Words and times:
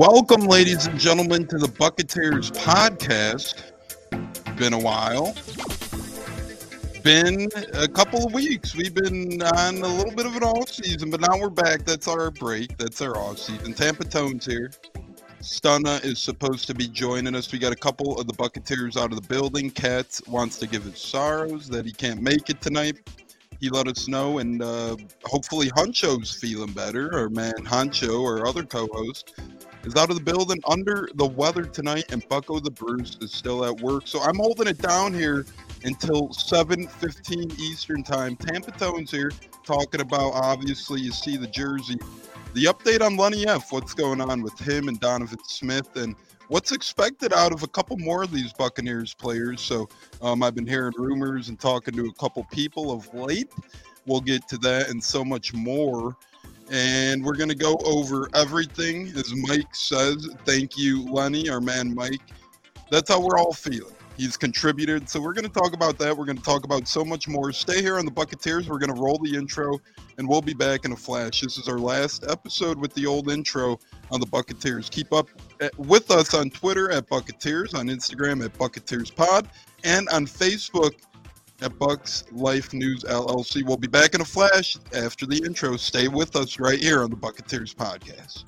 Welcome, 0.00 0.46
ladies 0.46 0.86
and 0.86 0.98
gentlemen, 0.98 1.46
to 1.48 1.58
the 1.58 1.66
Bucketeers 1.66 2.50
podcast. 2.52 3.56
Been 4.56 4.72
a 4.72 4.78
while. 4.78 5.34
Been 7.02 7.50
a 7.74 7.86
couple 7.86 8.26
of 8.26 8.32
weeks. 8.32 8.74
We've 8.74 8.94
been 8.94 9.42
on 9.42 9.76
a 9.76 9.86
little 9.86 10.14
bit 10.14 10.24
of 10.24 10.34
an 10.36 10.42
off 10.42 10.70
season, 10.70 11.10
but 11.10 11.20
now 11.20 11.38
we're 11.38 11.50
back. 11.50 11.84
That's 11.84 12.08
our 12.08 12.30
break. 12.30 12.78
That's 12.78 13.02
our 13.02 13.14
off 13.18 13.36
season. 13.40 13.74
Tampa 13.74 14.04
Tones 14.04 14.46
here. 14.46 14.70
Stunna 15.42 16.02
is 16.02 16.18
supposed 16.18 16.66
to 16.68 16.74
be 16.74 16.88
joining 16.88 17.34
us. 17.34 17.52
We 17.52 17.58
got 17.58 17.74
a 17.74 17.76
couple 17.76 18.18
of 18.18 18.26
the 18.26 18.32
Bucketeers 18.32 18.96
out 18.96 19.12
of 19.12 19.20
the 19.20 19.28
building. 19.28 19.70
Katz 19.70 20.26
wants 20.26 20.58
to 20.60 20.66
give 20.66 20.84
his 20.84 20.98
sorrows 20.98 21.68
that 21.68 21.84
he 21.84 21.92
can't 21.92 22.22
make 22.22 22.48
it 22.48 22.62
tonight. 22.62 23.06
He 23.60 23.68
let 23.68 23.86
us 23.86 24.08
know, 24.08 24.38
and 24.38 24.62
uh, 24.62 24.96
hopefully 25.24 25.68
Huncho's 25.72 26.32
feeling 26.32 26.72
better. 26.72 27.14
or 27.14 27.28
man 27.28 27.52
Huncho, 27.66 28.24
our 28.24 28.46
other 28.46 28.64
co-host, 28.64 29.34
is 29.84 29.96
out 29.96 30.10
of 30.10 30.16
the 30.16 30.22
building 30.22 30.60
under 30.68 31.08
the 31.14 31.26
weather 31.26 31.64
tonight, 31.64 32.04
and 32.10 32.26
Bucko 32.28 32.60
the 32.60 32.70
Bruce 32.70 33.16
is 33.20 33.32
still 33.32 33.64
at 33.64 33.80
work. 33.80 34.06
So 34.06 34.20
I'm 34.20 34.36
holding 34.36 34.68
it 34.68 34.78
down 34.78 35.14
here 35.14 35.46
until 35.84 36.28
7:15 36.32 37.52
Eastern 37.58 38.02
Time. 38.02 38.36
Tampa 38.36 38.72
Tones 38.72 39.10
here 39.10 39.32
talking 39.64 40.00
about. 40.00 40.32
Obviously, 40.32 41.00
you 41.00 41.12
see 41.12 41.36
the 41.36 41.46
jersey 41.46 41.98
the 42.54 42.64
update 42.64 43.00
on 43.00 43.16
Lenny 43.16 43.46
F. 43.46 43.72
What's 43.72 43.94
going 43.94 44.20
on 44.20 44.42
with 44.42 44.58
him 44.58 44.88
and 44.88 44.98
Donovan 44.98 45.38
Smith, 45.46 45.96
and 45.96 46.16
what's 46.48 46.72
expected 46.72 47.32
out 47.32 47.52
of 47.52 47.62
a 47.62 47.68
couple 47.68 47.96
more 47.96 48.22
of 48.22 48.32
these 48.32 48.52
Buccaneers 48.52 49.14
players. 49.14 49.60
So 49.60 49.88
um, 50.20 50.42
I've 50.42 50.54
been 50.54 50.66
hearing 50.66 50.92
rumors 50.96 51.48
and 51.48 51.58
talking 51.58 51.94
to 51.94 52.06
a 52.06 52.14
couple 52.14 52.44
people 52.50 52.90
of 52.90 53.12
late. 53.14 53.52
We'll 54.06 54.20
get 54.20 54.48
to 54.48 54.58
that 54.58 54.90
and 54.90 55.02
so 55.02 55.24
much 55.24 55.54
more. 55.54 56.16
And 56.70 57.24
we're 57.24 57.36
going 57.36 57.48
to 57.48 57.56
go 57.56 57.76
over 57.84 58.28
everything, 58.34 59.08
as 59.16 59.34
Mike 59.34 59.74
says. 59.74 60.28
Thank 60.44 60.78
you, 60.78 61.04
Lenny, 61.06 61.48
our 61.48 61.60
man 61.60 61.94
Mike. 61.94 62.20
That's 62.90 63.10
how 63.10 63.20
we're 63.20 63.38
all 63.38 63.52
feeling 63.52 63.94
he's 64.20 64.36
contributed. 64.36 65.08
So 65.08 65.20
we're 65.20 65.32
going 65.32 65.46
to 65.46 65.52
talk 65.52 65.72
about 65.72 65.98
that. 65.98 66.16
We're 66.16 66.26
going 66.26 66.36
to 66.36 66.44
talk 66.44 66.64
about 66.64 66.86
so 66.86 67.04
much 67.04 67.26
more. 67.26 67.52
Stay 67.52 67.80
here 67.80 67.98
on 67.98 68.04
the 68.04 68.10
Bucketeers. 68.12 68.68
We're 68.68 68.78
going 68.78 68.94
to 68.94 69.00
roll 69.00 69.18
the 69.18 69.34
intro, 69.34 69.80
and 70.18 70.28
we'll 70.28 70.42
be 70.42 70.52
back 70.52 70.84
in 70.84 70.92
a 70.92 70.96
flash. 70.96 71.40
This 71.40 71.56
is 71.58 71.68
our 71.68 71.78
last 71.78 72.24
episode 72.28 72.78
with 72.78 72.92
the 72.94 73.06
old 73.06 73.30
intro 73.30 73.78
on 74.10 74.20
the 74.20 74.26
Bucketeers. 74.26 74.90
Keep 74.90 75.12
up 75.12 75.28
at, 75.60 75.76
with 75.78 76.10
us 76.10 76.34
on 76.34 76.50
Twitter 76.50 76.90
at 76.90 77.08
Bucketeers, 77.08 77.74
on 77.74 77.86
Instagram 77.86 78.44
at 78.44 78.52
Bucketeers 78.58 79.14
Pod, 79.14 79.48
and 79.84 80.08
on 80.10 80.26
Facebook 80.26 80.92
at 81.62 81.78
Bucks 81.78 82.24
Life 82.32 82.72
News 82.72 83.04
LLC. 83.04 83.64
We'll 83.64 83.76
be 83.76 83.88
back 83.88 84.14
in 84.14 84.20
a 84.20 84.24
flash 84.24 84.76
after 84.94 85.26
the 85.26 85.42
intro. 85.44 85.76
Stay 85.76 86.08
with 86.08 86.36
us 86.36 86.58
right 86.58 86.78
here 86.78 87.02
on 87.02 87.10
the 87.10 87.16
Bucketeers 87.16 87.74
Podcast. 87.74 88.44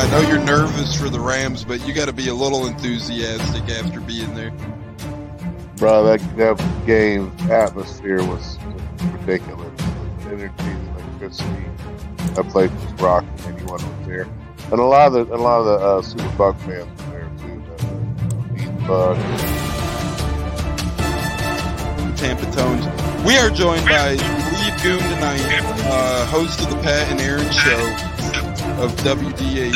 I 0.00 0.08
know 0.10 0.26
you're 0.30 0.42
nervous 0.42 0.98
for 0.98 1.10
the 1.10 1.20
Rams, 1.20 1.62
but 1.62 1.86
you 1.86 1.92
got 1.92 2.06
to 2.06 2.12
be 2.14 2.28
a 2.28 2.34
little 2.34 2.66
enthusiastic 2.66 3.68
after 3.68 4.00
being 4.00 4.34
there. 4.34 4.50
Bro, 5.76 6.04
that, 6.04 6.36
that 6.38 6.86
game 6.86 7.30
atmosphere 7.50 8.24
was 8.24 8.56
ridiculous. 9.12 9.70
The 10.20 10.30
energy, 10.30 10.54
electricity. 10.96 11.66
That 12.32 12.48
place 12.48 12.70
was 12.70 12.92
rocking. 12.94 13.28
Anyone 13.40 13.72
was 13.72 14.06
there, 14.06 14.26
and 14.72 14.80
a 14.80 14.84
lot 14.84 15.08
of 15.08 15.28
the 15.28 15.34
a 15.34 15.36
lot 15.36 15.60
of 15.60 15.66
the 15.66 15.86
uh, 15.86 16.00
Super 16.00 16.36
Buck 16.38 16.58
fans 16.60 17.02
were 17.02 17.12
there 17.12 17.30
too. 17.36 17.62
The, 17.66 18.86
Buck. 18.88 19.18
Tampa 22.16 22.50
Tones. 22.52 22.86
We 23.26 23.36
are 23.36 23.50
joined 23.50 23.84
by 23.84 24.12
Lee 24.12 24.82
Goon 24.82 24.98
tonight, 24.98 25.44
uh, 25.84 26.24
host 26.24 26.60
of 26.60 26.70
the 26.70 26.76
Pat 26.76 27.10
and 27.10 27.20
Aaron 27.20 27.52
Show 27.52 28.09
of 28.80 28.96
WDAE, 29.04 29.74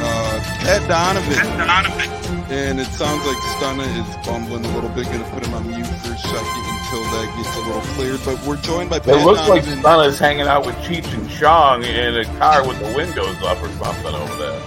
uh, 0.00 0.40
Pat 0.62 0.88
Donovan. 0.88 2.06
And 2.48 2.78
it 2.78 2.86
sounds 2.86 3.26
like 3.26 3.36
Stunna 3.58 3.82
is 3.82 4.26
bumbling 4.26 4.64
a 4.64 4.74
little 4.74 4.90
bit. 4.90 5.06
Going 5.06 5.18
to 5.18 5.30
put 5.30 5.44
him 5.44 5.54
on 5.54 5.68
mute 5.68 5.84
for 5.84 6.12
a 6.12 6.18
second 6.18 6.64
until 6.70 7.02
that 7.02 7.34
gets 7.36 7.56
a 7.56 7.60
little 7.66 7.80
clear. 7.96 8.16
But 8.24 8.46
we're 8.46 8.62
joined 8.62 8.90
by 8.90 9.00
Pat 9.00 9.16
It 9.16 9.24
looks 9.24 9.40
Donovan. 9.40 9.82
like 9.82 9.84
Stunna 9.84 10.06
is 10.06 10.18
hanging 10.20 10.46
out 10.46 10.64
with 10.64 10.76
Cheech 10.76 11.12
and 11.12 11.28
Chong 11.28 11.82
in 11.82 12.16
a 12.16 12.24
car 12.38 12.66
with 12.66 12.78
the 12.78 12.96
windows 12.96 13.36
up 13.42 13.60
or 13.60 13.68
something 13.84 14.14
over 14.14 14.36
there. 14.36 14.62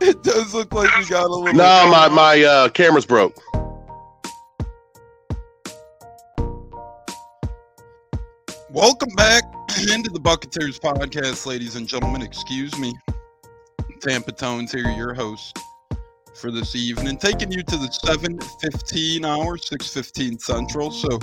it 0.00 0.22
does 0.22 0.54
look 0.54 0.72
like 0.72 0.96
we 0.96 1.04
got 1.04 1.26
a 1.26 1.34
little. 1.34 1.52
No, 1.52 1.88
my 1.90 2.08
my 2.08 2.42
uh, 2.42 2.68
camera's 2.70 3.04
broke. 3.04 3.36
Welcome 8.70 9.10
back 9.16 9.42
into 9.88 10.10
the 10.10 10.20
Bucketeers 10.20 10.78
podcast, 10.78 11.46
ladies 11.46 11.74
and 11.74 11.88
gentlemen. 11.88 12.20
Excuse 12.20 12.78
me. 12.78 12.92
Tampa 14.00 14.30
Tones 14.30 14.72
here, 14.72 14.90
your 14.90 15.14
host 15.14 15.58
for 16.34 16.50
this 16.50 16.76
evening, 16.76 17.16
taking 17.16 17.50
you 17.50 17.62
to 17.62 17.76
the 17.78 17.88
7:15 17.88 19.24
hour, 19.24 19.56
6:15 19.56 20.38
Central. 20.38 20.90
So 20.90 21.18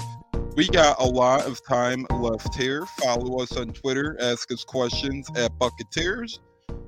we 0.56 0.68
got 0.68 1.00
a 1.00 1.06
lot 1.06 1.46
of 1.46 1.64
time 1.68 2.08
left 2.12 2.56
here. 2.56 2.86
Follow 3.04 3.42
us 3.42 3.56
on 3.56 3.70
Twitter, 3.74 4.18
ask 4.20 4.52
us 4.52 4.64
questions 4.64 5.30
at 5.36 5.52
Bucketeers. 5.60 6.40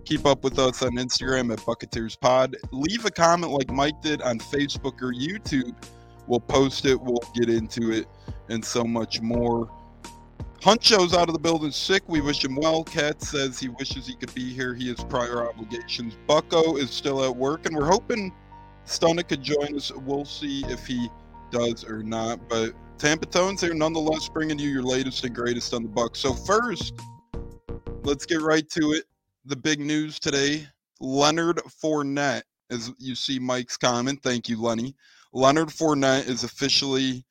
Keep 0.06 0.26
up 0.26 0.44
with 0.44 0.58
us 0.58 0.82
on 0.82 0.92
Instagram 0.94 1.54
at 1.54 1.60
Bucketeers 1.60 2.20
Pod. 2.20 2.58
Leave 2.72 3.06
a 3.06 3.12
comment 3.12 3.52
like 3.52 3.70
Mike 3.70 4.02
did 4.02 4.24
on 4.24 4.40
Facebook 4.40 5.02
or 5.04 5.14
YouTube. 5.14 5.76
We'll 6.26 6.40
post 6.40 6.86
it. 6.86 7.00
We'll 7.00 7.24
get 7.36 7.50
into 7.50 7.92
it 7.92 8.08
and 8.50 8.64
so 8.66 8.84
much 8.84 9.22
more. 9.22 9.70
Huncho's 10.62 11.14
out 11.14 11.30
of 11.30 11.34
the 11.34 11.40
building 11.40 11.72
sick. 11.72 12.04
We 12.08 12.20
wish 12.20 12.44
him 12.44 12.56
well. 12.56 12.84
Cat 12.84 13.22
says 13.22 13.58
he 13.60 13.70
wishes 13.70 14.06
he 14.06 14.16
could 14.16 14.34
be 14.34 14.54
here. 14.54 14.74
He 14.74 14.90
has 14.90 15.02
prior 15.06 15.48
obligations. 15.48 16.18
Bucko 16.28 16.76
is 16.76 16.92
still 16.92 17.24
at 17.24 17.34
work, 17.34 17.66
and 17.66 17.76
we're 17.76 17.86
hoping 17.86 18.34
Stunna 18.86 19.26
could 19.26 19.42
join 19.42 19.76
us. 19.76 19.92
We'll 19.92 20.26
see 20.26 20.66
if 20.68 20.86
he 20.86 21.10
does 21.50 21.86
or 21.86 22.04
not. 22.04 22.50
But 22.50 22.74
Tampa 22.98 23.26
Tones 23.28 23.62
here, 23.62 23.74
nonetheless, 23.74 24.28
bringing 24.28 24.60
you 24.60 24.70
your 24.70 24.84
latest 24.84 25.24
and 25.24 25.34
greatest 25.34 25.74
on 25.74 25.84
the 25.84 25.90
Bucks. 25.90 26.20
So 26.20 26.34
first, 26.34 26.94
let's 28.04 28.26
get 28.26 28.42
right 28.42 28.68
to 28.72 28.92
it. 28.92 29.06
The 29.46 29.56
big 29.56 29.80
news 29.80 30.20
today: 30.20 30.68
Leonard 31.00 31.62
Fournette, 31.82 32.44
as 32.70 32.92
you 32.98 33.16
see 33.16 33.40
Mike's 33.40 33.78
comment. 33.78 34.22
Thank 34.22 34.50
you, 34.50 34.62
Lenny. 34.62 34.94
Leonard 35.32 35.70
Fournette 35.70 36.28
is 36.28 36.44
officially 36.44 37.24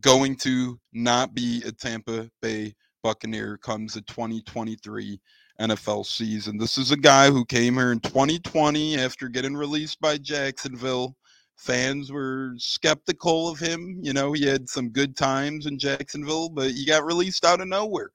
going 0.00 0.36
to 0.36 0.78
not 0.92 1.34
be 1.34 1.62
a 1.66 1.72
Tampa 1.72 2.30
Bay 2.42 2.74
Buccaneer 3.02 3.56
comes 3.58 3.94
the 3.94 4.02
2023 4.02 5.20
NFL 5.60 6.06
season. 6.06 6.58
This 6.58 6.78
is 6.78 6.90
a 6.90 6.96
guy 6.96 7.30
who 7.30 7.44
came 7.44 7.74
here 7.74 7.92
in 7.92 8.00
2020 8.00 8.98
after 8.98 9.28
getting 9.28 9.56
released 9.56 10.00
by 10.00 10.18
Jacksonville. 10.18 11.16
Fans 11.56 12.10
were 12.10 12.54
skeptical 12.56 13.48
of 13.48 13.58
him. 13.58 13.98
You 14.02 14.14
know, 14.14 14.32
he 14.32 14.46
had 14.46 14.68
some 14.68 14.88
good 14.88 15.16
times 15.16 15.66
in 15.66 15.78
Jacksonville, 15.78 16.48
but 16.48 16.70
he 16.70 16.86
got 16.86 17.04
released 17.04 17.44
out 17.44 17.60
of 17.60 17.68
nowhere. 17.68 18.10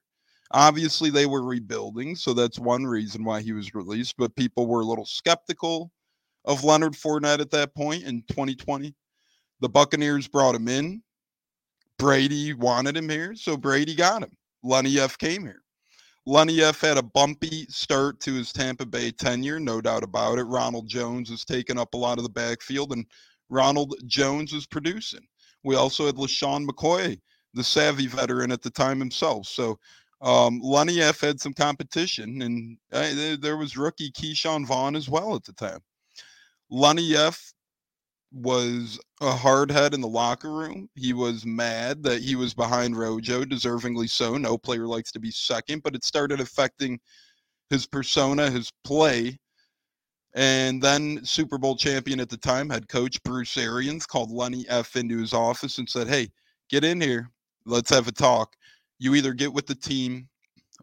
Obviously, 0.52 1.10
they 1.10 1.26
were 1.26 1.44
rebuilding, 1.44 2.16
so 2.16 2.34
that's 2.34 2.60
one 2.60 2.86
reason 2.86 3.24
why 3.24 3.42
he 3.42 3.52
was 3.52 3.74
released, 3.76 4.16
but 4.18 4.36
people 4.36 4.68
were 4.68 4.82
a 4.82 4.86
little 4.86 5.06
skeptical 5.06 5.92
of 6.46 6.64
Leonard 6.64 6.94
Fournette 6.94 7.40
at 7.40 7.52
that 7.52 7.76
point 7.76 8.04
in 8.04 8.24
2020. 8.30 8.96
The 9.60 9.70
Buccaneers 9.70 10.28
brought 10.28 10.56
him 10.56 10.68
in. 10.68 11.02
Brady 11.98 12.54
wanted 12.54 12.98
him 12.98 13.10
here, 13.10 13.36
so 13.36 13.56
Brady 13.56 13.96
got 13.96 14.24
him. 14.24 14.32
Lenny 14.64 15.00
F 15.00 15.18
came 15.18 15.44
here. 15.44 15.62
Lenny 16.26 16.62
F 16.62 16.82
had 16.82 16.98
a 16.98 17.04
bumpy 17.04 17.66
start 17.70 18.20
to 18.22 18.34
his 18.34 18.52
Tampa 18.52 18.86
Bay 18.86 19.12
tenure, 19.12 19.60
no 19.60 19.80
doubt 19.80 20.04
about 20.04 20.40
it. 20.40 20.44
Ronald 20.44 20.88
Jones 20.88 21.30
has 21.30 21.46
taken 21.46 21.78
up 21.78 21.94
a 21.94 21.98
lot 21.98 22.18
of 22.18 22.24
the 22.24 22.30
backfield, 22.30 22.92
and 22.92 23.06
Ronald 23.50 23.96
Jones 24.08 24.52
is 24.52 24.66
producing. 24.66 25.26
We 25.64 25.76
also 25.76 26.08
had 26.08 26.16
LeSean 26.16 26.68
McCoy, 26.68 27.20
the 27.54 27.64
savvy 27.64 28.08
veteran 28.08 28.52
at 28.52 28.62
the 28.62 28.72
time 28.72 29.00
himself. 29.00 29.48
So 29.48 29.80
um, 30.22 30.60
Lenny 30.62 31.02
F 31.02 31.22
had 31.22 31.40
some 31.40 31.54
competition, 31.54 32.42
and 32.42 32.78
uh, 32.92 33.38
there 33.40 33.58
was 33.58 33.78
rookie 33.78 34.12
Ke'Shawn 34.12 34.66
Vaughn 34.66 34.96
as 34.96 35.08
well 35.08 35.36
at 35.36 35.44
the 35.44 35.54
time. 35.54 35.80
Lenny 36.72 37.16
F 37.16 37.54
was 38.36 39.00
a 39.22 39.32
hard 39.32 39.72
head 39.72 39.94
in 39.94 40.02
the 40.02 40.08
locker 40.08 40.52
room. 40.52 40.90
He 40.96 41.12
mm-hmm. 41.12 41.22
was 41.22 41.46
mad 41.46 42.04
that 42.04 42.22
he 42.22 42.36
was 42.36 42.54
behind 42.54 42.98
Rojo, 42.98 43.46
deservingly 43.46 44.10
so. 44.10 44.38
No 44.38 44.58
player 44.58 44.86
likes 44.86 45.12
to 45.14 45.20
be 45.20 45.32
second, 45.32 45.84
but 45.84 45.96
it 45.96 46.04
started 46.04 46.42
affecting 46.42 47.00
his 47.70 47.88
persona, 47.88 48.50
his 48.50 48.72
play. 48.84 49.40
And 50.34 50.82
then 50.82 51.24
Super 51.24 51.58
Bowl 51.58 51.78
champion 51.78 52.20
at 52.20 52.30
the 52.30 52.38
time, 52.38 52.70
head 52.70 52.90
coach 52.90 53.24
Bruce 53.24 53.56
Arians, 53.56 54.06
called 54.06 54.32
Lenny 54.32 54.66
F 54.68 54.98
into 54.98 55.18
his 55.18 55.34
office 55.34 55.78
and 55.78 55.90
said, 55.90 56.10
Hey, 56.10 56.30
get 56.70 56.84
in 56.84 57.00
here. 57.00 57.32
Let's 57.66 57.90
have 57.90 58.10
a 58.10 58.12
talk. 58.12 58.54
You 59.00 59.16
either 59.16 59.34
get 59.34 59.54
with 59.54 59.66
the 59.66 59.76
team 59.76 60.28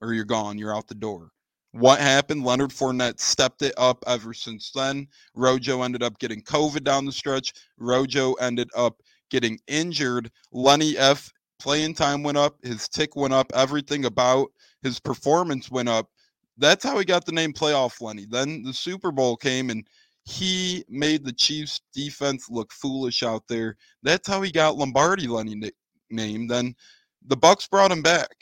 or 0.00 0.14
you're 0.14 0.25
gone. 0.25 0.58
You're 0.58 0.75
out 0.75 0.88
the 0.88 0.94
door. 0.94 1.31
What 1.72 2.00
happened? 2.00 2.44
Leonard 2.44 2.70
Fournette 2.70 3.19
stepped 3.19 3.62
it 3.62 3.74
up 3.78 4.04
ever 4.06 4.34
since 4.34 4.70
then. 4.72 5.08
Rojo 5.34 5.82
ended 5.82 6.02
up 6.02 6.19
getting 6.19 6.42
COVID 6.42 6.84
down 6.84 7.06
the 7.06 7.12
stretch. 7.12 7.52
Rojo 7.78 8.34
ended 8.34 8.69
up 8.76 9.02
getting 9.30 9.58
injured. 9.66 10.30
Lenny 10.52 10.96
F 10.98 11.32
playing 11.58 11.94
time 11.94 12.22
went 12.22 12.36
up, 12.36 12.56
his 12.62 12.88
tick 12.88 13.16
went 13.16 13.32
up, 13.32 13.50
everything 13.54 14.04
about 14.04 14.48
his 14.82 14.98
performance 14.98 15.70
went 15.70 15.88
up. 15.88 16.10
That's 16.58 16.84
how 16.84 16.98
he 16.98 17.04
got 17.04 17.24
the 17.24 17.32
name 17.32 17.52
Playoff 17.52 18.00
Lenny. 18.00 18.26
Then 18.28 18.62
the 18.62 18.75
Super 18.75 19.10
Bowl 19.10 19.36
came 19.36 19.70
and 19.70 19.86
he 20.25 20.84
made 20.88 21.25
the 21.25 21.32
Chiefs 21.32 21.80
defense 21.94 22.48
look 22.50 22.72
foolish 22.72 23.22
out 23.22 23.44
there. 23.48 23.76
That's 24.02 24.28
how 24.28 24.42
he 24.42 24.50
got 24.50 24.76
Lombardi 24.76 25.26
Lenny 25.26 25.54
nickname. 25.54 26.48
Then 26.48 26.75
the 27.26 27.36
Bucks 27.36 27.66
brought 27.66 27.92
him 27.92 28.02
back. 28.02 28.34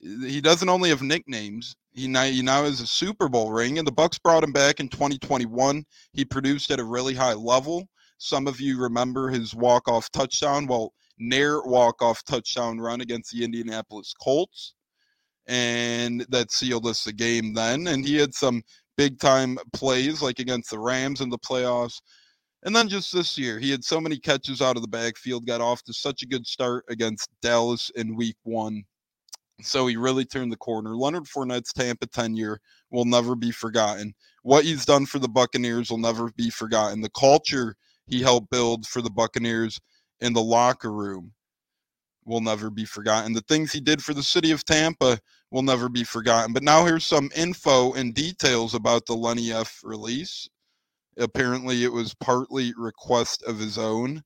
He 0.00 0.40
doesn't 0.40 0.68
only 0.68 0.88
have 0.90 1.02
nicknames. 1.02 1.76
He 1.98 2.06
now, 2.06 2.22
he 2.22 2.42
now 2.42 2.62
has 2.62 2.80
a 2.80 2.86
Super 2.86 3.28
Bowl 3.28 3.50
ring, 3.50 3.78
and 3.78 3.86
the 3.86 3.92
Bucks 3.92 4.20
brought 4.20 4.44
him 4.44 4.52
back 4.52 4.78
in 4.78 4.88
2021. 4.88 5.84
He 6.12 6.24
produced 6.24 6.70
at 6.70 6.78
a 6.78 6.84
really 6.84 7.12
high 7.12 7.34
level. 7.34 7.88
Some 8.18 8.46
of 8.46 8.60
you 8.60 8.80
remember 8.80 9.28
his 9.28 9.52
walk-off 9.52 10.08
touchdown. 10.12 10.68
Well, 10.68 10.92
near 11.18 11.60
walk-off 11.64 12.22
touchdown 12.24 12.78
run 12.78 13.00
against 13.00 13.32
the 13.32 13.42
Indianapolis 13.42 14.14
Colts, 14.22 14.74
and 15.48 16.24
that 16.28 16.52
sealed 16.52 16.86
us 16.86 17.02
the 17.02 17.12
game 17.12 17.52
then. 17.52 17.88
And 17.88 18.06
he 18.06 18.16
had 18.16 18.32
some 18.32 18.62
big-time 18.96 19.58
plays 19.72 20.22
like 20.22 20.38
against 20.38 20.70
the 20.70 20.78
Rams 20.78 21.20
in 21.20 21.30
the 21.30 21.38
playoffs. 21.38 22.00
And 22.62 22.76
then 22.76 22.88
just 22.88 23.12
this 23.12 23.36
year, 23.36 23.58
he 23.58 23.72
had 23.72 23.82
so 23.82 24.00
many 24.00 24.18
catches 24.18 24.62
out 24.62 24.76
of 24.76 24.82
the 24.82 24.88
backfield, 24.88 25.46
got 25.46 25.60
off 25.60 25.82
to 25.82 25.92
such 25.92 26.22
a 26.22 26.26
good 26.26 26.46
start 26.46 26.84
against 26.88 27.28
Dallas 27.42 27.90
in 27.96 28.14
week 28.14 28.36
one. 28.44 28.84
So 29.60 29.86
he 29.86 29.96
really 29.96 30.24
turned 30.24 30.52
the 30.52 30.56
corner. 30.56 30.96
Leonard 30.96 31.24
Fournette's 31.24 31.72
Tampa 31.72 32.06
tenure 32.06 32.60
will 32.90 33.04
never 33.04 33.34
be 33.34 33.50
forgotten. 33.50 34.14
What 34.42 34.64
he's 34.64 34.84
done 34.84 35.04
for 35.04 35.18
the 35.18 35.28
Buccaneers 35.28 35.90
will 35.90 35.98
never 35.98 36.30
be 36.36 36.50
forgotten. 36.50 37.00
The 37.00 37.10
culture 37.10 37.74
he 38.06 38.22
helped 38.22 38.50
build 38.50 38.86
for 38.86 39.02
the 39.02 39.10
Buccaneers 39.10 39.80
in 40.20 40.32
the 40.32 40.42
locker 40.42 40.92
room 40.92 41.32
will 42.24 42.40
never 42.40 42.70
be 42.70 42.84
forgotten. 42.84 43.32
The 43.32 43.40
things 43.42 43.72
he 43.72 43.80
did 43.80 44.02
for 44.02 44.14
the 44.14 44.22
city 44.22 44.52
of 44.52 44.64
Tampa 44.64 45.18
will 45.50 45.62
never 45.62 45.88
be 45.88 46.04
forgotten. 46.04 46.52
But 46.52 46.62
now 46.62 46.84
here's 46.84 47.06
some 47.06 47.30
info 47.34 47.94
and 47.94 48.14
details 48.14 48.74
about 48.74 49.06
the 49.06 49.14
Lenny 49.14 49.50
F 49.52 49.80
release. 49.82 50.48
Apparently, 51.18 51.82
it 51.82 51.92
was 51.92 52.14
partly 52.14 52.72
request 52.76 53.42
of 53.42 53.58
his 53.58 53.76
own 53.76 54.22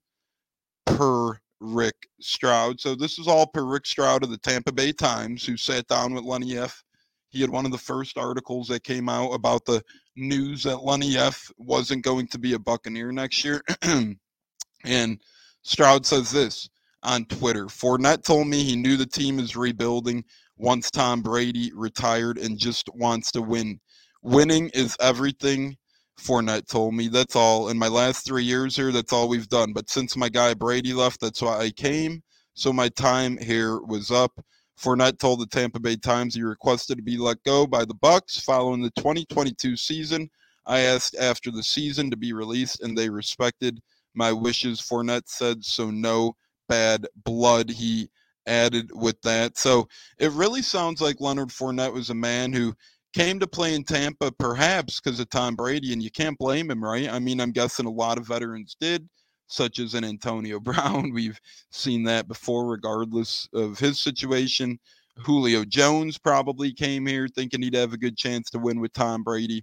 per 0.85 1.39
Rick 1.63 1.95
Stroud. 2.21 2.81
So 2.81 2.95
this 2.95 3.19
is 3.19 3.29
all 3.29 3.47
per 3.47 3.65
Rick 3.65 3.87
Stroud 3.87 4.25
of 4.25 4.31
the 4.31 4.39
Tampa 4.39 4.73
Bay 4.73 4.93
Times, 4.93 5.47
who 5.47 5.57
sat 5.57 5.87
down 5.87 6.13
with 6.13 6.25
Lenny 6.25 6.59
F. 6.59 6.83
He 7.31 7.41
had 7.41 7.51
one 7.51 7.65
of 7.65 7.73
the 7.73 7.79
first 7.79 8.19
articles 8.19 8.69
that 8.69 8.85
came 8.85 9.09
out 9.09 9.31
about 9.31 9.65
the 9.65 9.83
news 10.17 10.65
that 10.65 10.83
Lenny 10.83 11.17
F 11.17 11.51
wasn't 11.57 12.05
going 12.05 12.27
to 12.29 12.39
be 12.39 12.53
a 12.53 12.59
Buccaneer 12.59 13.13
next 13.13 13.45
year. 13.45 13.63
and 14.85 15.21
Stroud 15.63 16.05
says 16.05 16.31
this 16.31 16.69
on 17.03 17.25
Twitter 17.27 17.67
Fournette 17.67 18.25
told 18.25 18.49
me 18.49 18.63
he 18.63 18.77
knew 18.77 18.97
the 18.97 19.07
team 19.07 19.39
is 19.39 19.57
rebuilding 19.57 20.25
once 20.57 20.91
Tom 20.91 21.23
Brady 21.23 21.73
retired 21.75 22.39
and 22.39 22.59
just 22.59 22.89
wants 22.95 23.33
to 23.33 23.43
win. 23.43 23.81
Winning 24.23 24.69
is 24.75 24.97
everything 25.01 25.77
Fournette 26.19 26.69
told 26.69 26.95
me. 26.95 27.09
That's 27.09 27.37
all. 27.37 27.69
In 27.69 27.79
my 27.79 27.89
last 27.89 28.25
three 28.25 28.45
years 28.45 28.77
here, 28.77 28.93
that's 28.93 29.13
all 29.13 29.29
we've 29.29 29.49
done. 29.49 29.73
But 29.73 29.91
since 29.91 30.17
my 30.17 30.29
guy 30.29 30.55
Brady 30.55 30.93
left, 30.93 31.21
that's 31.21 31.43
why 31.43 31.59
I 31.59 31.71
came. 31.71 32.23
So 32.55 32.73
my 32.73 32.89
time 32.91 33.39
here 33.39 33.81
was 33.81 34.11
up. 34.11 34.33
Fournette 34.79 35.19
told 35.19 35.41
the 35.41 35.47
Tampa 35.47 35.81
Bay 35.81 35.97
Times 35.97 36.35
he 36.35 36.43
requested 36.43 36.97
to 36.97 37.03
be 37.03 37.17
let 37.17 37.43
go 37.45 37.67
by 37.67 37.85
the 37.85 37.95
Bucks 37.95 38.41
following 38.41 38.83
the 38.83 38.91
2022 38.97 39.77
season. 39.77 40.29
I 40.67 40.81
asked 40.81 41.17
after 41.17 41.51
the 41.51 41.63
season 41.63 42.11
to 42.11 42.17
be 42.17 42.33
released, 42.33 42.83
and 42.83 42.97
they 42.97 43.09
respected 43.09 43.81
my 44.15 44.33
wishes. 44.33 44.81
Fournette 44.81 45.29
said 45.29 45.65
so. 45.65 45.91
No 45.91 46.37
bad 46.69 47.07
blood. 47.25 47.71
He 47.71 48.11
added 48.47 48.91
with 48.95 49.21
that. 49.23 49.57
So 49.57 49.89
it 50.19 50.31
really 50.33 50.63
sounds 50.63 51.01
like 51.01 51.21
Leonard 51.21 51.49
Fournette 51.49 51.93
was 51.93 52.11
a 52.11 52.15
man 52.15 52.53
who 52.53 52.75
came 53.13 53.39
to 53.41 53.47
play 53.47 53.75
in 53.75 53.85
Tampa 53.85 54.33
perhaps 54.33 55.01
because 55.01 55.21
of 55.21 55.29
Tom 55.31 55.55
Brady, 55.55 55.93
and 55.93 56.03
you 56.03 56.11
can't 56.11 56.39
blame 56.39 56.71
him, 56.71 56.83
right? 56.83 57.11
I 57.11 57.19
mean, 57.19 57.41
I'm 57.41 57.53
guessing 57.53 57.87
a 57.87 57.91
lot 57.91 58.19
of 58.19 58.27
veterans 58.27 58.77
did, 58.81 59.09
such 59.47 59.79
as 59.79 59.95
an 59.95 60.05
Antonio 60.05 60.59
Brown. 60.61 61.13
We've 61.13 61.39
seen 61.71 62.05
that 62.05 62.29
before, 62.29 62.67
regardless 62.67 63.49
of 63.55 63.79
his 63.79 63.99
situation. 63.99 64.79
Julio 65.19 65.65
Jones 65.65 66.17
probably 66.17 66.73
came 66.73 67.07
here 67.07 67.29
thinking 67.29 67.63
he'd 67.63 67.75
have 67.75 67.93
a 67.93 67.99
good 67.99 68.17
chance 68.17 68.49
to 68.51 68.59
win 68.59 68.81
with 68.81 68.95
Tom 68.95 69.23
Brady. 69.23 69.63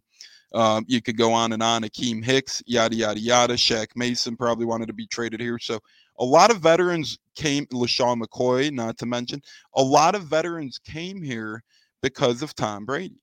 Um, 0.53 0.85
you 0.87 1.01
could 1.01 1.17
go 1.17 1.31
on 1.31 1.53
and 1.53 1.61
on. 1.61 1.83
Akiem 1.83 2.23
Hicks, 2.23 2.61
yada, 2.65 2.95
yada, 2.95 3.19
yada. 3.19 3.53
Shaq 3.55 3.87
Mason 3.95 4.35
probably 4.35 4.65
wanted 4.65 4.87
to 4.87 4.93
be 4.93 5.07
traded 5.07 5.39
here. 5.39 5.59
So 5.59 5.79
a 6.19 6.25
lot 6.25 6.51
of 6.51 6.59
veterans 6.59 7.17
came, 7.35 7.65
LeSean 7.67 8.21
McCoy, 8.21 8.71
not 8.71 8.97
to 8.99 9.05
mention, 9.05 9.41
a 9.75 9.81
lot 9.81 10.15
of 10.15 10.23
veterans 10.23 10.79
came 10.79 11.21
here 11.21 11.63
because 12.01 12.41
of 12.41 12.55
Tom 12.55 12.85
Brady. 12.85 13.21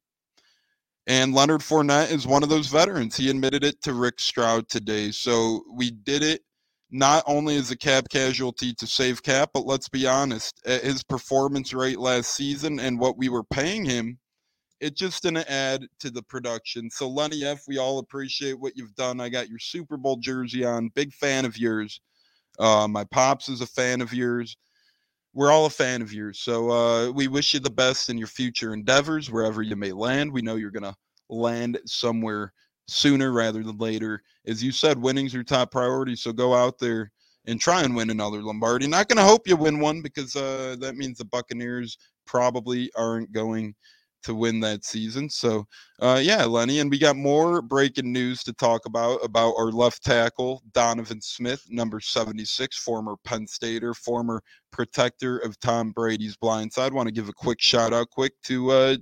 And 1.07 1.35
Leonard 1.35 1.61
Fournette 1.61 2.11
is 2.11 2.27
one 2.27 2.43
of 2.43 2.49
those 2.49 2.67
veterans. 2.67 3.17
He 3.17 3.31
admitted 3.31 3.63
it 3.63 3.81
to 3.83 3.93
Rick 3.95 4.19
Stroud 4.19 4.69
today. 4.69 5.13
So 5.13 5.63
we 5.73 5.91
did 5.91 6.23
it 6.23 6.43
not 6.91 7.23
only 7.27 7.57
as 7.57 7.71
a 7.71 7.77
cap 7.77 8.09
casualty 8.11 8.73
to 8.75 8.87
save 8.87 9.23
cap, 9.23 9.51
but 9.53 9.67
let's 9.67 9.89
be 9.89 10.07
honest, 10.07 10.61
at 10.67 10.83
his 10.83 11.03
performance 11.03 11.73
rate 11.73 11.99
last 11.99 12.35
season 12.35 12.81
and 12.81 12.99
what 12.99 13.17
we 13.17 13.29
were 13.29 13.45
paying 13.45 13.85
him, 13.85 14.19
it 14.81 14.97
just 14.97 15.23
didn't 15.23 15.49
add 15.49 15.87
to 16.01 16.11
the 16.11 16.23
production. 16.23 16.91
So 16.91 17.09
Lenny 17.09 17.45
F, 17.45 17.63
we 17.67 17.79
all 17.79 17.99
appreciate 17.99 18.59
what 18.59 18.77
you've 18.77 18.95
done. 18.95 19.21
I 19.21 19.29
got 19.29 19.49
your 19.49 19.59
Super 19.59 19.97
Bowl 19.97 20.17
jersey 20.17 20.65
on. 20.65 20.91
Big 20.95 21.13
fan 21.13 21.45
of 21.45 21.57
yours. 21.57 22.01
Uh, 22.59 22.87
my 22.89 23.05
pops 23.05 23.49
is 23.49 23.61
a 23.61 23.67
fan 23.67 24.01
of 24.01 24.13
yours. 24.13 24.57
We're 25.37 25.53
all 25.53 25.67
a 25.67 25.71
fan 25.71 26.01
of 26.01 26.15
yours. 26.15 26.41
So 26.41 26.71
uh, 26.71 27.11
we 27.11 27.29
wish 27.29 27.53
you 27.53 27.61
the 27.61 27.69
best 27.69 28.09
in 28.09 28.17
your 28.17 28.27
future 28.27 28.73
endeavors, 28.73 29.31
wherever 29.31 29.61
you 29.61 29.77
may 29.77 29.93
land. 29.93 30.33
We 30.33 30.41
know 30.41 30.57
you're 30.57 30.71
going 30.71 30.83
to 30.91 30.97
land 31.29 31.79
somewhere 31.85 32.55
sooner 32.89 33.33
rather 33.33 33.63
than 33.63 33.77
later. 33.77 34.23
As 34.47 34.65
you 34.65 34.73
said, 34.73 34.97
winning's 34.97 35.35
your 35.35 35.45
top 35.45 35.71
priority. 35.71 36.17
So 36.17 36.33
go 36.33 36.55
out 36.55 36.79
there 36.79 37.13
and 37.45 37.61
try 37.61 37.83
and 37.83 37.95
win 37.95 38.09
another 38.09 38.43
Lombardi. 38.43 38.87
Not 38.87 39.09
going 39.09 39.19
to 39.19 39.31
hope 39.31 39.47
you 39.47 39.57
win 39.57 39.79
one 39.79 40.01
because 40.01 40.35
uh, 40.37 40.77
that 40.81 40.97
means 40.97 41.19
the 41.19 41.27
Buccaneers 41.27 41.99
probably 42.27 42.91
aren't 42.97 43.31
going 43.31 43.75
to 44.27 44.35
win 44.35 44.61
that 44.61 44.85
season. 44.85 45.31
So, 45.31 45.67
uh, 46.01 46.21
yeah, 46.23 46.45
Lenny, 46.45 46.81
and 46.81 46.91
we 46.91 46.99
got 46.99 47.17
more 47.17 47.63
breaking 47.63 48.13
news 48.13 48.43
to 48.45 48.53
talk 48.53 48.85
about 48.85 49.25
about 49.25 49.55
our 49.57 49.71
left 49.71 50.05
tackle 50.05 50.63
Donovan 50.73 51.21
Smith, 51.21 51.65
number 51.71 52.01
76, 52.01 52.77
former 52.79 53.15
Penn 53.25 53.47
Stater, 53.47 53.95
former 53.95 54.43
protector 54.73 55.39
of 55.39 55.59
Tom 55.61 55.93
Brady's 55.93 56.37
blind 56.37 56.73
side. 56.73 56.93
Want 56.93 57.07
to 57.07 57.15
give 57.15 57.29
a 57.29 57.33
quick 57.33 57.61
shout 57.61 57.93
out, 57.93 58.11
quick 58.11 58.33
to 58.45 58.71
uh, 58.71 58.97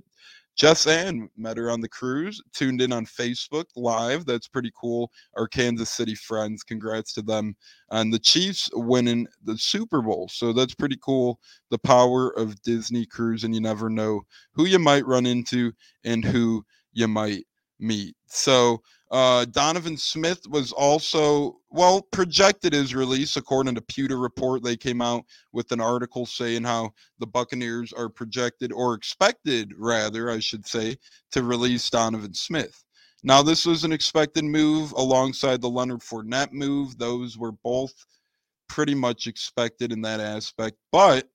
Jess 0.55 0.87
Ann 0.87 1.29
met 1.35 1.57
her 1.57 1.69
on 1.69 1.81
the 1.81 1.89
cruise, 1.89 2.41
tuned 2.53 2.81
in 2.81 2.93
on 2.93 3.05
Facebook 3.05 3.65
Live. 3.75 4.25
That's 4.25 4.47
pretty 4.47 4.71
cool. 4.79 5.11
Our 5.35 5.47
Kansas 5.47 5.89
City 5.89 6.15
friends, 6.15 6.63
congrats 6.63 7.11
to 7.13 7.21
them. 7.21 7.55
on 7.89 8.09
the 8.09 8.19
Chiefs 8.19 8.69
winning 8.73 9.27
the 9.43 9.57
Super 9.57 10.01
Bowl. 10.01 10.29
So 10.29 10.53
that's 10.53 10.73
pretty 10.73 10.97
cool. 11.03 11.39
The 11.71 11.79
power 11.79 12.29
of 12.37 12.61
Disney 12.61 13.05
Cruise, 13.05 13.43
and 13.43 13.53
you 13.53 13.59
never 13.59 13.89
know 13.89 14.21
who 14.53 14.65
you 14.65 14.79
might 14.79 15.05
run 15.05 15.25
into 15.25 15.73
and 16.05 16.23
who 16.23 16.65
you 16.93 17.07
might 17.07 17.45
meet. 17.79 18.15
So 18.27 18.81
uh, 19.11 19.45
Donovan 19.45 19.97
Smith 19.97 20.47
was 20.49 20.71
also, 20.71 21.57
well, 21.69 22.01
projected 22.01 22.73
his 22.73 22.95
release 22.95 23.37
according 23.37 23.75
to 23.75 23.81
Pewter 23.81 24.17
Report. 24.17 24.63
They 24.63 24.75
came 24.75 25.01
out 25.01 25.23
with 25.53 25.71
an 25.71 25.79
article 25.79 26.25
saying 26.25 26.63
how 26.63 26.91
the 27.19 27.27
Buccaneers 27.27 27.93
are 27.93 28.09
projected, 28.09 28.71
or 28.71 28.93
expected, 28.93 29.73
rather, 29.77 30.31
I 30.31 30.39
should 30.39 30.65
say, 30.65 30.97
to 31.31 31.43
release 31.43 31.89
Donovan 31.89 32.33
Smith. 32.33 32.83
Now, 33.23 33.41
this 33.41 33.65
was 33.65 33.83
an 33.83 33.91
expected 33.91 34.43
move 34.43 34.91
alongside 34.93 35.61
the 35.61 35.69
Leonard 35.69 36.01
Fournette 36.01 36.51
move. 36.51 36.97
Those 36.97 37.37
were 37.37 37.51
both 37.51 37.93
pretty 38.67 38.95
much 38.95 39.27
expected 39.27 39.91
in 39.91 40.01
that 40.01 40.19
aspect. 40.19 40.77
But 40.91 41.27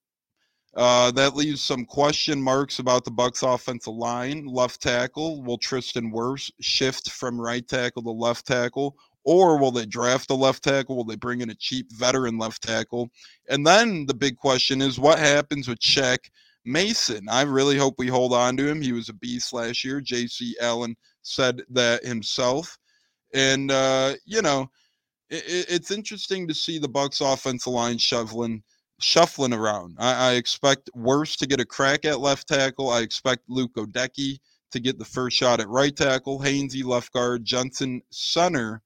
uh, 0.76 1.10
that 1.12 1.34
leaves 1.34 1.60
some 1.60 1.84
question 1.84 2.40
marks 2.40 2.78
about 2.78 3.04
the 3.04 3.10
Bucks' 3.10 3.42
offensive 3.42 3.94
line. 3.94 4.46
Left 4.46 4.80
tackle 4.80 5.42
will 5.42 5.58
Tristan 5.58 6.12
Wirfs 6.12 6.50
shift 6.60 7.10
from 7.10 7.40
right 7.40 7.66
tackle 7.66 8.02
to 8.04 8.10
left 8.10 8.46
tackle, 8.46 8.96
or 9.24 9.58
will 9.58 9.72
they 9.72 9.86
draft 9.86 10.30
a 10.30 10.34
left 10.34 10.62
tackle? 10.62 10.96
Will 10.96 11.04
they 11.04 11.16
bring 11.16 11.40
in 11.40 11.50
a 11.50 11.56
cheap 11.56 11.90
veteran 11.92 12.38
left 12.38 12.62
tackle? 12.62 13.10
And 13.48 13.66
then 13.66 14.06
the 14.06 14.14
big 14.14 14.36
question 14.36 14.80
is 14.80 15.00
what 15.00 15.18
happens 15.18 15.66
with 15.66 15.80
Shaq 15.80 16.18
Mason? 16.64 17.28
I 17.28 17.42
really 17.42 17.76
hope 17.76 17.94
we 17.98 18.06
hold 18.06 18.32
on 18.32 18.56
to 18.58 18.68
him. 18.68 18.80
He 18.80 18.92
was 18.92 19.08
a 19.08 19.14
beast 19.14 19.52
last 19.52 19.84
year. 19.84 20.00
J.C. 20.00 20.56
Allen 20.60 20.94
said 21.22 21.62
that 21.70 22.04
himself. 22.04 22.78
And 23.34 23.72
uh, 23.72 24.14
you 24.24 24.40
know, 24.40 24.70
it, 25.30 25.66
it's 25.68 25.90
interesting 25.90 26.46
to 26.46 26.54
see 26.54 26.78
the 26.78 26.88
Bucks 26.88 27.20
offensive 27.20 27.72
line 27.72 27.98
shoveling 27.98 28.62
shuffling 29.02 29.52
around. 29.52 29.96
I, 29.98 30.30
I, 30.30 30.32
expect 30.34 30.90
Wirfs 30.96 31.36
to 31.38 31.46
get 31.46 31.60
a 31.60 31.64
crack 31.64 32.04
at 32.04 32.20
left 32.20 32.48
tackle. 32.48 32.90
I 32.90 33.00
expect 33.00 33.48
Luke 33.48 33.72
Goedeke 33.74 34.38
to 34.72 34.80
get 34.80 34.98
the 34.98 35.04
first 35.04 35.36
shot 35.36 35.60
at 35.60 35.68
right 35.68 35.94
tackle, 35.94 36.40
Hainsey 36.40 36.84
left 36.84 37.12
guard, 37.12 37.44
Jensen 37.44 38.02
center, 38.10 38.82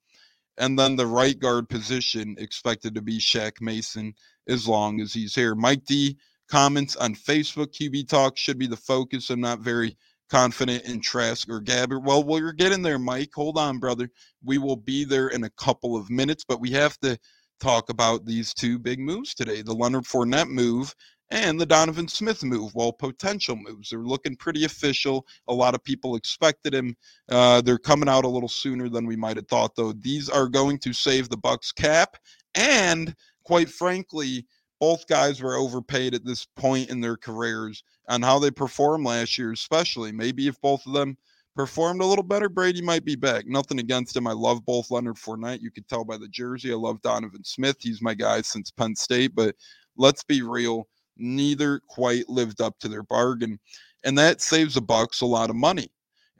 and 0.57 0.79
then 0.79 0.97
the 0.97 1.07
right 1.07 1.39
guard 1.39 1.69
position 1.69 2.37
expected 2.39 2.95
to 2.95 3.03
be 3.03 3.19
Shaq 3.19 3.61
Mason 3.61 4.15
as 4.49 4.69
long 4.69 5.01
as 5.01 5.13
he's 5.13 5.35
here. 5.35 5.55
Mike 5.55 5.85
D 5.85 6.17
comments 6.49 6.97
on 6.97 7.15
Facebook 7.15 7.73
QB 7.75 8.09
Talk 8.09 8.37
should 8.37 8.59
be 8.59 8.67
the 8.67 8.77
focus. 8.77 9.31
I'm 9.31 9.41
not 9.41 9.61
very 9.61 9.97
confident 10.31 10.85
in 10.85 11.01
Trask 11.01 11.49
or 11.49 11.61
Gabbert. 11.61 12.03
Well, 12.03 12.25
we're 12.25 12.53
getting 12.53 12.83
there, 12.83 12.99
Mike. 12.99 13.31
Hold 13.35 13.59
on, 13.59 13.79
brother. 13.79 14.11
We 14.43 14.59
will 14.59 14.77
be 14.77 15.05
there 15.05 15.29
in 15.29 15.45
a 15.45 15.51
couple 15.51 15.97
of 15.97 16.11
minutes, 16.11 16.45
but 16.47 16.61
we 16.61 16.71
have 16.71 16.99
to 17.01 17.19
talk 17.61 17.89
about 17.89 18.27
these 18.27 18.53
two 18.53 18.79
big 18.79 18.99
moves 18.99 19.35
today 19.35 19.63
the 19.63 19.73
Leonard 19.73 20.05
Fournette 20.05 20.49
move 20.49 20.95
and 21.31 21.61
the 21.61 21.67
Donovan 21.67 22.07
Smith 22.07 22.45
move. 22.45 22.75
Well, 22.75 22.93
potential 22.93 23.57
moves. 23.57 23.91
They're 23.91 24.01
looking 24.01 24.37
pretty 24.37 24.65
official. 24.65 25.27
A 25.49 25.55
lot 25.55 25.75
of 25.75 25.83
people 25.83 26.17
expected 26.17 26.75
him. 26.75 26.95
Uh, 27.29 27.61
they're 27.61 27.79
coming 27.79 28.09
out 28.09 28.25
a 28.25 28.29
little 28.29 28.49
sooner 28.49 28.89
than 28.89 29.07
we 29.07 29.17
might 29.17 29.37
have 29.37 29.49
thought, 29.49 29.75
though. 29.75 29.93
These 29.93 30.29
are 30.29 30.49
going 30.49 30.79
to 30.79 30.93
save 30.93 31.29
the 31.29 31.37
Bucks 31.37 31.73
cap. 31.73 32.17
And 32.55 33.15
quite 33.45 33.69
frankly, 33.69 34.47
both 34.81 35.07
guys 35.07 35.43
were 35.43 35.57
overpaid 35.57 36.15
at 36.15 36.25
this 36.25 36.47
point 36.57 36.91
in 36.91 37.01
their 37.01 37.17
careers 37.17 37.83
on 38.09 38.23
how 38.23 38.39
they 38.39 38.51
performed 38.51 39.07
last 39.07 39.39
year, 39.39 39.53
especially. 39.53 40.13
Maybe 40.13 40.47
if 40.47 40.61
both 40.61 40.87
of 40.87 40.93
them 40.93 41.17
performed 41.55 42.01
a 42.01 42.07
little 42.07 42.25
better, 42.25 42.49
Brady 42.49 42.83
might 42.83 43.05
be 43.05 43.17
back. 43.17 43.47
Nothing 43.47 43.79
against 43.79 44.17
him. 44.17 44.27
I 44.27 44.33
love 44.33 44.65
both 44.65 44.91
Leonard 44.91 45.17
Fournette. 45.17 45.63
You 45.63 45.71
could 45.71 45.89
tell 45.89 46.05
by 46.05 46.17
the 46.17 46.29
jersey. 46.29 46.73
I 46.73 46.77
love 46.77 47.03
Donovan 47.03 47.45
Smith. 47.45 47.77
He's 47.81 48.03
my 48.03 48.15
guy 48.15 48.41
since 48.43 48.71
Penn 48.71 48.97
State. 48.97 49.35
But 49.35 49.55
let's 49.97 50.25
be 50.25 50.43
real, 50.43 50.89
neither 51.17 51.81
quite 51.89 52.29
lived 52.29 52.61
up 52.61 52.79
to 52.81 52.89
their 52.89 53.05
bargain. 53.05 53.59
And 54.05 54.19
that 54.19 54.41
saves 54.41 54.75
the 54.75 54.83
Bucks 54.83 55.21
a 55.21 55.27
lot 55.27 55.51
of 55.51 55.57
money. 55.57 55.89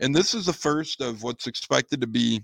And 0.01 0.15
this 0.15 0.35
is 0.35 0.47
the 0.47 0.53
first 0.53 1.01
of 1.01 1.23
what's 1.23 1.47
expected 1.47 2.01
to 2.01 2.07
be 2.07 2.43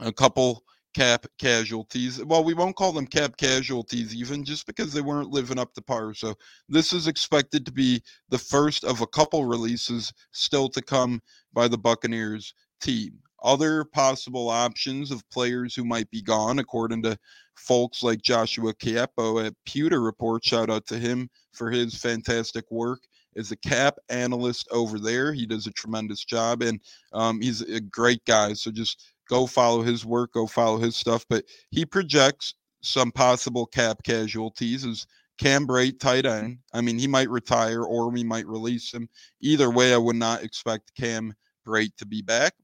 a 0.00 0.12
couple 0.12 0.64
cap 0.96 1.26
casualties. 1.38 2.24
Well, 2.24 2.42
we 2.42 2.54
won't 2.54 2.74
call 2.74 2.90
them 2.90 3.06
cap 3.06 3.36
casualties 3.36 4.14
even 4.14 4.44
just 4.44 4.66
because 4.66 4.94
they 4.94 5.02
weren't 5.02 5.28
living 5.28 5.58
up 5.58 5.74
to 5.74 5.82
par. 5.82 6.14
So 6.14 6.34
this 6.70 6.94
is 6.94 7.06
expected 7.06 7.66
to 7.66 7.72
be 7.72 8.02
the 8.30 8.38
first 8.38 8.82
of 8.82 9.02
a 9.02 9.06
couple 9.06 9.44
releases 9.44 10.10
still 10.32 10.70
to 10.70 10.80
come 10.80 11.20
by 11.52 11.68
the 11.68 11.76
Buccaneers 11.76 12.54
team. 12.80 13.18
Other 13.42 13.84
possible 13.84 14.48
options 14.48 15.10
of 15.10 15.28
players 15.28 15.74
who 15.74 15.84
might 15.84 16.10
be 16.10 16.22
gone, 16.22 16.58
according 16.58 17.02
to 17.02 17.18
folks 17.56 18.02
like 18.02 18.22
Joshua 18.22 18.72
Queipo 18.72 19.46
at 19.46 19.52
Pewter 19.66 20.00
Report. 20.00 20.42
Shout 20.42 20.70
out 20.70 20.86
to 20.86 20.98
him 20.98 21.28
for 21.52 21.70
his 21.70 21.94
fantastic 21.94 22.64
work 22.70 23.00
as 23.36 23.52
a 23.52 23.56
cap 23.56 23.98
analyst 24.08 24.66
over 24.72 24.98
there. 24.98 25.34
He 25.34 25.44
does 25.44 25.66
a 25.66 25.72
tremendous 25.72 26.24
job, 26.24 26.62
and 26.62 26.80
um, 27.12 27.42
he's 27.42 27.60
a 27.60 27.80
great 27.80 28.24
guy. 28.24 28.54
So 28.54 28.70
just 28.70 29.12
go 29.28 29.46
follow 29.46 29.82
his 29.82 30.04
work, 30.04 30.32
go 30.32 30.46
follow 30.46 30.78
his 30.78 30.96
stuff. 30.96 31.24
But 31.28 31.44
he 31.70 31.84
projects 31.84 32.54
some 32.82 33.10
possible 33.10 33.66
cap 33.66 34.02
casualties 34.04 34.84
as 34.84 35.06
Cam 35.38 35.66
Brate, 35.66 36.00
tight 36.00 36.24
mm-hmm. 36.24 36.44
end. 36.44 36.58
I 36.72 36.80
mean, 36.80 36.98
he 36.98 37.06
might 37.06 37.30
retire 37.30 37.82
or 37.82 38.10
we 38.10 38.24
might 38.24 38.46
release 38.46 38.92
him. 38.92 39.08
Either 39.40 39.70
way, 39.70 39.92
I 39.92 39.98
would 39.98 40.16
not 40.16 40.42
expect 40.42 40.94
Cam 40.96 41.34
Brate 41.66 41.96
to 41.98 42.06
be 42.06 42.22
back. 42.22 42.54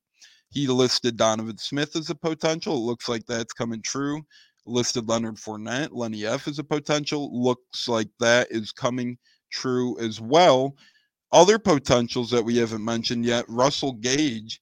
He 0.51 0.67
listed 0.67 1.17
Donovan 1.17 1.59
Smith 1.59 1.97
as 1.97 2.11
a 2.11 2.15
potential. 2.15 2.77
It 2.77 2.81
looks 2.81 3.09
like 3.09 3.25
that's 3.27 3.53
coming 3.53 3.83
true. 3.83 4.23
Listed 4.65 5.09
Leonard 5.09 5.37
Fournette, 5.37 5.89
Lenny 5.93 6.25
F 6.27 6.47
as 6.47 6.59
a 6.59 6.65
potential. 6.65 7.31
Looks 7.33 7.89
like 7.89 8.09
that 8.21 8.49
is 8.51 8.71
coming 8.71 9.19
true 9.51 9.99
as 9.99 10.21
well. 10.21 10.77
Other 11.33 11.59
potentials 11.59 12.31
that 12.31 12.45
we 12.45 12.59
haven't 12.59 12.85
mentioned 12.85 13.25
yet 13.25 13.45
Russell 13.49 13.95
Gage 13.95 14.61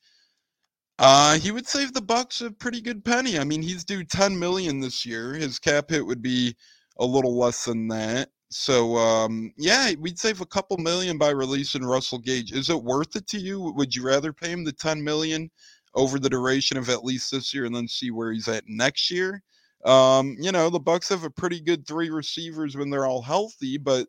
uh, 1.00 1.38
he 1.38 1.50
would 1.50 1.66
save 1.66 1.94
the 1.94 2.02
Bucks 2.02 2.42
a 2.42 2.50
pretty 2.50 2.82
good 2.82 3.02
penny. 3.02 3.38
I 3.38 3.44
mean, 3.44 3.62
he's 3.62 3.84
due 3.84 4.04
10 4.04 4.38
million 4.38 4.80
this 4.80 5.06
year. 5.06 5.32
His 5.32 5.58
cap 5.58 5.88
hit 5.88 6.04
would 6.04 6.20
be 6.20 6.54
a 6.98 7.06
little 7.06 7.38
less 7.38 7.64
than 7.64 7.88
that. 7.88 8.28
So, 8.50 8.96
um, 8.96 9.50
yeah, 9.56 9.92
we'd 9.98 10.18
save 10.18 10.42
a 10.42 10.46
couple 10.46 10.76
million 10.76 11.16
by 11.16 11.30
releasing 11.30 11.84
Russell 11.84 12.18
Gage. 12.18 12.52
Is 12.52 12.68
it 12.68 12.82
worth 12.82 13.16
it 13.16 13.26
to 13.28 13.38
you? 13.38 13.72
Would 13.76 13.96
you 13.96 14.04
rather 14.06 14.34
pay 14.34 14.50
him 14.50 14.62
the 14.62 14.72
10 14.72 15.02
million 15.02 15.50
over 15.94 16.18
the 16.18 16.28
duration 16.28 16.76
of 16.76 16.90
at 16.90 17.02
least 17.02 17.30
this 17.30 17.54
year 17.54 17.64
and 17.64 17.74
then 17.74 17.88
see 17.88 18.10
where 18.10 18.30
he's 18.30 18.48
at 18.48 18.64
next 18.66 19.10
year? 19.10 19.42
Um, 19.86 20.36
you 20.38 20.52
know, 20.52 20.68
the 20.68 20.80
Bucks 20.80 21.08
have 21.08 21.24
a 21.24 21.30
pretty 21.30 21.62
good 21.62 21.86
three 21.86 22.10
receivers 22.10 22.76
when 22.76 22.90
they're 22.90 23.06
all 23.06 23.22
healthy, 23.22 23.78
but 23.78 24.06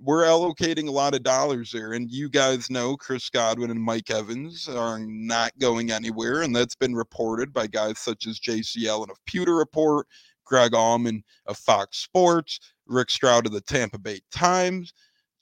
we're 0.00 0.24
allocating 0.24 0.88
a 0.88 0.92
lot 0.92 1.14
of 1.14 1.22
dollars 1.22 1.70
there. 1.72 1.92
And 1.92 2.10
you 2.10 2.28
guys 2.28 2.70
know 2.70 2.96
Chris 2.96 3.30
Godwin 3.30 3.70
and 3.70 3.80
Mike 3.80 4.10
Evans 4.10 4.68
are 4.68 4.98
not 4.98 5.56
going 5.58 5.90
anywhere. 5.90 6.42
And 6.42 6.54
that's 6.54 6.74
been 6.74 6.94
reported 6.94 7.52
by 7.52 7.66
guys 7.66 7.98
such 7.98 8.26
as 8.26 8.40
JC 8.40 8.86
Allen 8.86 9.10
of 9.10 9.24
Pewter 9.26 9.54
Report, 9.54 10.06
Greg 10.44 10.72
Auman 10.72 11.22
of 11.46 11.56
Fox 11.56 11.98
Sports, 11.98 12.60
Rick 12.86 13.10
Stroud 13.10 13.46
of 13.46 13.52
the 13.52 13.60
Tampa 13.60 13.98
Bay 13.98 14.20
Times, 14.30 14.92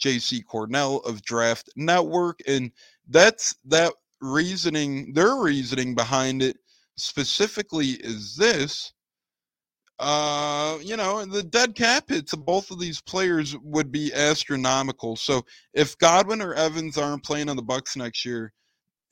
JC 0.03 0.45
Cornell 0.45 0.99
of 0.99 1.23
Draft 1.23 1.71
Network. 1.77 2.41
And 2.47 2.71
that's 3.09 3.57
that 3.65 3.93
reasoning, 4.21 5.13
their 5.13 5.37
reasoning 5.37 5.95
behind 5.95 6.43
it 6.43 6.59
specifically 6.97 7.93
is 8.01 8.37
this 8.37 8.93
uh, 9.99 10.79
you 10.83 10.97
know, 10.97 11.25
the 11.25 11.43
dead 11.43 11.75
cap 11.75 12.09
hits 12.09 12.33
of 12.33 12.45
both 12.45 12.71
of 12.71 12.81
these 12.81 13.01
players 13.01 13.57
would 13.59 13.93
be 13.93 14.13
astronomical. 14.13 15.17
So 15.17 15.43
if 15.75 15.97
Godwin 15.99 16.43
or 16.43 16.55
Evans 16.55 16.99
aren't 16.99 17.25
playing 17.25 17.49
on 17.49 17.57
the 17.57 17.63
Bucks 17.63 17.97
next 17.97 18.25
year, 18.25 18.53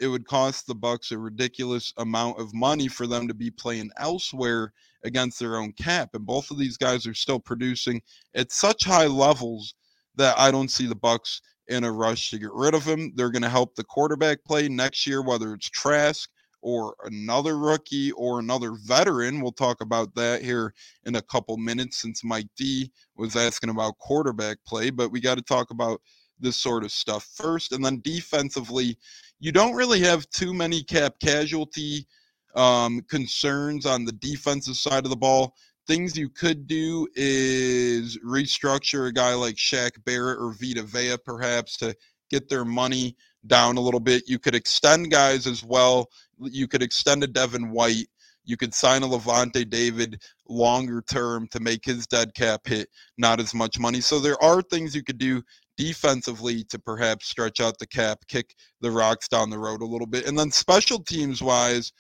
it 0.01 0.09
would 0.09 0.27
cost 0.27 0.67
the 0.67 0.75
Bucks 0.75 1.13
a 1.13 1.19
ridiculous 1.19 1.93
amount 1.99 2.41
of 2.41 2.55
money 2.55 2.89
for 2.89 3.07
them 3.07 3.29
to 3.29 3.35
be 3.35 3.51
playing 3.51 3.91
elsewhere 3.99 4.73
against 5.05 5.39
their 5.39 5.57
own 5.57 5.73
cap. 5.73 6.11
And 6.15 6.27
both 6.27 6.51
of 6.51 6.59
these 6.59 6.77
guys 6.77 7.07
are 7.07 7.15
still 7.15 7.39
producing 7.39 8.01
at 8.35 8.51
such 8.51 8.85
high 8.85 9.07
levels 9.07 9.75
that 10.17 10.39
I 10.39 10.51
don't 10.51 10.71
see 10.71 10.87
the 10.87 10.97
Bucks 10.97 11.41
in 11.69 11.85
a 11.85 11.93
rush 11.93 12.31
to 12.31 12.39
get 12.39 12.53
rid 12.53 12.75
of 12.75 12.85
him. 12.85 13.13
They're 13.15 13.31
going 13.31 13.43
to 13.43 13.49
help 13.49 13.75
the 13.75 13.85
quarterback 13.85 14.43
play 14.45 14.69
next 14.69 15.07
year, 15.07 15.23
whether 15.23 15.55
it's 15.55 15.71
Trask 15.71 16.29
or 16.62 16.95
another 17.05 17.59
rookie 17.59 18.12
or 18.12 18.38
another 18.38 18.73
veteran. 18.85 19.40
We'll 19.40 19.52
talk 19.52 19.81
about 19.81 20.14
that 20.14 20.43
here 20.43 20.75
in 21.05 21.17
a 21.17 21.23
couple 21.23 21.57
minutes 21.57 22.00
since 22.00 22.25
Mike 22.25 22.49
D 22.57 22.90
was 23.17 23.37
asking 23.37 23.71
about 23.71 23.99
quarterback 23.99 24.59
play, 24.67 24.90
but 24.90 25.11
we 25.11 25.21
got 25.21 25.38
to 25.38 25.43
talk 25.43 25.71
about 25.71 26.00
this 26.38 26.57
sort 26.57 26.85
of 26.85 26.93
stuff 26.93 27.29
first. 27.35 27.73
And 27.73 27.85
then 27.85 28.00
defensively, 28.02 28.97
you 29.38 29.52
don't 29.52 29.75
really 29.75 30.00
have 30.00 30.29
too 30.31 30.52
many 30.52 30.83
cap 30.83 31.14
casualty 31.23 32.07
um, 32.55 33.02
concerns 33.09 33.87
on 33.87 34.05
the 34.05 34.12
defensive 34.12 34.76
side 34.76 35.05
of 35.05 35.11
the 35.11 35.17
ball. 35.17 35.55
Things 35.87 36.17
you 36.17 36.29
could 36.29 36.67
do 36.67 37.09
is 37.14 38.19
restructure 38.19 39.09
a 39.09 39.12
guy 39.12 39.35
like 39.35 39.57
Shaq 39.57 39.93
Barrett 40.05 40.38
or 40.38 40.52
Vita 40.52 40.83
Vea, 40.83 41.17
perhaps, 41.25 41.76
to 41.79 41.95
get 42.31 42.49
their 42.49 42.64
money 42.64 43.17
down 43.47 43.76
a 43.76 43.80
little 43.80 44.00
bit. 44.00 44.25
You 44.26 44.38
could 44.38 44.54
extend 44.54 45.11
guys 45.11 45.47
as 45.47 45.64
well. 45.64 46.09
You 46.38 46.68
could 46.68 46.82
extend 46.82 47.25
a 47.25 47.26
Devin 47.26 47.70
White. 47.70 48.09
You 48.44 48.56
could 48.56 48.75
sign 48.75 49.02
a 49.02 49.06
Lavonte 49.06 49.68
David 49.68 50.23
longer 50.49 51.02
term 51.09 51.47
to 51.49 51.61
make 51.61 51.85
his 51.85 52.06
dead 52.06 52.35
cap 52.35 52.66
hit 52.66 52.88
not 53.18 53.38
as 53.38 53.54
much 53.54 53.78
money. 53.78 54.00
So 54.00 54.18
there 54.18 54.42
are 54.42 54.62
things 54.62 54.94
you 54.94 55.04
could 55.04 55.18
do 55.18 55.42
defensively 55.76 56.64
to 56.64 56.78
perhaps 56.78 57.28
stretch 57.28 57.61
out 57.61 57.78
the 57.78 57.87
cap, 57.87 58.18
kick 58.28 58.54
the 58.80 58.90
rocks 58.90 59.28
down 59.28 59.50
the 59.50 59.59
road 59.59 59.82
a 59.82 59.87
little 59.87 60.06
bit. 60.06 60.26
And 60.26 60.38
then 60.38 60.50
special 60.50 60.99
teams 60.99 61.42
wise, 61.42 61.92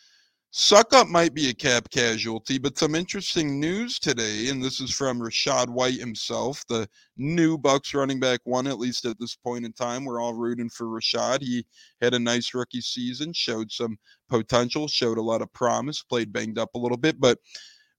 Succop 0.52 1.06
might 1.06 1.32
be 1.32 1.48
a 1.48 1.54
cap 1.54 1.88
casualty, 1.90 2.58
but 2.58 2.76
some 2.76 2.96
interesting 2.96 3.60
news 3.60 4.00
today, 4.00 4.48
and 4.48 4.60
this 4.60 4.80
is 4.80 4.90
from 4.90 5.20
Rashad 5.20 5.68
White 5.68 6.00
himself, 6.00 6.66
the 6.66 6.88
new 7.16 7.56
Bucks 7.56 7.94
running 7.94 8.18
back 8.18 8.40
one, 8.42 8.66
at 8.66 8.80
least 8.80 9.04
at 9.04 9.16
this 9.20 9.36
point 9.36 9.64
in 9.64 9.72
time. 9.72 10.04
We're 10.04 10.20
all 10.20 10.34
rooting 10.34 10.68
for 10.68 10.86
Rashad. 10.86 11.42
He 11.42 11.64
had 12.00 12.14
a 12.14 12.18
nice 12.18 12.52
rookie 12.52 12.80
season, 12.80 13.32
showed 13.32 13.70
some 13.70 13.96
potential, 14.28 14.88
showed 14.88 15.18
a 15.18 15.22
lot 15.22 15.40
of 15.40 15.52
promise, 15.52 16.02
played 16.02 16.32
banged 16.32 16.58
up 16.58 16.74
a 16.74 16.78
little 16.78 16.98
bit, 16.98 17.20
but 17.20 17.38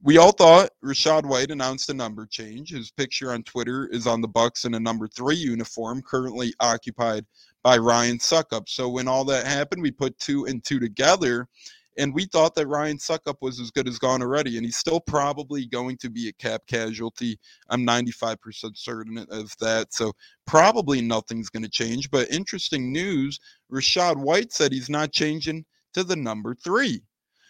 we 0.04 0.18
all 0.18 0.34
thought 0.34 0.72
Rashad 0.84 1.26
White 1.26 1.52
announced 1.52 1.90
a 1.90 1.94
number 1.94 2.26
change. 2.26 2.72
His 2.72 2.92
picture 2.92 3.32
on 3.32 3.44
Twitter 3.44 3.88
is 3.94 4.08
on 4.08 4.20
the 4.20 4.28
Bucks 4.28 4.66
in 4.66 4.74
a 4.74 4.80
number 4.80 5.08
three 5.08 5.38
uniform, 5.38 6.02
currently 6.02 6.54
occupied 6.60 7.26
by 7.64 7.78
Ryan 7.78 8.18
Succop. 8.18 8.68
So 8.68 8.90
when 8.90 9.08
all 9.08 9.24
that 9.26 9.48
happened, 9.48 9.84
we 9.84 9.92
put 9.92 10.18
two 10.18 10.48
and 10.48 10.62
two 10.62 10.82
together 10.82 11.48
and 11.98 12.14
we 12.14 12.26
thought 12.26 12.56
that 12.56 12.68
Ryan 12.68 12.98
Succop 12.98 13.36
was 13.42 13.60
as 13.60 13.72
good 13.72 13.88
as 13.88 14.00
gone 14.00 14.22
already, 14.22 14.58
and 14.58 14.66
he's 14.66 14.78
still 14.78 15.00
probably 15.00 15.66
going 15.66 15.98
to 15.98 16.10
be 16.10 16.30
a 16.30 16.34
cap 16.34 16.62
casualty. 16.68 17.38
I'm 17.70 17.86
95% 17.86 18.38
certain 18.76 19.18
of 19.30 19.54
that. 19.60 19.94
So 19.94 20.14
probably 20.46 21.02
nothing's 21.02 21.50
going 21.50 21.64
to 21.64 21.70
change. 21.70 22.10
But 22.10 22.32
interesting 22.32 22.92
news 22.92 23.40
Rashad 23.72 24.16
White 24.16 24.54
said 24.54 24.72
he's 24.72 24.90
not 24.90 25.12
changing 25.12 25.66
to 25.94 26.04
the 26.04 26.16
number 26.16 26.56
three. 26.56 27.02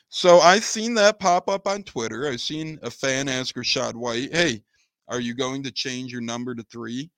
So 0.10 0.39
I've 0.39 0.65
seen 0.65 0.93
that 0.95 1.19
pop 1.19 1.48
up 1.50 1.67
on 1.67 1.83
Twitter. 1.83 2.27
I've 2.27 2.41
seen 2.41 2.79
a 2.81 2.91
fan 2.91 3.29
ask 3.29 3.55
Rashad 3.55 3.93
White, 3.93 4.33
"Hey, 4.33 4.63
are 5.07 5.19
you 5.19 5.36
going 5.36 5.63
to 5.63 5.71
change 5.71 6.12
your 6.12 6.21
number 6.21 6.55
to 6.55 6.63
three? 6.63 7.10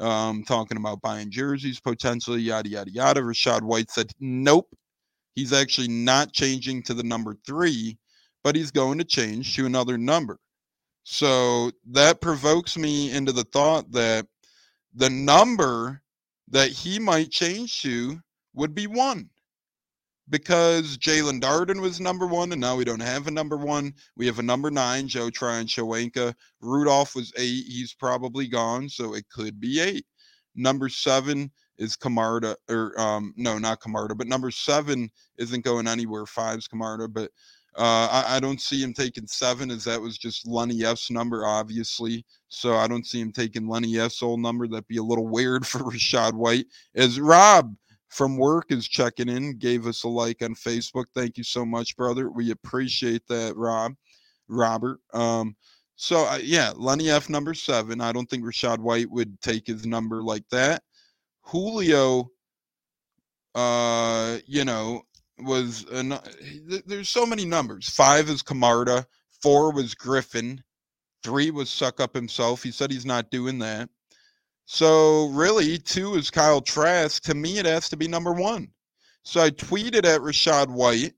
Um, 0.00 0.44
talking 0.44 0.78
about 0.78 1.02
buying 1.02 1.30
jerseys 1.30 1.78
potentially, 1.78 2.40
yada 2.40 2.68
yada 2.68 2.90
yada. 2.90 3.20
Rashad 3.20 3.62
White 3.62 3.90
said, 3.90 4.10
"Nope, 4.18 4.74
he's 5.34 5.52
actually 5.52 5.88
not 5.88 6.32
changing 6.32 6.82
to 6.84 6.94
the 6.94 7.02
number 7.02 7.36
three, 7.46 7.98
but 8.42 8.56
he's 8.56 8.70
going 8.70 8.98
to 8.98 9.04
change 9.04 9.54
to 9.56 9.66
another 9.66 9.98
number." 9.98 10.38
So 11.04 11.72
that 11.90 12.20
provokes 12.20 12.76
me 12.76 13.10
into 13.10 13.32
the 13.32 13.44
thought 13.44 13.90
that 13.92 14.26
the 14.94 15.10
number 15.10 16.02
that 16.48 16.70
he 16.70 16.98
might 16.98 17.30
change 17.30 17.80
to 17.82 18.20
would 18.54 18.74
be 18.74 18.86
one 18.86 19.30
because 20.30 20.96
Jaelon 20.96 21.40
Darden 21.40 21.80
was 21.80 22.00
number 22.00 22.26
one, 22.26 22.52
and 22.52 22.60
now 22.60 22.76
we 22.76 22.84
don't 22.84 23.02
have 23.02 23.26
a 23.26 23.32
number 23.32 23.56
one. 23.56 23.92
We 24.16 24.26
have 24.26 24.38
a 24.38 24.44
number 24.44 24.70
nine, 24.70 25.08
Joe 25.08 25.28
Tryon 25.28 25.66
Shoyinka. 25.66 26.34
Rudolph 26.60 27.14
was 27.14 27.32
eight. 27.36 27.64
He's 27.66 27.92
probably 27.94 28.46
gone, 28.46 28.88
so 28.88 29.14
it 29.14 29.28
could 29.28 29.60
be 29.60 29.80
eight. 29.80 30.06
Number 30.54 30.88
seven 30.88 31.50
is 31.80 31.96
Camarda, 31.96 32.56
or 32.68 32.98
um, 33.00 33.32
no, 33.36 33.58
not 33.58 33.80
Camarda, 33.80 34.14
but 34.14 34.28
number 34.28 34.50
seven 34.50 35.10
isn't 35.38 35.64
going 35.64 35.88
anywhere. 35.88 36.26
Five's 36.26 36.68
Camarda, 36.68 37.08
but 37.08 37.30
uh, 37.76 38.08
I, 38.10 38.36
I, 38.36 38.40
don't 38.40 38.60
see 38.60 38.82
him 38.82 38.92
taking 38.92 39.26
seven, 39.26 39.70
as 39.70 39.84
that 39.84 40.00
was 40.00 40.18
just 40.18 40.46
Lenny 40.46 40.84
F's 40.84 41.10
number, 41.10 41.46
obviously. 41.46 42.26
So 42.48 42.76
I 42.76 42.86
don't 42.86 43.06
see 43.06 43.20
him 43.20 43.32
taking 43.32 43.68
Lenny 43.68 43.98
F's 43.98 44.22
old 44.22 44.40
number. 44.40 44.66
That'd 44.68 44.88
be 44.88 44.98
a 44.98 45.02
little 45.02 45.28
weird 45.28 45.66
for 45.66 45.78
Rashad 45.78 46.34
White. 46.34 46.66
As 46.94 47.18
Rob 47.18 47.74
from 48.08 48.36
work 48.36 48.66
is 48.70 48.86
checking 48.86 49.28
in, 49.28 49.56
gave 49.56 49.86
us 49.86 50.02
a 50.02 50.08
like 50.08 50.42
on 50.42 50.54
Facebook. 50.54 51.06
Thank 51.14 51.38
you 51.38 51.44
so 51.44 51.64
much, 51.64 51.96
brother. 51.96 52.28
We 52.30 52.50
appreciate 52.50 53.22
that, 53.28 53.56
Rob, 53.56 53.94
Robert. 54.48 54.98
Um, 55.14 55.56
so 55.94 56.26
uh, 56.26 56.40
yeah, 56.42 56.72
Lenny 56.76 57.08
F 57.08 57.30
number 57.30 57.54
seven. 57.54 58.00
I 58.00 58.12
don't 58.12 58.28
think 58.28 58.42
Rashad 58.42 58.80
White 58.80 59.10
would 59.10 59.40
take 59.40 59.68
his 59.68 59.86
number 59.86 60.22
like 60.22 60.48
that. 60.50 60.82
Julio, 61.50 62.30
uh, 63.54 64.38
you 64.46 64.64
know, 64.64 65.02
was 65.38 65.84
an, 65.90 66.14
there's 66.86 67.08
so 67.08 67.26
many 67.26 67.44
numbers. 67.44 67.88
Five 67.88 68.28
is 68.28 68.42
Camarda, 68.42 69.06
four 69.42 69.72
was 69.72 69.94
Griffin, 69.94 70.62
three 71.24 71.50
was 71.50 71.68
Succop 71.68 72.14
himself. 72.14 72.62
He 72.62 72.70
said 72.70 72.90
he's 72.90 73.06
not 73.06 73.30
doing 73.30 73.58
that. 73.58 73.88
So 74.66 75.26
really, 75.30 75.78
two 75.78 76.14
is 76.14 76.30
Kyle 76.30 76.60
Trask. 76.60 77.22
To 77.24 77.34
me, 77.34 77.58
it 77.58 77.66
has 77.66 77.88
to 77.88 77.96
be 77.96 78.06
number 78.06 78.32
one. 78.32 78.68
So 79.24 79.40
I 79.40 79.50
tweeted 79.50 80.06
at 80.06 80.20
Rashad 80.20 80.68
White, 80.68 81.14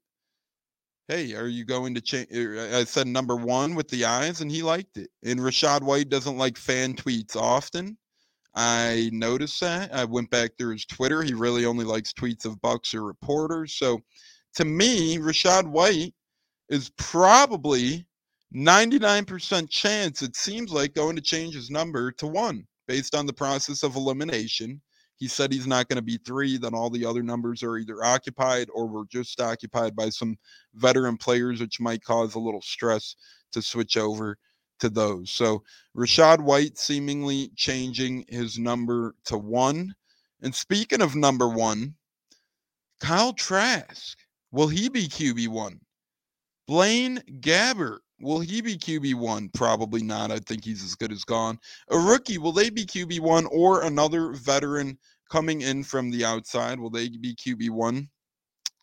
"Hey, 1.08 1.34
are 1.34 1.46
you 1.46 1.66
going 1.66 1.94
to 1.94 2.00
change?" 2.00 2.28
Er, 2.34 2.70
I 2.72 2.84
said 2.84 3.06
number 3.06 3.36
one 3.36 3.74
with 3.74 3.88
the 3.88 4.06
eyes, 4.06 4.40
and 4.40 4.50
he 4.50 4.62
liked 4.62 4.96
it. 4.96 5.10
And 5.22 5.40
Rashad 5.40 5.82
White 5.82 6.08
doesn't 6.08 6.38
like 6.38 6.56
fan 6.56 6.94
tweets 6.94 7.36
often. 7.36 7.98
I 8.54 9.08
noticed 9.12 9.60
that. 9.60 9.94
I 9.94 10.04
went 10.04 10.30
back 10.30 10.52
through 10.58 10.72
his 10.72 10.84
Twitter. 10.84 11.22
He 11.22 11.32
really 11.32 11.64
only 11.64 11.84
likes 11.84 12.12
tweets 12.12 12.44
of 12.44 12.60
Bucks 12.60 12.94
or 12.94 13.02
reporters. 13.02 13.74
So 13.74 14.00
to 14.56 14.64
me, 14.64 15.18
Rashad 15.18 15.66
White 15.66 16.14
is 16.68 16.90
probably 16.96 18.06
99% 18.54 19.70
chance, 19.70 20.22
it 20.22 20.36
seems 20.36 20.72
like, 20.72 20.94
going 20.94 21.16
to 21.16 21.22
change 21.22 21.54
his 21.54 21.70
number 21.70 22.12
to 22.12 22.26
one 22.26 22.66
based 22.86 23.14
on 23.14 23.24
the 23.24 23.32
process 23.32 23.82
of 23.82 23.96
elimination. 23.96 24.80
He 25.16 25.28
said 25.28 25.52
he's 25.52 25.66
not 25.66 25.88
going 25.88 25.96
to 25.96 26.02
be 26.02 26.18
three, 26.18 26.58
then 26.58 26.74
all 26.74 26.90
the 26.90 27.06
other 27.06 27.22
numbers 27.22 27.62
are 27.62 27.78
either 27.78 28.04
occupied 28.04 28.68
or 28.74 28.86
were 28.86 29.06
just 29.10 29.40
occupied 29.40 29.96
by 29.96 30.10
some 30.10 30.36
veteran 30.74 31.16
players, 31.16 31.60
which 31.60 31.80
might 31.80 32.04
cause 32.04 32.34
a 32.34 32.40
little 32.40 32.60
stress 32.60 33.16
to 33.52 33.62
switch 33.62 33.96
over 33.96 34.36
to 34.82 34.90
those. 34.90 35.30
So 35.30 35.62
Rashad 35.96 36.40
White 36.40 36.76
seemingly 36.76 37.50
changing 37.56 38.24
his 38.28 38.58
number 38.58 39.14
to 39.24 39.38
one. 39.38 39.94
And 40.42 40.54
speaking 40.54 41.00
of 41.00 41.14
number 41.14 41.48
one, 41.48 41.94
Kyle 43.00 43.32
Trask, 43.32 44.18
will 44.50 44.68
he 44.68 44.88
be 44.88 45.06
QB1? 45.06 45.78
Blaine 46.66 47.22
Gabbert, 47.40 47.98
Will 48.22 48.38
he 48.38 48.60
be 48.60 48.78
QB1? 48.78 49.52
Probably 49.52 50.00
not. 50.00 50.30
I 50.30 50.38
think 50.38 50.64
he's 50.64 50.84
as 50.84 50.94
good 50.94 51.10
as 51.10 51.24
gone. 51.24 51.58
A 51.90 51.98
rookie, 51.98 52.38
will 52.38 52.52
they 52.52 52.70
be 52.70 52.86
QB1 52.86 53.48
or 53.50 53.82
another 53.82 54.32
veteran 54.32 54.96
coming 55.28 55.62
in 55.62 55.82
from 55.82 56.08
the 56.08 56.24
outside? 56.24 56.78
Will 56.78 56.88
they 56.88 57.08
be 57.08 57.34
QB1? 57.34 58.08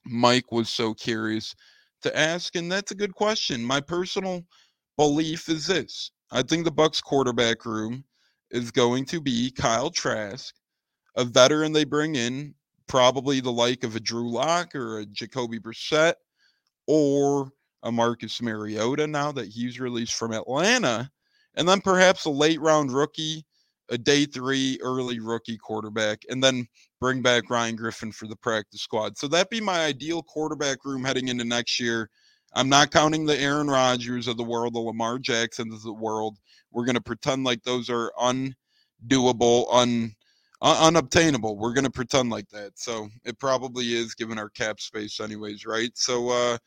Mike 0.05 0.51
was 0.51 0.69
so 0.69 0.93
curious 0.93 1.55
to 2.01 2.17
ask, 2.17 2.55
and 2.57 2.69
that's 2.69 2.91
a 2.91 2.95
good 2.95 3.13
question. 3.15 3.63
My 3.63 3.79
personal 3.79 4.43
belief 4.99 5.47
is 5.47 5.65
this 5.65 6.12
I 6.29 6.43
think 6.43 6.65
the 6.65 6.71
Bucks 6.71 6.99
quarterback 6.99 7.65
room 7.65 8.03
is 8.51 8.69
going 8.69 9.05
to 9.05 9.21
be 9.21 9.49
Kyle 9.49 9.89
Trask, 9.89 10.53
a 11.15 11.23
veteran 11.23 11.71
they 11.71 11.85
bring 11.85 12.15
in, 12.15 12.53
probably 12.88 13.39
the 13.39 13.51
like 13.51 13.85
of 13.85 13.95
a 13.95 13.99
Drew 14.01 14.29
Lock 14.29 14.75
or 14.75 14.99
a 14.99 15.05
Jacoby 15.05 15.57
Brissett, 15.57 16.15
or 16.85 17.49
a 17.83 17.91
Marcus 17.91 18.41
Mariota 18.41 19.07
now 19.07 19.31
that 19.31 19.47
he's 19.47 19.79
released 19.79 20.15
from 20.15 20.33
Atlanta, 20.33 21.09
and 21.55 21.67
then 21.67 21.79
perhaps 21.79 22.25
a 22.25 22.29
late 22.29 22.59
round 22.59 22.91
rookie, 22.91 23.45
a 23.88 23.97
day 23.97 24.25
three 24.25 24.77
early 24.83 25.21
rookie 25.21 25.57
quarterback, 25.57 26.23
and 26.29 26.43
then 26.43 26.67
bring 26.99 27.21
back 27.21 27.49
Ryan 27.49 27.77
Griffin 27.77 28.12
for 28.12 28.27
the 28.27 28.35
practice 28.35 28.81
squad. 28.81 29.17
So 29.17 29.29
that'd 29.29 29.49
be 29.49 29.62
my 29.62 29.85
ideal 29.85 30.23
quarterback 30.23 30.83
room 30.83 31.05
heading 31.05 31.29
into 31.29 31.45
next 31.45 31.79
year. 31.79 32.09
I'm 32.53 32.69
not 32.69 32.91
counting 32.91 33.25
the 33.25 33.39
Aaron 33.39 33.67
Rodgers 33.67 34.27
of 34.27 34.38
the 34.38 34.43
world, 34.43 34.73
the 34.73 34.79
Lamar 34.79 35.19
Jacksons 35.19 35.73
of 35.73 35.81
the 35.83 35.93
world. 35.93 36.38
We're 36.71 36.85
going 36.85 36.95
to 36.95 37.01
pretend 37.01 37.43
like 37.43 37.63
those 37.63 37.89
are 37.89 38.12
undoable, 38.19 39.67
un, 39.71 40.15
unobtainable. 40.62 41.57
We're 41.57 41.73
going 41.73 41.85
to 41.85 41.91
pretend 41.91 42.29
like 42.29 42.49
that. 42.49 42.71
So 42.75 43.09
it 43.23 43.39
probably 43.39 43.93
is 43.93 44.15
given 44.15 44.39
our 44.39 44.49
cap 44.49 44.79
space, 44.79 45.19
anyways, 45.19 45.65
right? 45.65 45.91
So, 45.95 46.29
uh, 46.29 46.57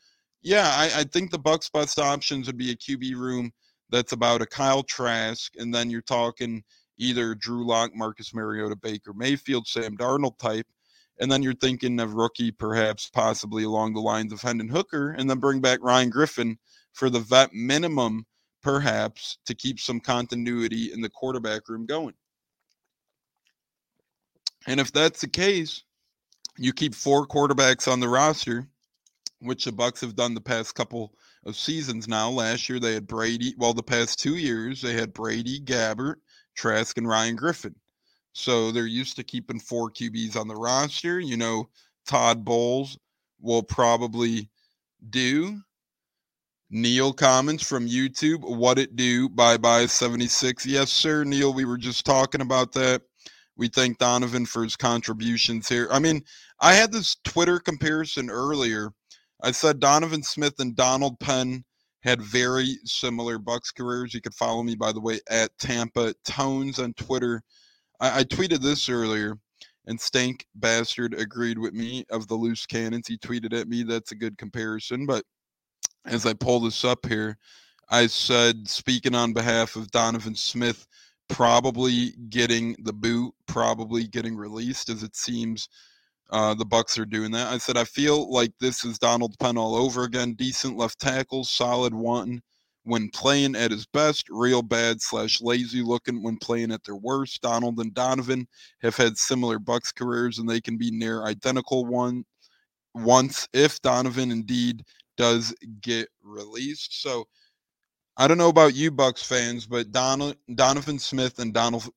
yeah, 0.41 0.73
I, 0.75 1.01
I 1.01 1.03
think 1.03 1.31
the 1.31 1.39
Bucks' 1.39 1.69
best 1.69 1.99
options 1.99 2.47
would 2.47 2.57
be 2.57 2.71
a 2.71 2.75
QB 2.75 3.15
room 3.15 3.51
that's 3.89 4.11
about 4.11 4.41
a 4.41 4.45
Kyle 4.45 4.83
Trask, 4.83 5.53
and 5.57 5.73
then 5.73 5.89
you're 5.89 6.01
talking 6.01 6.63
either 6.97 7.35
Drew 7.35 7.65
Lock, 7.65 7.91
Marcus 7.95 8.33
Mariota, 8.33 8.75
Baker 8.75 9.13
Mayfield, 9.13 9.67
Sam 9.67 9.95
Darnold 9.97 10.37
type, 10.37 10.67
and 11.19 11.31
then 11.31 11.41
you're 11.41 11.53
thinking 11.53 11.99
of 11.99 12.13
rookie, 12.13 12.51
perhaps 12.51 13.09
possibly 13.09 13.63
along 13.63 13.93
the 13.93 14.01
lines 14.01 14.33
of 14.33 14.41
Hendon 14.41 14.69
Hooker, 14.69 15.11
and 15.11 15.29
then 15.29 15.39
bring 15.39 15.61
back 15.61 15.79
Ryan 15.81 16.09
Griffin 16.09 16.57
for 16.93 17.09
the 17.09 17.19
vet 17.19 17.53
minimum, 17.53 18.25
perhaps 18.61 19.37
to 19.45 19.55
keep 19.55 19.79
some 19.79 19.99
continuity 19.99 20.91
in 20.93 21.01
the 21.01 21.09
quarterback 21.09 21.69
room 21.69 21.85
going. 21.85 22.13
And 24.67 24.79
if 24.79 24.91
that's 24.91 25.21
the 25.21 25.27
case, 25.27 25.83
you 26.57 26.71
keep 26.71 26.95
four 26.95 27.27
quarterbacks 27.27 27.91
on 27.91 27.99
the 27.99 28.07
roster 28.07 28.67
which 29.43 29.65
the 29.65 29.71
Bucks 29.71 30.01
have 30.01 30.15
done 30.15 30.33
the 30.33 30.41
past 30.41 30.75
couple 30.75 31.13
of 31.45 31.55
seasons 31.55 32.07
now. 32.07 32.29
Last 32.29 32.69
year 32.69 32.79
they 32.79 32.93
had 32.93 33.07
Brady. 33.07 33.53
Well, 33.57 33.73
the 33.73 33.83
past 33.83 34.19
two 34.19 34.35
years 34.37 34.81
they 34.81 34.93
had 34.93 35.13
Brady, 35.13 35.59
Gabbert, 35.59 36.15
Trask, 36.55 36.97
and 36.97 37.07
Ryan 37.07 37.35
Griffin. 37.35 37.75
So 38.33 38.71
they're 38.71 38.87
used 38.87 39.15
to 39.17 39.23
keeping 39.23 39.59
four 39.59 39.89
QBs 39.89 40.35
on 40.35 40.47
the 40.47 40.55
roster. 40.55 41.19
You 41.19 41.37
know, 41.37 41.69
Todd 42.07 42.43
Bowles 42.43 42.97
will 43.39 43.63
probably 43.63 44.49
do. 45.09 45.59
Neil 46.69 47.13
comments 47.13 47.63
from 47.63 47.87
YouTube. 47.87 48.41
What 48.41 48.79
it 48.79 48.95
do? 48.95 49.29
Bye 49.29 49.57
bye 49.57 49.85
76. 49.85 50.65
Yes, 50.65 50.91
sir, 50.91 51.23
Neil. 51.23 51.53
We 51.53 51.65
were 51.65 51.77
just 51.77 52.05
talking 52.05 52.41
about 52.41 52.71
that. 52.73 53.03
We 53.55 53.67
thank 53.67 53.99
Donovan 53.99 54.47
for 54.47 54.63
his 54.63 54.75
contributions 54.75 55.69
here. 55.69 55.87
I 55.91 55.99
mean, 55.99 56.23
I 56.59 56.73
had 56.73 56.91
this 56.91 57.17
Twitter 57.23 57.59
comparison 57.59 58.31
earlier 58.31 58.91
I 59.43 59.51
said 59.51 59.81
Donovan 59.81 60.23
Smith 60.23 60.59
and 60.59 60.73
Donald 60.73 61.19
Penn 61.19 61.65
had 62.01 62.21
very 62.21 62.77
similar 62.85 63.37
Bucks 63.37 63.71
careers. 63.71 64.13
You 64.13 64.21
could 64.21 64.33
follow 64.33 64.63
me, 64.63 64.73
by 64.73 64.93
the 64.93 65.01
way, 65.01 65.19
at 65.29 65.57
Tampa 65.59 66.13
Tones 66.23 66.79
on 66.79 66.93
Twitter. 66.93 67.43
I, 68.03 68.19
I 68.19 68.23
tweeted 68.25 68.59
this 68.59 68.89
earlier, 68.89 69.37
and 69.87 69.99
Stank 69.99 70.45
Bastard 70.55 71.13
agreed 71.13 71.57
with 71.57 71.73
me 71.73 72.03
of 72.11 72.27
the 72.27 72.35
loose 72.35 72.65
cannons. 72.65 73.07
He 73.07 73.17
tweeted 73.17 73.57
at 73.57 73.69
me. 73.69 73.83
That's 73.83 74.11
a 74.11 74.15
good 74.15 74.37
comparison. 74.37 75.05
But 75.05 75.23
as 76.05 76.25
I 76.25 76.33
pull 76.33 76.59
this 76.59 76.83
up 76.83 77.05
here, 77.05 77.37
I 77.89 78.07
said, 78.07 78.67
speaking 78.67 79.15
on 79.15 79.33
behalf 79.33 79.77
of 79.77 79.89
Donovan 79.91 80.35
Smith, 80.35 80.85
probably 81.29 82.11
getting 82.29 82.75
the 82.83 82.93
boot, 82.93 83.33
probably 83.47 84.07
getting 84.07 84.35
released, 84.35 84.89
as 84.89 85.03
it 85.03 85.15
seems 85.15 85.69
uh, 86.29 86.53
the 86.53 86.65
Bucks 86.65 86.97
are 86.97 87.05
doing 87.05 87.31
that. 87.31 87.53
I 87.53 87.57
said 87.57 87.77
I 87.77 87.85
feel 87.85 88.31
like 88.31 88.51
this 88.59 88.83
is 88.83 88.99
Donald 88.99 89.37
Penn 89.39 89.57
all 89.57 89.75
over 89.75 90.03
again. 90.03 90.33
Decent 90.33 90.77
left 90.77 90.99
tackle, 90.99 91.45
solid 91.45 91.93
one 91.93 92.41
when 92.83 93.09
playing 93.09 93.55
at 93.55 93.71
his 93.71 93.85
best, 93.85 94.25
real 94.29 94.61
bad 94.61 95.01
slash 95.01 95.41
lazy 95.41 95.81
looking 95.81 96.21
when 96.21 96.37
playing 96.37 96.71
at 96.71 96.83
their 96.83 96.95
worst. 96.95 97.41
Donald 97.41 97.79
and 97.79 97.93
Donovan 97.93 98.47
have 98.81 98.95
had 98.95 99.17
similar 99.17 99.57
Bucks 99.59 99.91
careers, 99.91 100.39
and 100.39 100.49
they 100.49 100.61
can 100.61 100.77
be 100.77 100.91
near 100.91 101.23
identical 101.23 101.85
one 101.85 102.25
once 102.93 103.47
if 103.53 103.81
Donovan 103.81 104.31
indeed 104.31 104.83
does 105.17 105.55
get 105.81 106.09
released. 106.21 107.01
So 107.01 107.25
I 108.17 108.27
don't 108.27 108.37
know 108.37 108.49
about 108.49 108.75
you 108.75 108.91
Bucks 108.91 109.23
fans, 109.23 109.65
but 109.65 109.91
Donald, 109.91 110.35
Donovan 110.53 110.99
Smith 110.99 111.39
and 111.39 111.53
Donald 111.53 111.89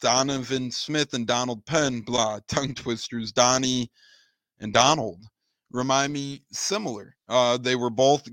Donovan 0.00 0.70
Smith 0.70 1.14
and 1.14 1.26
Donald 1.26 1.64
Penn, 1.66 2.00
blah, 2.00 2.40
tongue 2.48 2.74
twisters, 2.74 3.32
Donnie 3.32 3.90
and 4.60 4.72
Donald 4.72 5.24
remind 5.74 6.12
me 6.12 6.40
similar. 6.52 7.16
Uh, 7.28 7.58
they 7.58 7.74
were 7.74 7.90
both 7.90 8.28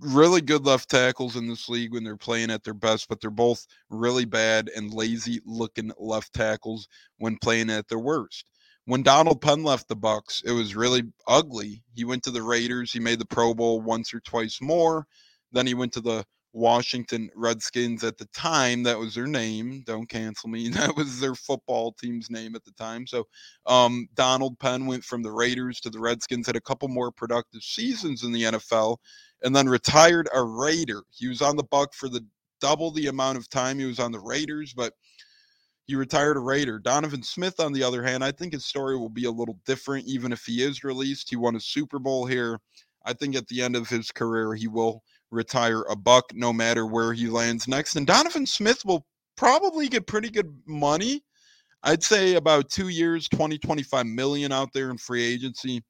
really 0.00 0.40
good 0.40 0.64
left 0.64 0.88
tackles 0.88 1.36
in 1.36 1.46
this 1.46 1.68
league 1.68 1.92
when 1.92 2.02
they're 2.02 2.16
playing 2.16 2.50
at 2.50 2.64
their 2.64 2.74
best, 2.74 3.06
but 3.08 3.20
they're 3.20 3.30
both 3.30 3.66
really 3.90 4.24
bad 4.24 4.70
and 4.74 4.94
lazy 4.94 5.40
looking 5.44 5.92
left 5.98 6.32
tackles 6.32 6.88
when 7.18 7.36
playing 7.36 7.68
at 7.68 7.86
their 7.88 7.98
worst. 7.98 8.46
When 8.86 9.02
Donald 9.02 9.42
Penn 9.42 9.62
left 9.62 9.88
the 9.88 9.96
Bucks, 9.96 10.42
it 10.46 10.52
was 10.52 10.74
really 10.74 11.02
ugly. 11.28 11.82
He 11.94 12.04
went 12.04 12.22
to 12.22 12.30
the 12.30 12.42
Raiders. 12.42 12.92
He 12.92 13.00
made 13.00 13.18
the 13.18 13.26
Pro 13.26 13.52
Bowl 13.52 13.82
once 13.82 14.14
or 14.14 14.20
twice 14.20 14.58
more. 14.62 15.06
Then 15.52 15.66
he 15.66 15.74
went 15.74 15.92
to 15.94 16.00
the 16.00 16.24
Washington 16.52 17.28
Redskins 17.34 18.02
at 18.02 18.16
the 18.18 18.26
time. 18.26 18.82
That 18.82 18.98
was 18.98 19.14
their 19.14 19.26
name. 19.26 19.82
Don't 19.86 20.08
cancel 20.08 20.48
me. 20.48 20.68
That 20.76 20.96
was 20.96 21.20
their 21.20 21.34
football 21.34 21.92
team's 21.92 22.30
name 22.30 22.54
at 22.54 22.64
the 22.64 22.72
time. 22.72 23.06
So 23.06 23.26
um, 23.66 24.08
Donald 24.14 24.58
Penn 24.58 24.86
went 24.86 25.04
from 25.04 25.22
the 25.22 25.32
Raiders 25.32 25.80
to 25.80 25.90
the 25.90 26.00
Redskins, 26.00 26.46
had 26.46 26.56
a 26.56 26.60
couple 26.60 26.88
more 26.88 27.10
productive 27.10 27.62
seasons 27.62 28.22
in 28.22 28.32
the 28.32 28.44
NFL, 28.44 28.96
and 29.42 29.54
then 29.54 29.68
retired 29.68 30.28
a 30.34 30.42
Raider. 30.42 31.02
He 31.10 31.28
was 31.28 31.42
on 31.42 31.56
the 31.56 31.64
Buck 31.64 31.92
for 31.94 32.08
the 32.08 32.24
double 32.60 32.90
the 32.90 33.08
amount 33.08 33.38
of 33.38 33.48
time 33.50 33.78
he 33.78 33.84
was 33.84 34.00
on 34.00 34.12
the 34.12 34.20
Raiders, 34.20 34.72
but 34.72 34.94
he 35.86 35.94
retired 35.94 36.36
a 36.36 36.40
Raider. 36.40 36.78
Donovan 36.78 37.22
Smith, 37.22 37.60
on 37.60 37.72
the 37.72 37.82
other 37.82 38.02
hand, 38.02 38.24
I 38.24 38.32
think 38.32 38.52
his 38.52 38.64
story 38.64 38.96
will 38.98 39.08
be 39.08 39.26
a 39.26 39.30
little 39.30 39.58
different, 39.66 40.06
even 40.06 40.32
if 40.32 40.42
he 40.44 40.62
is 40.62 40.82
released. 40.82 41.30
He 41.30 41.36
won 41.36 41.54
a 41.56 41.60
Super 41.60 41.98
Bowl 41.98 42.26
here. 42.26 42.58
I 43.04 43.12
think 43.12 43.36
at 43.36 43.46
the 43.46 43.62
end 43.62 43.76
of 43.76 43.88
his 43.88 44.10
career, 44.10 44.54
he 44.54 44.66
will 44.66 45.02
retire 45.36 45.82
a 45.82 45.94
buck 45.94 46.24
no 46.34 46.52
matter 46.52 46.86
where 46.86 47.12
he 47.12 47.28
lands 47.28 47.68
next. 47.68 47.96
And 47.96 48.06
Donovan 48.06 48.46
Smith 48.46 48.84
will 48.84 49.06
probably 49.36 49.88
get 49.88 50.06
pretty 50.06 50.30
good 50.30 50.52
money. 50.66 51.22
I'd 51.82 52.02
say 52.02 52.34
about 52.34 52.70
two 52.70 52.88
years, 52.88 53.28
20, 53.28 53.58
25 53.58 54.06
million 54.06 54.50
out 54.50 54.72
there 54.72 54.90
in 54.90 54.98
free 54.98 55.24
agency. 55.24 55.82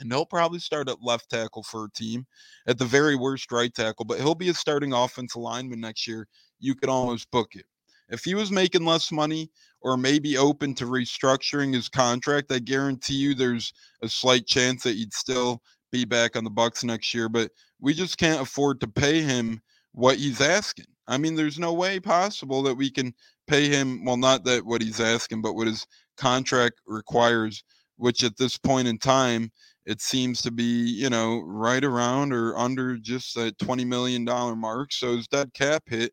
And 0.00 0.12
he'll 0.12 0.24
probably 0.24 0.60
start 0.60 0.88
at 0.88 1.02
left 1.02 1.28
tackle 1.28 1.64
for 1.64 1.86
a 1.86 1.90
team, 1.90 2.24
at 2.68 2.78
the 2.78 2.84
very 2.84 3.16
worst, 3.16 3.50
right 3.50 3.74
tackle, 3.74 4.04
but 4.04 4.18
he'll 4.18 4.36
be 4.36 4.48
a 4.48 4.54
starting 4.54 4.92
offensive 4.92 5.42
lineman 5.42 5.80
next 5.80 6.06
year. 6.06 6.28
You 6.60 6.76
could 6.76 6.88
almost 6.88 7.30
book 7.32 7.56
it. 7.56 7.66
If 8.08 8.24
he 8.24 8.34
was 8.34 8.50
making 8.50 8.84
less 8.84 9.12
money 9.12 9.50
or 9.80 9.96
maybe 9.96 10.38
open 10.38 10.74
to 10.76 10.84
restructuring 10.86 11.74
his 11.74 11.88
contract, 11.88 12.50
I 12.52 12.60
guarantee 12.60 13.14
you 13.14 13.34
there's 13.34 13.72
a 14.02 14.08
slight 14.08 14.46
chance 14.46 14.84
that 14.84 14.96
he'd 14.96 15.12
still 15.12 15.62
be 15.90 16.04
back 16.04 16.36
on 16.36 16.44
the 16.44 16.50
Bucks 16.50 16.84
next 16.84 17.14
year. 17.14 17.28
But 17.28 17.50
we 17.80 17.94
just 17.94 18.18
can't 18.18 18.42
afford 18.42 18.80
to 18.80 18.88
pay 18.88 19.20
him 19.22 19.60
what 19.92 20.16
he's 20.16 20.40
asking. 20.40 20.86
I 21.06 21.16
mean, 21.18 21.34
there's 21.34 21.58
no 21.58 21.72
way 21.72 22.00
possible 22.00 22.62
that 22.64 22.74
we 22.74 22.90
can 22.90 23.14
pay 23.46 23.68
him. 23.68 24.04
Well, 24.04 24.16
not 24.16 24.44
that 24.44 24.64
what 24.64 24.82
he's 24.82 25.00
asking, 25.00 25.42
but 25.42 25.54
what 25.54 25.66
his 25.66 25.86
contract 26.16 26.80
requires, 26.86 27.64
which 27.96 28.22
at 28.22 28.36
this 28.36 28.58
point 28.58 28.88
in 28.88 28.98
time, 28.98 29.50
it 29.86 30.02
seems 30.02 30.42
to 30.42 30.50
be, 30.50 30.64
you 30.64 31.08
know, 31.08 31.40
right 31.40 31.82
around 31.82 32.34
or 32.34 32.56
under 32.58 32.98
just 32.98 33.34
that 33.36 33.56
$20 33.56 33.86
million 33.86 34.22
mark. 34.24 34.92
So 34.92 35.16
his 35.16 35.26
dead 35.28 35.54
cap 35.54 35.82
hit 35.86 36.12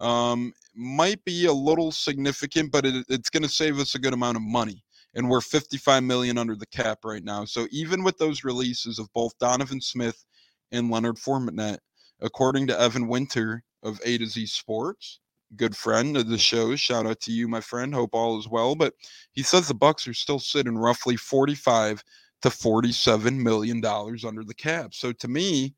um, 0.00 0.52
might 0.74 1.24
be 1.24 1.46
a 1.46 1.52
little 1.52 1.92
significant, 1.92 2.72
but 2.72 2.84
it, 2.84 3.06
it's 3.08 3.30
going 3.30 3.44
to 3.44 3.48
save 3.48 3.78
us 3.78 3.94
a 3.94 4.00
good 4.00 4.12
amount 4.12 4.36
of 4.36 4.42
money. 4.42 4.82
And 5.16 5.28
we're 5.28 5.40
55 5.40 6.04
million 6.04 6.38
under 6.38 6.54
the 6.54 6.66
cap 6.66 6.98
right 7.04 7.24
now. 7.24 7.44
So 7.44 7.66
even 7.72 8.04
with 8.04 8.18
those 8.18 8.44
releases 8.44 9.00
of 9.00 9.12
both 9.14 9.36
Donovan 9.38 9.80
Smith 9.80 10.24
and 10.72 10.90
Leonard 10.90 11.16
Fournette. 11.16 11.78
According 12.20 12.66
to 12.68 12.80
Evan 12.80 13.08
Winter 13.08 13.62
of 13.82 14.00
A 14.04 14.18
to 14.18 14.26
Z 14.26 14.46
Sports, 14.46 15.20
good 15.56 15.76
friend 15.76 16.16
of 16.16 16.28
the 16.28 16.38
show, 16.38 16.74
shout 16.76 17.06
out 17.06 17.20
to 17.20 17.32
you, 17.32 17.46
my 17.48 17.60
friend. 17.60 17.94
Hope 17.94 18.14
all 18.14 18.38
is 18.38 18.48
well. 18.48 18.74
But 18.74 18.94
he 19.32 19.42
says 19.42 19.68
the 19.68 19.74
Bucks 19.74 20.08
are 20.08 20.14
still 20.14 20.38
sitting 20.38 20.76
roughly 20.78 21.16
45 21.16 22.02
to 22.42 22.50
47 22.50 23.42
million 23.42 23.80
dollars 23.80 24.24
under 24.24 24.44
the 24.44 24.54
cap. 24.54 24.94
So 24.94 25.12
to 25.12 25.28
me, 25.28 25.74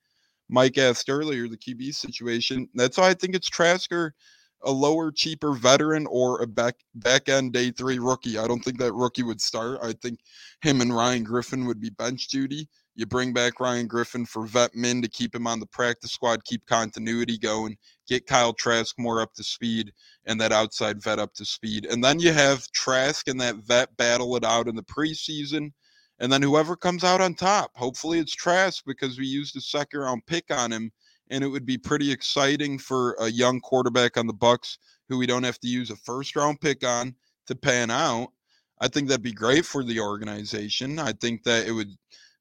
Mike 0.49 0.79
asked 0.79 1.11
earlier 1.11 1.49
the 1.49 1.57
QB 1.57 1.95
situation. 1.95 2.69
That's 2.75 2.99
why 2.99 3.09
I 3.09 3.15
think 3.15 3.35
it's 3.35 3.51
Trasker, 3.51 4.13
a 4.63 4.71
lower, 4.71 5.13
cheaper 5.13 5.53
veteran, 5.53 6.07
or 6.07 6.43
a 6.43 6.47
back 6.47 6.77
back 6.95 7.29
end 7.29 7.53
day 7.53 7.71
three 7.71 7.99
rookie. 7.99 8.39
I 8.39 8.47
don't 8.47 8.61
think 8.61 8.79
that 8.79 8.93
rookie 8.93 9.23
would 9.23 9.41
start. 9.41 9.79
I 9.83 9.93
think 9.93 10.21
him 10.63 10.81
and 10.81 10.95
Ryan 10.95 11.25
Griffin 11.25 11.67
would 11.67 11.81
be 11.81 11.91
bench 11.91 12.29
duty. 12.29 12.69
You 12.99 13.07
bring 13.07 13.33
back 13.33 13.61
Ryan 13.61 13.87
Griffin 13.87 14.27
for 14.27 14.45
vet 14.45 14.75
men 14.75 15.01
to 15.03 15.09
keep 15.09 15.33
him 15.33 15.47
on 15.47 15.61
the 15.61 15.67
practice 15.67 16.11
squad, 16.11 16.45
keep 16.45 16.67
continuity 16.67 17.39
going, 17.39 17.77
get 18.09 18.27
Kyle 18.27 18.53
Trask 18.53 18.99
more 18.99 19.21
up 19.21 19.35
to 19.35 19.45
speed, 19.45 19.93
and 20.27 20.41
that 20.41 20.51
outside 20.51 21.01
vet 21.01 21.21
up 21.21 21.33
to 21.35 21.45
speed. 21.45 21.87
And 21.87 22.03
then 22.03 22.19
you 22.19 22.33
have 22.33 22.69
Trask 22.73 23.29
and 23.29 23.41
that 23.41 23.55
vet 23.57 23.97
battle 23.97 24.35
it 24.35 24.45
out 24.45 24.67
in 24.67 24.75
the 24.75 24.83
preseason. 24.83 25.71
And 26.19 26.33
then 26.33 26.43
whoever 26.43 26.75
comes 26.75 27.05
out 27.05 27.21
on 27.21 27.35
top, 27.35 27.71
hopefully 27.77 28.19
it's 28.19 28.35
Trask 28.35 28.83
because 28.85 29.17
we 29.17 29.27
used 29.27 29.57
a 29.57 29.61
second 29.61 30.01
round 30.01 30.27
pick 30.27 30.47
on 30.51 30.73
him. 30.73 30.91
And 31.31 31.45
it 31.45 31.49
would 31.49 31.67
be 31.67 31.79
pretty 31.79 32.11
exciting 32.11 32.79
for 32.79 33.17
a 33.21 33.29
young 33.29 33.61
quarterback 33.61 34.17
on 34.17 34.27
the 34.27 34.33
Bucks 34.33 34.79
who 35.09 35.19
we 35.19 35.27
don't 35.27 35.45
have 35.45 35.59
to 35.61 35.69
use 35.69 35.91
a 35.91 35.97
first 35.97 36.37
round 36.37 36.61
pick 36.61 36.85
on 36.85 37.15
to 37.47 37.55
pan 37.55 37.91
out. 37.91 38.29
I 38.81 38.89
think 38.89 39.09
that'd 39.09 39.23
be 39.23 39.33
great 39.33 39.65
for 39.65 39.83
the 39.83 40.01
organization. 40.01 40.99
I 40.99 41.13
think 41.13 41.43
that 41.45 41.67
it 41.67 41.73
would 41.73 41.91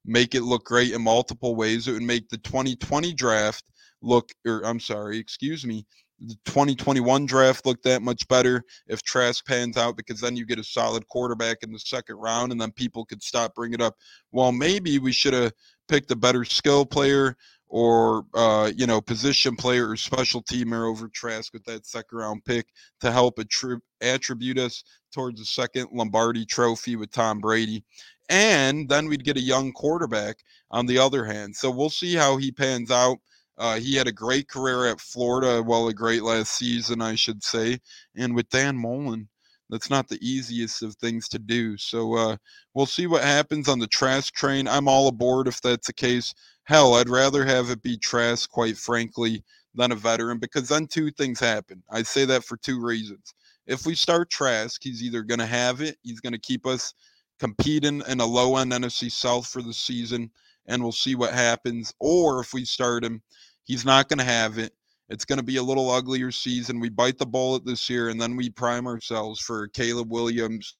make 0.04 0.34
it 0.34 0.42
look 0.42 0.64
great 0.64 0.92
in 0.92 1.02
multiple 1.02 1.56
ways. 1.56 1.88
It 1.88 1.92
would 1.92 2.02
make 2.02 2.28
the 2.28 2.38
2020 2.38 3.12
draft 3.14 3.64
look, 4.02 4.30
or 4.46 4.64
I'm 4.64 4.80
sorry, 4.80 5.18
excuse 5.18 5.66
me, 5.66 5.84
the 6.20 6.36
2021 6.46 7.26
draft 7.26 7.64
look 7.64 7.82
that 7.82 8.02
much 8.02 8.26
better 8.28 8.64
if 8.88 9.02
Trask 9.02 9.46
pans 9.46 9.76
out 9.76 9.96
because 9.96 10.20
then 10.20 10.36
you 10.36 10.46
get 10.46 10.58
a 10.58 10.64
solid 10.64 11.06
quarterback 11.08 11.58
in 11.62 11.72
the 11.72 11.78
second 11.78 12.16
round 12.16 12.50
and 12.50 12.60
then 12.60 12.72
people 12.72 13.04
could 13.04 13.22
stop 13.22 13.54
bringing 13.54 13.80
up. 13.80 13.94
Well, 14.32 14.50
maybe 14.50 14.98
we 14.98 15.12
should 15.12 15.34
have 15.34 15.52
picked 15.88 16.10
a 16.10 16.16
better 16.16 16.44
skill 16.44 16.84
player 16.84 17.36
or 17.68 18.24
uh, 18.34 18.70
you 18.74 18.86
know 18.86 19.00
position 19.00 19.56
player 19.56 19.90
or 19.90 19.96
special 19.96 20.42
teamer 20.42 20.88
over 20.88 21.08
Trask 21.08 21.52
with 21.52 21.64
that 21.64 21.86
second 21.86 22.18
round 22.18 22.44
pick 22.44 22.66
to 23.00 23.10
help 23.10 23.36
attrib- 23.36 23.80
attribute 24.00 24.58
us 24.58 24.84
towards 25.12 25.40
the 25.40 25.46
second 25.46 25.88
Lombardi 25.92 26.44
Trophy 26.44 26.96
with 26.96 27.10
Tom 27.10 27.40
Brady 27.40 27.84
and 28.28 28.88
then 28.88 29.08
we'd 29.08 29.24
get 29.24 29.36
a 29.36 29.42
young 29.42 29.72
quarterback 29.72 30.38
on 30.70 30.86
the 30.86 30.98
other 30.98 31.24
hand. 31.24 31.56
So 31.56 31.70
we'll 31.70 31.90
see 31.90 32.14
how 32.14 32.36
he 32.36 32.52
pans 32.52 32.90
out. 32.90 33.18
Uh, 33.56 33.78
he 33.78 33.96
had 33.96 34.06
a 34.06 34.12
great 34.12 34.48
career 34.48 34.86
at 34.86 35.00
Florida, 35.00 35.62
well, 35.62 35.88
a 35.88 35.94
great 35.94 36.22
last 36.22 36.52
season, 36.52 37.02
I 37.02 37.16
should 37.16 37.42
say. 37.42 37.78
And 38.14 38.34
with 38.34 38.48
Dan 38.50 38.76
Mullen, 38.76 39.28
that's 39.70 39.90
not 39.90 40.08
the 40.08 40.18
easiest 40.20 40.82
of 40.82 40.94
things 40.96 41.28
to 41.28 41.38
do. 41.38 41.76
So 41.76 42.14
uh, 42.14 42.36
we'll 42.74 42.86
see 42.86 43.06
what 43.06 43.22
happens 43.22 43.68
on 43.68 43.78
the 43.78 43.86
Trask 43.86 44.32
train. 44.34 44.66
I'm 44.66 44.88
all 44.88 45.08
aboard 45.08 45.48
if 45.48 45.60
that's 45.60 45.86
the 45.86 45.92
case. 45.92 46.34
Hell, 46.64 46.94
I'd 46.94 47.08
rather 47.08 47.44
have 47.44 47.70
it 47.70 47.82
be 47.82 47.96
Trask, 47.96 48.50
quite 48.50 48.76
frankly, 48.76 49.42
than 49.74 49.92
a 49.92 49.96
veteran 49.96 50.38
because 50.38 50.68
then 50.68 50.86
two 50.86 51.10
things 51.10 51.40
happen. 51.40 51.82
I 51.90 52.02
say 52.02 52.24
that 52.26 52.44
for 52.44 52.56
two 52.56 52.82
reasons. 52.82 53.34
If 53.66 53.86
we 53.86 53.94
start 53.94 54.30
Trask, 54.30 54.82
he's 54.82 55.02
either 55.02 55.22
going 55.22 55.40
to 55.40 55.46
have 55.46 55.80
it, 55.80 55.96
he's 56.02 56.20
going 56.20 56.32
to 56.32 56.38
keep 56.38 56.66
us 56.66 56.94
competing 57.38 58.02
in 58.08 58.20
a 58.20 58.26
low 58.26 58.56
end 58.56 58.72
NFC 58.72 59.10
South 59.10 59.46
for 59.46 59.62
the 59.62 59.74
season, 59.74 60.30
and 60.66 60.82
we'll 60.82 60.92
see 60.92 61.14
what 61.14 61.32
happens. 61.32 61.92
Or 62.00 62.40
if 62.40 62.52
we 62.52 62.64
start 62.64 63.04
him, 63.04 63.22
he's 63.64 63.84
not 63.84 64.08
going 64.08 64.18
to 64.18 64.24
have 64.24 64.58
it. 64.58 64.72
It's 65.08 65.24
going 65.24 65.38
to 65.38 65.44
be 65.44 65.56
a 65.56 65.62
little 65.62 65.90
uglier 65.90 66.30
season. 66.30 66.80
We 66.80 66.90
bite 66.90 67.18
the 67.18 67.26
bullet 67.26 67.64
this 67.64 67.88
year, 67.88 68.10
and 68.10 68.20
then 68.20 68.36
we 68.36 68.50
prime 68.50 68.86
ourselves 68.86 69.40
for 69.40 69.68
Caleb 69.68 70.10
Williams. 70.10 70.76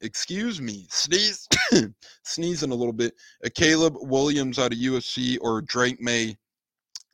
Excuse 0.00 0.60
me, 0.60 0.86
sneeze, 0.90 1.46
sneezing 2.24 2.72
a 2.72 2.74
little 2.74 2.92
bit. 2.92 3.14
A 3.44 3.50
Caleb 3.50 3.96
Williams 4.00 4.58
out 4.58 4.72
of 4.72 4.78
USC 4.78 5.38
or 5.40 5.60
Drake 5.62 6.00
Maye 6.00 6.36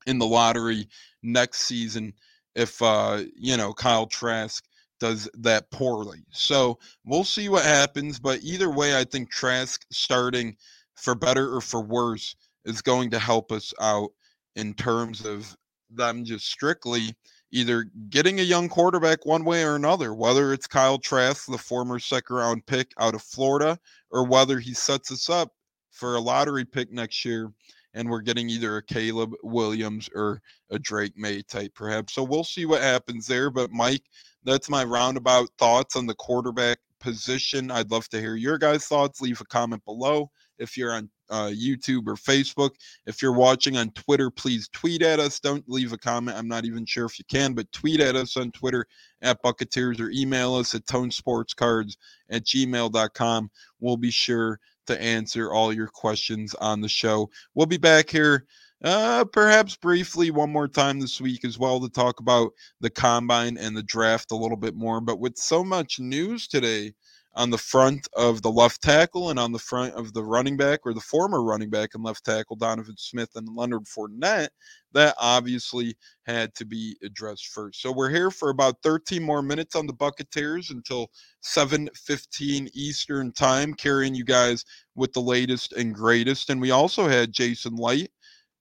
in 0.06 0.18
the 0.18 0.26
lottery 0.26 0.88
next 1.22 1.62
season 1.62 2.12
if 2.54 2.80
uh, 2.82 3.22
you 3.36 3.56
know 3.56 3.72
Kyle 3.72 4.06
Trask 4.06 4.64
does 5.00 5.28
that 5.34 5.70
poorly. 5.70 6.24
So 6.30 6.78
we'll 7.04 7.24
see 7.24 7.48
what 7.48 7.64
happens. 7.64 8.18
But 8.18 8.42
either 8.42 8.70
way, 8.70 8.98
I 8.98 9.04
think 9.04 9.30
Trask 9.30 9.84
starting 9.90 10.56
for 10.94 11.14
better 11.14 11.54
or 11.54 11.60
for 11.60 11.82
worse 11.82 12.36
is 12.64 12.80
going 12.80 13.10
to 13.10 13.18
help 13.18 13.52
us 13.52 13.74
out 13.80 14.10
in 14.56 14.74
terms 14.74 15.24
of 15.24 15.56
them 15.90 16.24
just 16.24 16.46
strictly 16.46 17.14
either 17.52 17.86
getting 18.08 18.40
a 18.40 18.42
young 18.42 18.68
quarterback 18.68 19.24
one 19.24 19.44
way 19.44 19.62
or 19.62 19.76
another, 19.76 20.12
whether 20.12 20.52
it's 20.52 20.66
Kyle 20.66 20.98
Trask, 20.98 21.46
the 21.46 21.58
former 21.58 21.98
second 21.98 22.34
round 22.34 22.66
pick 22.66 22.92
out 22.98 23.14
of 23.14 23.22
Florida, 23.22 23.78
or 24.10 24.26
whether 24.26 24.58
he 24.58 24.74
sets 24.74 25.12
us 25.12 25.30
up 25.30 25.52
for 25.90 26.16
a 26.16 26.20
lottery 26.20 26.64
pick 26.64 26.90
next 26.92 27.24
year 27.24 27.52
and 27.94 28.10
we're 28.10 28.20
getting 28.20 28.50
either 28.50 28.76
a 28.76 28.82
Caleb 28.82 29.32
Williams 29.42 30.10
or 30.14 30.42
a 30.70 30.78
Drake 30.78 31.16
Maye 31.16 31.42
type, 31.42 31.72
perhaps. 31.74 32.12
So 32.12 32.24
we'll 32.24 32.44
see 32.44 32.66
what 32.66 32.82
happens 32.82 33.26
there. 33.26 33.50
But 33.50 33.70
Mike, 33.70 34.02
that's 34.42 34.68
my 34.68 34.84
roundabout 34.84 35.48
thoughts 35.58 35.96
on 35.96 36.06
the 36.06 36.14
quarterback 36.14 36.78
position. 36.98 37.70
I'd 37.70 37.90
love 37.90 38.08
to 38.08 38.20
hear 38.20 38.34
your 38.34 38.58
guys' 38.58 38.86
thoughts. 38.86 39.20
Leave 39.20 39.40
a 39.40 39.44
comment 39.44 39.84
below. 39.84 40.30
If 40.58 40.76
you're 40.76 40.92
on 40.92 41.08
uh, 41.30 41.50
YouTube 41.54 42.06
or 42.06 42.14
Facebook. 42.14 42.70
If 43.06 43.22
you're 43.22 43.32
watching 43.32 43.76
on 43.76 43.90
Twitter, 43.90 44.30
please 44.30 44.68
tweet 44.68 45.02
at 45.02 45.20
us. 45.20 45.40
Don't 45.40 45.64
leave 45.68 45.92
a 45.92 45.98
comment. 45.98 46.36
I'm 46.36 46.48
not 46.48 46.64
even 46.64 46.84
sure 46.84 47.06
if 47.06 47.18
you 47.18 47.24
can, 47.26 47.54
but 47.54 47.70
tweet 47.72 48.00
at 48.00 48.16
us 48.16 48.36
on 48.36 48.52
Twitter 48.52 48.86
at 49.22 49.42
Bucketeers 49.42 50.00
or 50.00 50.10
email 50.10 50.54
us 50.54 50.74
at 50.74 50.84
tonesportscards 50.84 51.96
at 52.30 52.44
gmail.com. 52.44 53.50
We'll 53.80 53.96
be 53.96 54.10
sure 54.10 54.60
to 54.86 55.00
answer 55.00 55.52
all 55.52 55.72
your 55.72 55.88
questions 55.88 56.54
on 56.54 56.80
the 56.80 56.88
show. 56.88 57.30
We'll 57.54 57.66
be 57.66 57.78
back 57.78 58.10
here 58.10 58.46
uh, 58.84 59.24
perhaps 59.24 59.76
briefly 59.76 60.30
one 60.30 60.52
more 60.52 60.68
time 60.68 61.00
this 61.00 61.18
week 61.18 61.42
as 61.44 61.58
well 61.58 61.80
to 61.80 61.88
talk 61.88 62.20
about 62.20 62.52
the 62.80 62.90
combine 62.90 63.56
and 63.56 63.74
the 63.74 63.82
draft 63.82 64.30
a 64.30 64.36
little 64.36 64.58
bit 64.58 64.74
more. 64.74 65.00
But 65.00 65.18
with 65.18 65.38
so 65.38 65.64
much 65.64 65.98
news 65.98 66.46
today 66.46 66.92
on 67.36 67.50
the 67.50 67.58
front 67.58 68.06
of 68.16 68.42
the 68.42 68.50
left 68.50 68.80
tackle 68.80 69.30
and 69.30 69.38
on 69.38 69.52
the 69.52 69.58
front 69.58 69.94
of 69.94 70.12
the 70.12 70.22
running 70.22 70.56
back 70.56 70.80
or 70.84 70.94
the 70.94 71.00
former 71.00 71.42
running 71.42 71.70
back 71.70 71.90
and 71.94 72.04
left 72.04 72.24
tackle, 72.24 72.56
Donovan 72.56 72.96
Smith 72.96 73.30
and 73.34 73.48
Leonard 73.56 73.84
Fournette, 73.84 74.50
that 74.92 75.14
obviously 75.20 75.96
had 76.26 76.54
to 76.54 76.64
be 76.64 76.96
addressed 77.02 77.48
first. 77.48 77.82
So 77.82 77.90
we're 77.90 78.10
here 78.10 78.30
for 78.30 78.50
about 78.50 78.76
13 78.82 79.22
more 79.22 79.42
minutes 79.42 79.74
on 79.74 79.86
the 79.86 79.92
Bucketeers 79.92 80.70
until 80.70 81.10
7:15 81.40 82.68
Eastern 82.72 83.32
time, 83.32 83.74
carrying 83.74 84.14
you 84.14 84.24
guys 84.24 84.64
with 84.94 85.12
the 85.12 85.20
latest 85.20 85.72
and 85.72 85.94
greatest. 85.94 86.50
And 86.50 86.60
we 86.60 86.70
also 86.70 87.08
had 87.08 87.32
Jason 87.32 87.76
Licht 87.76 88.12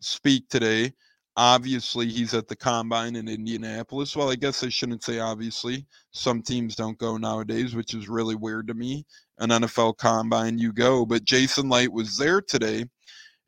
speak 0.01 0.49
today. 0.49 0.93
Obviously, 1.35 2.07
he's 2.07 2.35
at 2.35 2.47
the 2.47 2.55
combine 2.55 3.15
in 3.15 3.27
Indianapolis. 3.27 4.15
Well, 4.15 4.31
I 4.31 4.35
guess 4.35 4.63
I 4.63 4.69
shouldn't 4.69 5.03
say 5.03 5.19
obviously. 5.19 5.87
Some 6.11 6.43
teams 6.43 6.75
don't 6.75 6.97
go 6.99 7.17
nowadays, 7.17 7.73
which 7.73 7.95
is 7.95 8.07
really 8.07 8.35
weird 8.35 8.67
to 8.67 8.75
me. 8.75 9.05
An 9.39 9.49
NFL 9.49 9.97
combine, 9.97 10.59
you 10.59 10.71
go. 10.71 11.05
But 11.07 11.23
Jason 11.23 11.69
Licht 11.69 11.91
was 11.91 12.17
there 12.17 12.39
today, 12.39 12.85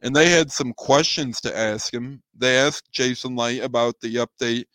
and 0.01 0.15
they 0.15 0.29
had 0.29 0.51
some 0.51 0.73
questions 0.73 1.39
to 1.41 1.55
ask 1.55 1.93
him. 1.93 2.23
They 2.35 2.57
asked 2.57 2.91
Jason 2.91 3.35
Licht 3.35 3.63
about 3.63 3.99
the 4.01 4.15
update 4.15 4.65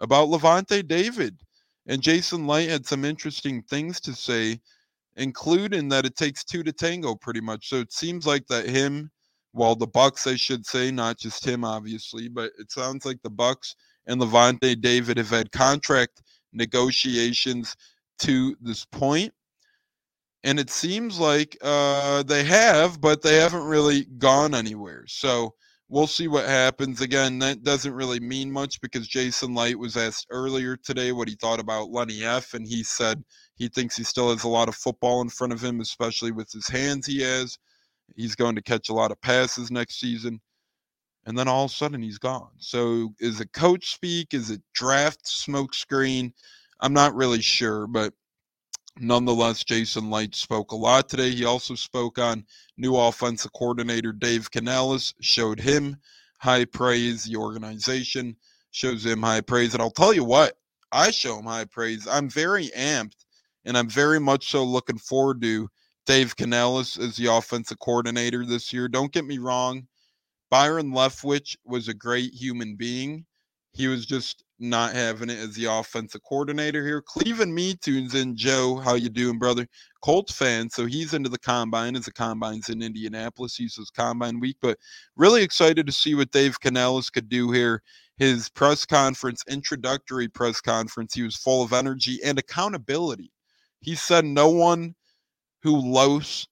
about 0.00 0.28
Lavonte 0.28 0.86
David. 0.86 1.40
And 1.86 2.02
Jason 2.02 2.46
Licht 2.46 2.70
had 2.70 2.86
some 2.86 3.04
interesting 3.04 3.62
things 3.62 3.98
to 4.00 4.12
say, 4.12 4.60
including 5.16 5.88
that 5.88 6.04
it 6.04 6.16
takes 6.16 6.44
two 6.44 6.62
to 6.62 6.72
tango 6.72 7.14
pretty 7.14 7.40
much. 7.40 7.70
So 7.70 7.76
it 7.76 7.94
seems 7.94 8.26
like 8.26 8.46
that 8.48 8.68
him 8.68 9.10
well, 9.58 9.74
the 9.74 9.88
Bucks, 9.88 10.26
I 10.28 10.36
should 10.36 10.64
say, 10.64 10.92
not 10.92 11.18
just 11.18 11.44
him, 11.44 11.64
obviously, 11.64 12.28
but 12.28 12.52
it 12.58 12.70
sounds 12.70 13.04
like 13.04 13.20
the 13.22 13.30
Bucks 13.30 13.74
and 14.06 14.20
Lavonte 14.20 14.80
David 14.80 15.16
have 15.16 15.30
had 15.30 15.50
contract 15.50 16.22
negotiations 16.52 17.74
to 18.20 18.56
this 18.60 18.84
point, 18.84 19.32
and 20.44 20.60
it 20.60 20.70
seems 20.70 21.18
like 21.18 21.58
uh, 21.60 22.22
they 22.22 22.44
have, 22.44 23.00
but 23.00 23.20
they 23.20 23.34
haven't 23.36 23.64
really 23.64 24.04
gone 24.18 24.54
anywhere. 24.54 25.04
So 25.08 25.54
we'll 25.88 26.06
see 26.06 26.28
what 26.28 26.46
happens. 26.46 27.00
Again, 27.00 27.40
that 27.40 27.64
doesn't 27.64 27.92
really 27.92 28.20
mean 28.20 28.52
much 28.52 28.80
because 28.80 29.08
Jason 29.08 29.54
Licht 29.54 29.78
was 29.78 29.96
asked 29.96 30.28
earlier 30.30 30.76
today 30.76 31.10
what 31.10 31.28
he 31.28 31.34
thought 31.34 31.58
about 31.58 31.90
Lenny 31.90 32.22
F, 32.22 32.54
and 32.54 32.66
he 32.66 32.84
said 32.84 33.24
he 33.56 33.68
thinks 33.68 33.96
he 33.96 34.04
still 34.04 34.30
has 34.30 34.44
a 34.44 34.48
lot 34.48 34.68
of 34.68 34.76
football 34.76 35.20
in 35.20 35.28
front 35.28 35.52
of 35.52 35.60
him, 35.60 35.80
especially 35.80 36.30
with 36.30 36.50
his 36.52 36.68
hands 36.68 37.06
he 37.06 37.20
has. 37.22 37.58
He's 38.16 38.34
going 38.34 38.56
to 38.56 38.62
catch 38.62 38.88
a 38.88 38.94
lot 38.94 39.10
of 39.10 39.20
passes 39.20 39.70
next 39.70 40.00
season. 40.00 40.40
And 41.26 41.36
then 41.36 41.48
all 41.48 41.66
of 41.66 41.70
a 41.70 41.74
sudden 41.74 42.02
he's 42.02 42.18
gone. 42.18 42.50
So 42.58 43.14
is 43.20 43.40
it 43.40 43.52
coach 43.52 43.92
speak? 43.92 44.32
Is 44.32 44.50
it 44.50 44.62
draft 44.72 45.24
smokescreen? 45.24 46.32
I'm 46.80 46.92
not 46.92 47.14
really 47.14 47.42
sure, 47.42 47.86
but 47.86 48.14
nonetheless, 48.98 49.64
Jason 49.64 50.10
Licht 50.10 50.34
spoke 50.34 50.72
a 50.72 50.76
lot 50.76 51.08
today. 51.08 51.30
He 51.30 51.44
also 51.44 51.74
spoke 51.74 52.18
on 52.18 52.44
new 52.76 52.96
offensive 52.96 53.52
coordinator 53.52 54.12
Dave 54.12 54.50
Canales, 54.50 55.14
showed 55.20 55.60
him 55.60 55.96
high 56.38 56.64
praise. 56.64 57.24
The 57.24 57.36
organization 57.36 58.36
shows 58.70 59.04
him 59.04 59.22
high 59.22 59.40
praise. 59.40 59.74
And 59.74 59.82
I'll 59.82 59.90
tell 59.90 60.14
you 60.14 60.24
what, 60.24 60.56
I 60.92 61.10
show 61.10 61.38
him 61.38 61.44
high 61.44 61.64
praise. 61.66 62.06
I'm 62.06 62.28
very 62.30 62.68
amped 62.68 63.24
and 63.64 63.76
I'm 63.76 63.88
very 63.88 64.20
much 64.20 64.50
so 64.50 64.64
looking 64.64 64.98
forward 64.98 65.42
to 65.42 65.68
Dave 66.08 66.34
Canales 66.36 66.96
is 66.96 67.16
the 67.16 67.26
offensive 67.26 67.78
coordinator 67.80 68.46
this 68.46 68.72
year. 68.72 68.88
Don't 68.88 69.12
get 69.12 69.26
me 69.26 69.36
wrong. 69.36 69.86
Byron 70.50 70.90
Leftwich 70.90 71.54
was 71.66 71.88
a 71.88 71.92
great 71.92 72.32
human 72.32 72.76
being. 72.76 73.26
He 73.72 73.88
was 73.88 74.06
just 74.06 74.42
not 74.58 74.94
having 74.94 75.28
it 75.28 75.38
as 75.38 75.54
the 75.54 75.66
offensive 75.66 76.22
coordinator 76.26 76.82
here. 76.82 77.02
Cleveland 77.02 77.54
Me 77.54 77.74
tunes 77.74 78.14
in. 78.14 78.34
Joe, 78.34 78.76
how 78.76 78.94
you 78.94 79.10
doing, 79.10 79.38
brother? 79.38 79.68
Colts 80.00 80.32
fan, 80.32 80.70
so 80.70 80.86
he's 80.86 81.12
into 81.12 81.28
the 81.28 81.38
combine 81.38 81.94
as 81.94 82.06
the 82.06 82.12
combine's 82.12 82.70
in 82.70 82.80
Indianapolis. 82.80 83.54
He 83.54 83.68
says 83.68 83.90
combine 83.90 84.40
week, 84.40 84.56
but 84.62 84.78
really 85.14 85.42
excited 85.42 85.84
to 85.84 85.92
see 85.92 86.14
what 86.14 86.32
Dave 86.32 86.58
Canales 86.58 87.10
could 87.10 87.28
do 87.28 87.52
here. 87.52 87.82
His 88.16 88.48
press 88.48 88.86
conference, 88.86 89.44
introductory 89.46 90.28
press 90.28 90.62
conference, 90.62 91.12
he 91.12 91.22
was 91.22 91.36
full 91.36 91.62
of 91.62 91.74
energy 91.74 92.18
and 92.24 92.38
accountability. 92.38 93.30
He 93.80 93.94
said 93.94 94.24
no 94.24 94.48
one 94.48 94.94
who 95.62 95.76
lows, 95.76 96.46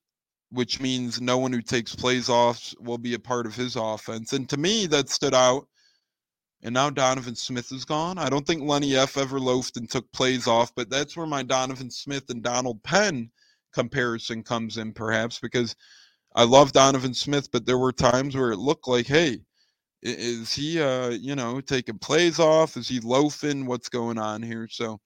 which 0.51 0.81
means 0.81 1.21
no 1.21 1.39
one 1.39 1.53
who 1.53 1.63
takes 1.63 1.95
plays 1.95 2.29
off 2.29 2.75
will 2.81 2.99
be 2.99 3.15
a 3.15 3.19
part 3.19 3.47
of 3.47 3.55
his 3.55 3.77
offense. 3.77 4.33
And 4.33 4.49
to 4.49 4.57
me, 4.57 4.87
that 4.87 5.09
stood 5.09 5.35
out. 5.35 5.67
And 6.63 6.73
now 6.73 6.91
Donovan 6.91 7.37
Smith 7.37 7.71
is 7.71 7.85
gone. 7.85 8.19
I 8.19 8.29
don't 8.29 8.47
think 8.47 8.63
Lenny 8.63 8.97
F 8.97 9.17
ever 9.17 9.39
loafed 9.39 9.77
and 9.77 9.89
took 9.89 10.11
plays 10.13 10.47
off, 10.47 10.73
but 10.75 10.91
that's 10.91 11.17
where 11.17 11.27
my 11.27 11.43
Donovan 11.43 11.91
Smith 11.91 12.25
and 12.31 12.43
Donald 12.43 12.83
Penn 12.83 13.31
comparison 13.73 14.43
comes 14.43 14.79
in, 14.79 14.93
perhaps, 14.93 15.39
because 15.39 15.77
I 16.35 16.45
love 16.45 16.73
Donovan 16.73 17.15
Smith, 17.15 17.51
but 17.53 17.67
there 17.67 17.79
were 17.79 17.93
times 17.93 18.35
where 18.35 18.53
it 18.53 18.59
looked 18.59 18.89
like, 18.89 19.07
hey, 19.07 19.41
is 20.03 20.53
he, 20.53 20.81
uh, 20.81 21.11
you 21.11 21.35
know, 21.35 21.61
taking 21.61 21.99
plays 21.99 22.39
off? 22.39 22.77
Is 22.77 22.89
he 22.89 23.01
loafing? 23.01 23.67
What's 23.67 23.89
going 23.89 24.19
on 24.19 24.43
here? 24.43 24.67
So 24.71 25.01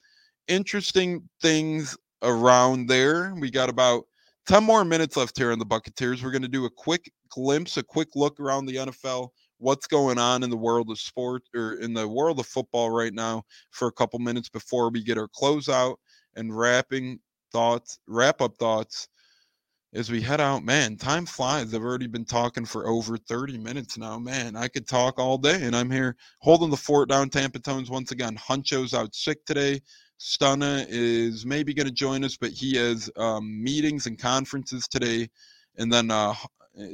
interesting 0.48 1.28
things 1.40 1.96
around 2.22 2.86
there. 2.86 3.34
We 3.34 3.50
got 3.50 3.68
about 3.68 4.04
10 4.46 4.64
more 4.64 4.84
minutes 4.84 5.16
left 5.16 5.38
here 5.38 5.52
on 5.52 5.58
the 5.58 5.66
Bucketeers. 5.66 6.22
We're 6.22 6.30
going 6.30 6.42
to 6.42 6.48
do 6.48 6.64
a 6.64 6.70
quick 6.70 7.10
glimpse, 7.28 7.76
a 7.76 7.82
quick 7.82 8.08
look 8.14 8.40
around 8.40 8.66
the 8.66 8.76
NFL, 8.76 9.28
what's 9.58 9.86
going 9.86 10.18
on 10.18 10.42
in 10.42 10.50
the 10.50 10.56
world 10.56 10.90
of 10.90 10.98
sport 10.98 11.42
or 11.54 11.74
in 11.74 11.94
the 11.94 12.08
world 12.08 12.40
of 12.40 12.46
football 12.46 12.90
right 12.90 13.14
now 13.14 13.42
for 13.70 13.88
a 13.88 13.92
couple 13.92 14.18
minutes 14.18 14.48
before 14.48 14.90
we 14.90 15.04
get 15.04 15.18
our 15.18 15.28
closeout 15.28 15.96
and 16.36 16.56
wrapping 16.56 17.20
thoughts, 17.52 17.98
wrap 18.06 18.40
up 18.40 18.56
thoughts 18.58 19.08
as 19.92 20.10
we 20.10 20.20
head 20.20 20.40
out. 20.40 20.64
Man, 20.64 20.96
time 20.96 21.26
flies. 21.26 21.74
I've 21.74 21.82
already 21.82 22.06
been 22.06 22.24
talking 22.24 22.64
for 22.64 22.88
over 22.88 23.16
30 23.16 23.58
minutes 23.58 23.98
now. 23.98 24.18
Man, 24.18 24.56
I 24.56 24.68
could 24.68 24.86
talk 24.86 25.18
all 25.18 25.36
day, 25.36 25.62
and 25.62 25.74
I'm 25.74 25.90
here 25.90 26.16
holding 26.38 26.70
the 26.70 26.76
fort 26.76 27.08
down 27.08 27.28
Tampa 27.28 27.58
Tones 27.58 27.90
once 27.90 28.12
again. 28.12 28.36
Huncho's 28.36 28.94
out 28.94 29.14
sick 29.14 29.44
today. 29.44 29.80
Stunna 30.20 30.84
is 30.90 31.46
maybe 31.46 31.72
going 31.72 31.86
to 31.86 31.92
join 31.92 32.24
us, 32.24 32.36
but 32.36 32.50
he 32.50 32.76
has 32.76 33.10
um, 33.16 33.62
meetings 33.62 34.06
and 34.06 34.18
conferences 34.18 34.86
today. 34.86 35.30
And 35.78 35.90
then 35.90 36.10
uh, 36.10 36.34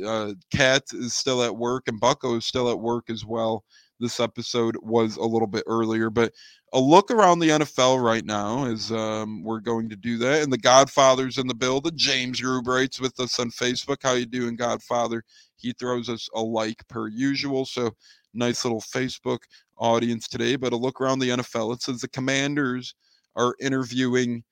uh, 0.07 0.33
Kat 0.53 0.85
is 0.93 1.15
still 1.15 1.43
at 1.43 1.57
work, 1.57 1.89
and 1.89 1.99
Bucko 1.99 2.37
is 2.37 2.47
still 2.47 2.71
at 2.71 2.79
work 2.79 3.11
as 3.11 3.25
well. 3.25 3.65
This 3.99 4.21
episode 4.21 4.77
was 4.81 5.17
a 5.17 5.25
little 5.25 5.49
bit 5.49 5.65
earlier, 5.67 6.09
but 6.09 6.33
a 6.73 6.79
look 6.79 7.11
around 7.11 7.41
the 7.41 7.49
NFL 7.49 8.01
right 8.01 8.25
now 8.25 8.67
is 8.67 8.93
um, 8.93 9.43
we're 9.43 9.61
going 9.61 9.89
to 9.89 9.97
do 9.97 10.19
that. 10.19 10.43
And 10.43 10.53
the 10.53 10.59
Godfather's 10.59 11.39
in 11.39 11.49
the 11.49 11.55
building. 11.55 11.93
James 11.97 12.41
Rubrights 12.41 13.01
with 13.01 13.19
us 13.19 13.41
on 13.41 13.51
Facebook. 13.51 13.97
How 14.03 14.13
you 14.13 14.27
doing, 14.27 14.55
Godfather? 14.55 15.25
He 15.57 15.73
throws 15.73 16.09
us 16.09 16.29
a 16.35 16.41
like 16.41 16.87
per 16.89 17.09
usual. 17.09 17.65
So 17.65 17.91
nice 18.35 18.65
little 18.65 18.83
Facebook 18.83 19.39
audience 19.79 20.29
today. 20.29 20.57
But 20.57 20.75
a 20.75 20.77
look 20.77 21.01
around 21.01 21.21
the 21.21 21.31
NFL. 21.31 21.75
It 21.75 21.83
says 21.83 22.03
the 22.03 22.09
Commanders 22.09 22.95
are 23.37 23.55
interviewing 23.61 24.43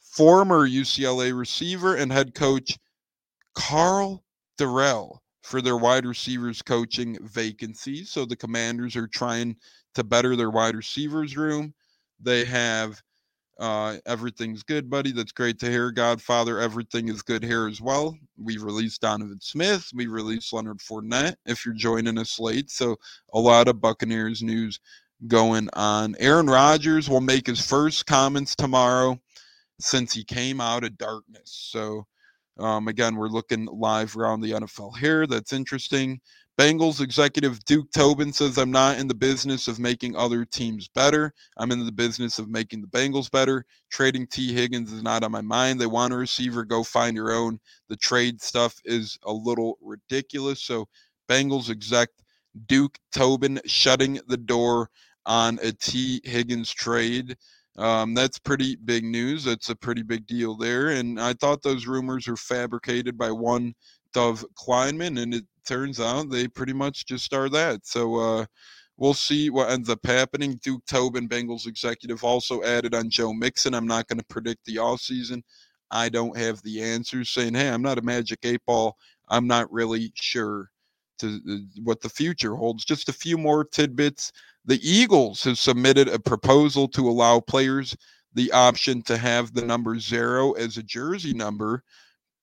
former 0.00 0.68
UCLA 0.68 1.36
receiver 1.36 1.96
and 1.96 2.12
head 2.12 2.34
coach 2.34 2.78
Karl 3.54 4.24
Dorrell 4.58 5.18
for 5.42 5.62
their 5.62 5.76
wide 5.76 6.06
receivers 6.06 6.62
coaching 6.62 7.16
vacancy. 7.22 8.04
So 8.04 8.24
the 8.24 8.36
commanders 8.36 8.96
are 8.96 9.06
trying 9.08 9.56
to 9.94 10.04
better 10.04 10.36
their 10.36 10.50
wide 10.50 10.74
receivers 10.74 11.36
room. 11.36 11.74
They 12.20 12.44
have 12.44 13.00
uh, 13.58 13.96
everything's 14.04 14.62
good, 14.62 14.90
buddy. 14.90 15.12
That's 15.12 15.32
great 15.32 15.58
to 15.60 15.70
hear. 15.70 15.90
Godfather, 15.90 16.58
everything 16.60 17.08
is 17.08 17.22
good 17.22 17.42
here 17.42 17.66
as 17.68 17.80
well. 17.80 18.16
We 18.36 18.58
released 18.58 19.00
Donovan 19.00 19.40
Smith. 19.40 19.88
We 19.94 20.08
released 20.08 20.52
Leonard 20.52 20.78
Fournette. 20.78 21.36
If 21.46 21.64
you're 21.64 21.74
joining 21.74 22.18
us 22.18 22.38
late, 22.38 22.70
so 22.70 22.96
a 23.32 23.40
lot 23.40 23.68
of 23.68 23.80
Buccaneers 23.80 24.42
news 24.42 24.78
going 25.26 25.68
on. 25.72 26.16
Aaron 26.18 26.46
Rodgers 26.46 27.08
will 27.08 27.20
make 27.20 27.46
his 27.46 27.64
first 27.64 28.06
comments 28.06 28.54
tomorrow 28.54 29.18
since 29.80 30.12
he 30.12 30.24
came 30.24 30.60
out 30.60 30.84
of 30.84 30.98
darkness. 30.98 31.68
So, 31.70 32.06
um, 32.58 32.88
again, 32.88 33.16
we're 33.16 33.28
looking 33.28 33.66
live 33.66 34.16
around 34.16 34.40
the 34.40 34.52
NFL 34.52 34.96
here. 34.98 35.26
That's 35.26 35.52
interesting. 35.52 36.20
Bengals 36.58 37.02
executive 37.02 37.62
Duke 37.66 37.90
Tobin 37.92 38.32
says, 38.32 38.56
I'm 38.56 38.70
not 38.70 38.98
in 38.98 39.08
the 39.08 39.14
business 39.14 39.68
of 39.68 39.78
making 39.78 40.16
other 40.16 40.46
teams 40.46 40.88
better. 40.88 41.34
I'm 41.58 41.70
in 41.70 41.84
the 41.84 41.92
business 41.92 42.38
of 42.38 42.48
making 42.48 42.80
the 42.80 42.86
Bengals 42.86 43.30
better. 43.30 43.66
Trading 43.90 44.26
Tee 44.26 44.54
Higgins 44.54 44.90
is 44.90 45.02
not 45.02 45.22
on 45.22 45.32
my 45.32 45.42
mind. 45.42 45.78
They 45.78 45.86
want 45.86 46.14
a 46.14 46.16
receiver, 46.16 46.64
go 46.64 46.82
find 46.82 47.14
your 47.14 47.30
own. 47.30 47.60
The 47.88 47.96
trade 47.96 48.40
stuff 48.40 48.80
is 48.86 49.18
a 49.24 49.32
little 49.32 49.76
ridiculous. 49.82 50.62
So, 50.62 50.88
Bengals 51.28 51.68
exec 51.68 52.08
Duke 52.66 52.98
Tobin 53.12 53.60
shutting 53.66 54.18
the 54.28 54.38
door 54.38 54.88
on 55.26 55.58
a 55.62 55.72
Tee 55.72 56.20
Higgins 56.24 56.72
trade. 56.72 57.36
Um, 57.76 58.14
that's 58.14 58.38
pretty 58.38 58.76
big 58.76 59.04
news. 59.04 59.44
That's 59.44 59.68
a 59.68 59.76
pretty 59.76 60.02
big 60.02 60.26
deal 60.26 60.56
there. 60.56 60.88
And 60.88 61.20
I 61.20 61.34
thought 61.34 61.62
those 61.62 61.86
rumors 61.86 62.26
were 62.26 62.36
fabricated 62.36 63.18
by 63.18 63.30
one 63.30 63.74
Dov 64.14 64.44
Kleinman, 64.54 65.20
and 65.20 65.34
it 65.34 65.44
turns 65.66 66.00
out 66.00 66.30
they 66.30 66.48
pretty 66.48 66.72
much 66.72 67.04
just 67.04 67.34
are 67.34 67.50
that. 67.50 67.86
So 67.86 68.16
uh, 68.16 68.46
we'll 68.96 69.12
see 69.12 69.50
what 69.50 69.70
ends 69.70 69.90
up 69.90 70.06
happening. 70.06 70.58
Duke 70.62 70.86
Tobin, 70.86 71.28
Bengals 71.28 71.66
executive, 71.66 72.24
also 72.24 72.62
added 72.62 72.94
on 72.94 73.10
Joe 73.10 73.34
Mixon. 73.34 73.74
I'm 73.74 73.86
not 73.86 74.06
going 74.06 74.20
to 74.20 74.26
predict 74.26 74.64
the 74.64 74.76
offseason. 74.76 75.42
I 75.90 76.08
don't 76.08 76.38
have 76.38 76.62
the 76.62 76.82
answers. 76.82 77.28
Saying, 77.28 77.54
hey, 77.54 77.68
I'm 77.68 77.82
not 77.82 77.98
a 77.98 78.02
magic 78.02 78.38
eight 78.44 78.64
ball. 78.64 78.96
I'm 79.28 79.46
not 79.46 79.70
really 79.70 80.12
sure 80.14 80.70
to 81.18 81.40
uh, 81.48 81.80
what 81.82 82.00
the 82.00 82.08
future 82.08 82.54
holds. 82.54 82.84
Just 82.84 83.08
a 83.08 83.12
few 83.12 83.38
more 83.38 83.64
tidbits. 83.64 84.32
The 84.64 84.80
Eagles 84.82 85.44
have 85.44 85.58
submitted 85.58 86.08
a 86.08 86.18
proposal 86.18 86.88
to 86.88 87.08
allow 87.08 87.40
players 87.40 87.96
the 88.34 88.52
option 88.52 89.02
to 89.02 89.16
have 89.16 89.54
the 89.54 89.64
number 89.64 89.98
zero 89.98 90.52
as 90.52 90.76
a 90.76 90.82
jersey 90.82 91.32
number 91.32 91.82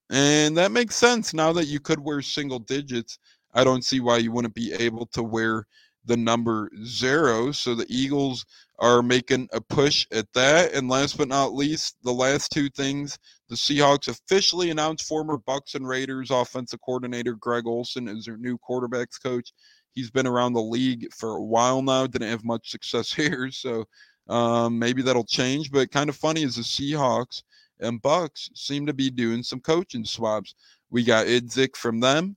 and 0.09 0.55
that 0.57 0.71
makes 0.71 0.95
sense 0.95 1.33
now 1.33 1.51
that 1.53 1.65
you 1.65 1.79
could 1.79 1.99
wear 1.99 2.21
single 2.21 2.59
digits. 2.59 3.17
I 3.53 3.63
don't 3.63 3.83
see 3.83 3.99
why 3.99 4.17
you 4.17 4.31
wouldn't 4.31 4.53
be 4.53 4.73
able 4.73 5.07
to 5.07 5.23
wear 5.23 5.65
the 6.05 6.17
number 6.17 6.69
zero. 6.86 7.51
So 7.51 7.73
the 7.73 7.88
Eagles 7.88 8.45
are 8.79 9.01
making 9.01 9.49
a 9.53 9.62
push 9.62 10.05
at 10.12 10.31
that. 10.33 10.73
And 10.73 10.89
last 10.89 11.17
but 11.17 11.29
not 11.29 11.53
least, 11.53 11.95
the 12.03 12.12
last 12.12 12.51
two 12.51 12.69
things 12.69 13.17
the 13.54 13.58
Seahawks 13.58 14.08
officially 14.08 14.72
announced 14.72 15.08
former 15.08 15.38
Bucks 15.38 15.76
and 15.76 15.88
Raiders 15.88 16.32
offensive 16.32 16.82
coordinator 16.82 17.34
Greg 17.34 17.68
Olson 17.68 18.08
as 18.08 18.26
their 18.26 18.38
new 18.38 18.58
quarterbacks 18.58 19.22
coach. 19.22 19.54
He's 19.92 20.10
been 20.10 20.26
around 20.26 20.54
the 20.54 20.62
league 20.62 21.08
for 21.13 21.38
a 21.38 21.44
while 21.44 21.84
now, 21.84 22.08
didn't 22.08 22.30
have 22.30 22.44
much 22.44 22.72
success 22.72 23.13
here. 23.13 23.52
So 23.52 23.86
um, 24.28 24.80
maybe 24.80 25.04
that'll 25.04 25.24
change. 25.24 25.72
But 25.72 25.92
kind 25.92 26.10
of 26.10 26.16
funny 26.16 26.42
is 26.42 26.56
the 26.56 26.63
Seahawks 26.63 27.44
and 27.80 28.02
Bucks 28.02 28.50
seem 28.56 28.88
to 28.88 28.94
be 28.94 29.12
doing 29.12 29.44
some 29.44 29.60
coaching 29.60 30.04
swaps. 30.04 30.56
We 30.89 31.04
got 31.04 31.28
Idzik 31.28 31.76
from 31.76 32.00
them. 32.00 32.36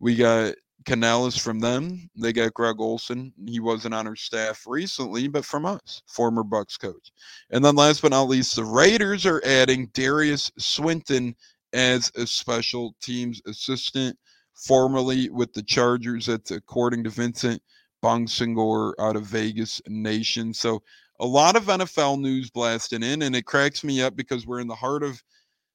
We 0.00 0.16
got 0.16 0.54
Canales 0.86 1.36
from 1.36 1.58
them. 1.58 2.08
They 2.16 2.32
got 2.32 2.54
Greg 2.54 2.76
Olson. 2.78 3.32
He 3.46 3.60
wasn't 3.60 3.94
on 3.94 4.06
our 4.06 4.16
staff 4.16 4.62
recently, 4.66 5.28
but 5.28 5.44
from 5.44 5.66
us, 5.66 6.02
former 6.06 6.44
Bucks 6.44 6.76
coach. 6.76 7.12
And 7.50 7.64
then 7.64 7.74
last 7.74 8.02
but 8.02 8.12
not 8.12 8.28
least, 8.28 8.56
the 8.56 8.64
Raiders 8.64 9.26
are 9.26 9.42
adding 9.44 9.88
Derius 9.88 10.50
Swinton 10.58 11.34
as 11.72 12.10
a 12.16 12.26
special 12.26 12.94
teams 13.02 13.42
assistant, 13.46 14.16
formerly 14.54 15.28
with 15.28 15.52
the 15.52 15.62
Chargers. 15.62 16.26
That's 16.26 16.52
according 16.52 17.04
to 17.04 17.10
Vincent 17.10 17.60
Bonsignore 18.02 18.94
out 19.00 19.16
of 19.16 19.24
Vegas 19.24 19.82
Nation. 19.88 20.54
So 20.54 20.82
a 21.18 21.26
lot 21.26 21.56
of 21.56 21.64
NFL 21.64 22.20
news 22.20 22.50
blasting 22.50 23.02
in, 23.02 23.22
and 23.22 23.34
it 23.34 23.46
cracks 23.46 23.82
me 23.82 24.02
up 24.02 24.14
because 24.14 24.46
we're 24.46 24.60
in 24.60 24.68
the 24.68 24.74
heart 24.74 25.02
of 25.02 25.22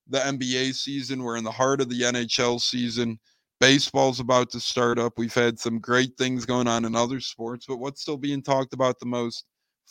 the 0.08 0.20
NBA 0.20 0.74
season, 0.74 1.24
we're 1.24 1.38
in 1.38 1.44
the 1.44 1.52
heart 1.52 1.82
of 1.82 1.90
the 1.90 2.02
NHL 2.02 2.60
season. 2.62 3.20
Baseball's 3.62 4.20
about 4.20 4.50
to 4.50 4.60
start 4.60 4.98
up. 4.98 5.14
We've 5.18 5.34
had 5.34 5.60
some 5.60 5.78
great 5.78 6.18
things 6.18 6.48
going 6.48 6.68
on 6.68 6.84
in 6.84 6.96
other 6.96 7.20
sports, 7.20 7.68
but 7.68 7.78
what's 7.78 8.02
still 8.02 8.18
being 8.18 8.42
talked 8.42 8.74
about 8.74 9.00
the 9.00 9.06
most? 9.06 9.46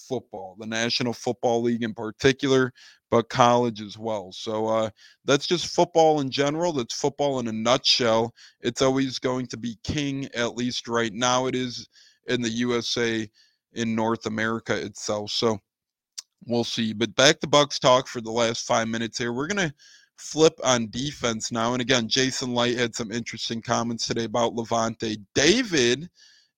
Football, 0.09 0.57
the 0.59 0.67
National 0.67 1.13
Football 1.13 1.63
League 1.63 1.83
in 1.83 1.93
particular, 1.93 2.73
but 3.11 3.29
college 3.29 3.83
as 3.83 3.99
well. 3.99 4.33
So 4.33 4.67
uh, 4.67 4.91
that's 5.27 5.47
just 5.47 5.75
football 5.75 6.21
in 6.21 6.31
general. 6.31 6.73
That's 6.73 6.95
football 6.95 7.39
in 7.39 7.49
a 7.49 7.53
nutshell. 7.53 8.33
It's 8.63 8.81
always 8.81 9.19
going 9.19 9.47
to 9.49 9.59
be 9.59 9.77
king, 9.85 10.27
at 10.35 10.57
least 10.57 10.89
right 10.89 11.13
now. 11.13 11.47
It 11.47 11.55
is 11.55 11.87
in 12.29 12.41
the 12.41 12.49
USA 12.49 13.29
in 13.75 13.95
North 13.95 14.25
America 14.25 14.75
itself. 14.75 15.33
So 15.33 15.59
we'll 16.47 16.65
see. 16.65 16.95
But 16.95 17.15
back 17.15 17.41
to 17.41 17.47
Bucks 17.47 17.79
talk 17.79 18.09
for 18.09 18.23
the 18.23 18.31
last 18.31 18.67
five 18.67 18.89
minutes 18.89 19.19
here. 19.19 19.35
We're 19.35 19.49
gonna 19.49 19.73
flip 20.21 20.55
on 20.63 20.91
defense 20.91 21.51
now. 21.51 21.73
And 21.73 21.81
again, 21.81 22.09
Jason 22.09 22.55
Licht 22.55 22.79
had 22.79 22.95
some 22.95 23.11
interesting 23.11 23.63
comments 23.63 24.07
today 24.07 24.25
about 24.25 24.55
Lavonte 24.55 25.17
David. 25.35 26.09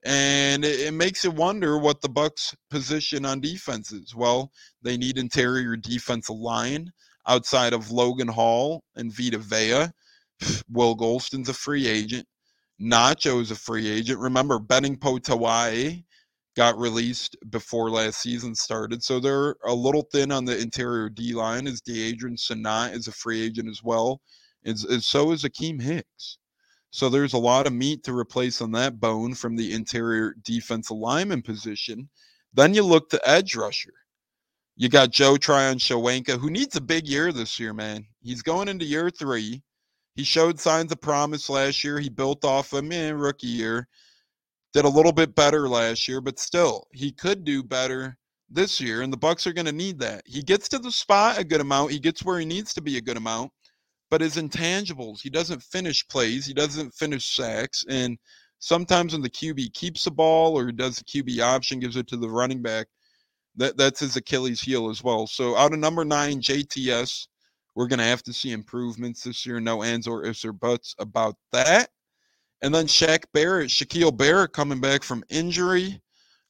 And 0.05 0.65
it, 0.65 0.81
it 0.81 0.95
makes 0.95 1.25
you 1.25 1.31
wonder 1.31 1.79
what 1.79 2.01
the 2.01 2.09
Bucks 2.09 2.55
position 2.71 3.25
on 3.25 3.41
defense 3.41 3.93
is. 3.93 4.15
Well, 4.15 4.51
they 4.83 4.97
need 4.97 5.17
interior 5.17 5.77
defensive 5.77 6.37
line 6.37 6.93
outside 7.27 7.73
of 7.73 7.91
Logan 7.91 8.29
Hall 8.29 8.83
and 8.97 9.13
Vita 9.13 9.39
Vea. 9.39 9.87
Will 10.69 10.97
Gholston's 10.97 11.49
a 11.49 11.55
free 11.55 11.87
agent. 11.87 12.27
Nacho 12.81 13.41
is 13.41 13.53
a 13.53 13.57
free 13.57 13.89
agent. 13.89 14.19
Remember, 14.19 14.59
Benning 14.59 14.97
Potoa'e 14.97 16.03
got 16.55 16.79
released 16.79 17.37
before 17.51 17.91
last 17.91 18.21
season 18.21 18.55
started. 18.55 19.03
So 19.03 19.21
they're 19.21 19.57
a 19.65 19.75
little 19.75 20.03
thin 20.13 20.31
on 20.31 20.45
the 20.45 20.59
interior 20.59 21.09
D 21.09 21.33
line. 21.33 21.67
Is 21.67 21.81
Deadrin 21.81 22.39
Senat 22.39 22.95
is 22.95 23.09
a 23.09 23.13
free 23.13 23.43
agent 23.43 23.69
as 23.69 23.83
well. 23.83 24.21
And, 24.65 24.79
so 24.79 25.33
is 25.33 25.45
Akiem 25.45 25.81
Hicks. 25.81 26.39
So 26.91 27.09
there's 27.09 27.33
a 27.33 27.39
lot 27.39 27.67
of 27.67 27.73
meat 27.73 28.05
to 28.05 28.17
replace 28.17 28.61
on 28.61 28.71
that 28.73 29.01
bone 29.01 29.35
from 29.35 29.57
the 29.57 29.73
interior 29.73 30.35
defensive 30.45 30.97
lineman 30.97 31.41
position. 31.41 32.09
Then 32.53 32.75
you 32.75 32.83
look 32.83 33.09
to 33.11 33.29
edge 33.29 33.57
rusher. 33.57 33.95
You 34.77 34.91
got 34.91 35.11
Joe 35.11 35.37
Tryon-Shoyinka, 35.37 36.39
who 36.39 36.51
needs 36.51 36.77
a 36.77 36.81
big 36.83 37.07
year 37.07 37.33
this 37.33 37.59
year, 37.59 37.73
man. 37.73 38.05
He's 38.21 38.43
going 38.43 38.69
into 38.69 38.85
year 38.85 39.11
three. 39.11 39.63
He 40.17 40.25
showed 40.25 40.61
signs 40.61 40.93
of 40.93 41.01
promise 41.01 41.49
last 41.49 41.83
year. 41.83 41.99
He 41.99 42.11
built 42.11 42.45
off 42.45 42.75
a 42.75 42.83
man 42.83 43.17
rookie 43.17 43.47
year 43.47 43.89
did 44.73 44.85
a 44.85 44.89
little 44.89 45.13
bit 45.13 45.35
better 45.35 45.69
last 45.69 46.09
year, 46.09 46.21
but 46.21 46.39
still, 46.39 46.87
he 46.93 47.13
could 47.13 47.45
do 47.45 47.63
better 47.63 48.17
this 48.51 48.81
year, 48.81 49.03
and 49.03 49.13
the 49.13 49.19
Bucks 49.19 49.47
are 49.47 49.53
going 49.53 49.67
to 49.67 49.73
need 49.73 49.99
that. 50.01 50.23
He 50.27 50.43
gets 50.43 50.69
to 50.71 50.79
the 50.79 50.91
spot 50.91 51.39
a 51.39 51.45
good 51.45 51.61
amount. 51.61 51.93
He 51.93 51.99
gets 51.99 52.25
where 52.25 52.39
he 52.39 52.47
needs 52.47 52.75
to 52.75 52.83
be 52.83 52.97
a 52.97 53.03
good 53.03 53.17
amount, 53.17 53.51
but 54.11 54.21
his 54.21 54.37
intangibles, 54.37 55.21
he 55.21 55.31
doesn't 55.31 55.63
finish 55.63 56.07
plays, 56.09 56.47
he 56.47 56.55
doesn't 56.55 56.95
finish 56.95 57.35
sacks, 57.35 57.85
and 57.89 58.19
sometimes 58.59 59.13
when 59.13 59.23
the 59.23 59.31
QB 59.31 59.73
keeps 59.75 60.05
the 60.05 60.11
ball 60.11 60.57
or 60.57 60.71
does 60.73 60.97
the 60.97 61.05
QB 61.05 61.41
option, 61.41 61.81
gives 61.81 61.97
it 61.97 62.07
to 62.09 62.17
the 62.17 62.31
running 62.31 62.63
back, 62.63 62.87
that 63.57 63.77
that's 63.77 64.01
his 64.01 64.17
Achilles 64.17 64.61
heel 64.61 64.89
as 64.89 65.03
well. 65.03 65.27
So 65.27 65.57
out 65.57 65.73
of 65.73 65.79
number 65.79 66.05
nine, 66.05 66.41
JTS, 66.41 67.27
we're 67.75 67.89
going 67.89 67.99
to 67.99 68.05
have 68.05 68.23
to 68.25 68.33
see 68.33 68.53
improvements 68.53 69.23
this 69.25 69.45
year. 69.45 69.61
No 69.61 69.83
ands 69.83 70.07
or 70.07 70.25
ifs 70.25 70.45
or 70.45 70.53
buts 70.53 70.95
about 70.99 71.37
that. 71.53 71.89
And 72.63 72.75
then 72.75 72.87
Shaq 72.87 73.25
Barrett, 73.33 73.71
Shaquille 73.71 74.17
Barrett 74.17 74.53
coming 74.53 74.81
back 74.81 75.03
from 75.03 75.25
injury. 75.29 76.01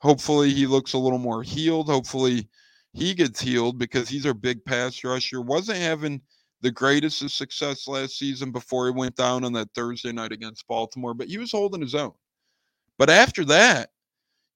Hopefully 0.01 0.53
he 0.53 0.67
looks 0.67 0.93
a 0.93 0.99
little 0.99 1.19
more 1.19 1.43
healed. 1.43 1.89
Hopefully 1.89 2.49
he 2.93 3.15
gets 3.15 3.41
healed 3.41 3.79
because 3.79 4.09
he's 4.09 4.27
our 4.27 4.35
big 4.35 4.63
pass 4.65 5.03
rusher. 5.03 5.41
Wasn't 5.41 5.79
having 5.79 6.21
the 6.61 6.71
greatest 6.71 7.23
of 7.23 7.33
success 7.33 7.89
last 7.89 8.19
season 8.19 8.53
before 8.53 8.87
he 8.87 8.93
went 8.93 9.17
down 9.17 9.45
on 9.45 9.53
that 9.55 9.69
Thursday 9.75 10.13
night 10.13 10.33
against 10.33 10.67
Baltimore, 10.69 11.15
but 11.15 11.29
he 11.29 11.39
was 11.39 11.53
holding 11.53 11.81
his 11.81 11.95
own. 11.95 12.13
But 12.99 13.11
after 13.11 13.45
that, 13.47 13.91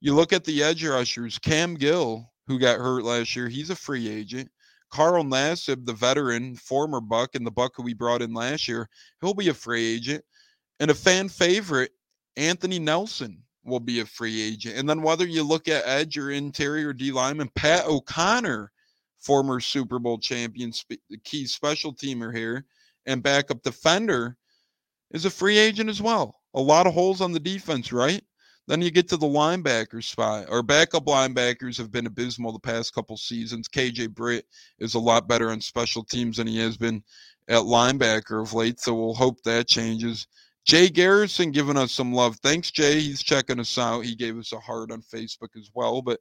you 0.00 0.14
look 0.14 0.32
at 0.32 0.44
the 0.44 0.62
edge 0.62 0.84
rushers, 0.84 1.38
Cam 1.38 1.74
Gill, 1.74 2.30
who 2.46 2.58
got 2.58 2.78
hurt 2.78 3.02
last 3.02 3.34
year, 3.34 3.48
he's 3.48 3.70
a 3.70 3.76
free 3.76 4.08
agent. 4.08 4.50
Carl 4.90 5.24
Nassib, 5.24 5.84
the 5.84 5.92
veteran, 5.92 6.54
former 6.54 7.00
Buck, 7.00 7.34
and 7.34 7.46
the 7.46 7.50
Buck 7.50 7.72
who 7.76 7.82
we 7.82 7.94
brought 7.94 8.22
in 8.22 8.32
last 8.32 8.68
year, 8.68 8.88
he'll 9.20 9.34
be 9.34 9.48
a 9.48 9.54
free 9.54 9.84
agent. 9.84 10.24
And 10.80 10.90
a 10.90 10.94
fan 10.94 11.28
favorite, 11.28 11.92
Anthony 12.36 12.78
Nelson, 12.78 13.42
will 13.64 13.80
be 13.80 14.00
a 14.00 14.06
free 14.06 14.40
agent. 14.40 14.76
And 14.76 14.88
then 14.88 15.02
whether 15.02 15.26
you 15.26 15.42
look 15.42 15.68
at 15.68 15.86
edge 15.86 16.16
or 16.18 16.30
interior 16.30 16.92
D 16.92 17.12
lineman, 17.12 17.50
Pat 17.54 17.86
O'Connor, 17.86 18.70
former 19.18 19.60
Super 19.60 19.98
Bowl 19.98 20.18
champion, 20.18 20.72
key 21.24 21.46
special 21.46 21.94
teamer 21.94 22.34
here, 22.34 22.64
and 23.06 23.22
backup 23.22 23.62
defender, 23.62 24.36
is 25.12 25.24
a 25.24 25.30
free 25.30 25.58
agent 25.58 25.90
as 25.90 26.02
well. 26.02 26.40
A 26.54 26.60
lot 26.60 26.86
of 26.86 26.94
holes 26.94 27.20
on 27.20 27.32
the 27.32 27.40
defense, 27.40 27.92
right? 27.92 28.22
Then 28.68 28.82
you 28.82 28.90
get 28.90 29.08
to 29.10 29.16
the 29.16 29.26
linebacker 29.26 30.02
spot. 30.02 30.48
Our 30.50 30.62
backup 30.62 31.06
linebackers 31.06 31.78
have 31.78 31.92
been 31.92 32.06
abysmal 32.06 32.52
the 32.52 32.58
past 32.58 32.94
couple 32.94 33.16
seasons. 33.16 33.68
KJ 33.68 34.12
Britt 34.12 34.46
is 34.80 34.94
a 34.94 34.98
lot 34.98 35.28
better 35.28 35.50
on 35.50 35.60
special 35.60 36.02
teams 36.02 36.38
than 36.38 36.48
he 36.48 36.58
has 36.58 36.76
been 36.76 37.02
at 37.48 37.62
linebacker 37.62 38.42
of 38.42 38.54
late, 38.54 38.80
so 38.80 38.94
we'll 38.94 39.14
hope 39.14 39.40
that 39.42 39.68
changes. 39.68 40.26
Jay 40.66 40.88
Garrison 40.88 41.52
giving 41.52 41.76
us 41.76 41.92
some 41.92 42.12
love. 42.12 42.36
Thanks, 42.42 42.72
Jay. 42.72 43.00
He's 43.00 43.22
checking 43.22 43.60
us 43.60 43.78
out. 43.78 44.04
He 44.04 44.16
gave 44.16 44.36
us 44.36 44.52
a 44.52 44.58
heart 44.58 44.90
on 44.90 45.00
Facebook 45.00 45.56
as 45.56 45.70
well. 45.72 46.02
But 46.02 46.18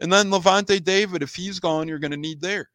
and 0.00 0.12
then 0.12 0.30
Lavonte 0.30 0.84
David, 0.84 1.22
if 1.22 1.34
he's 1.34 1.58
gone, 1.58 1.88
you're 1.88 1.98
going 1.98 2.10
to 2.10 2.16
need 2.16 2.40
there. 2.40 2.68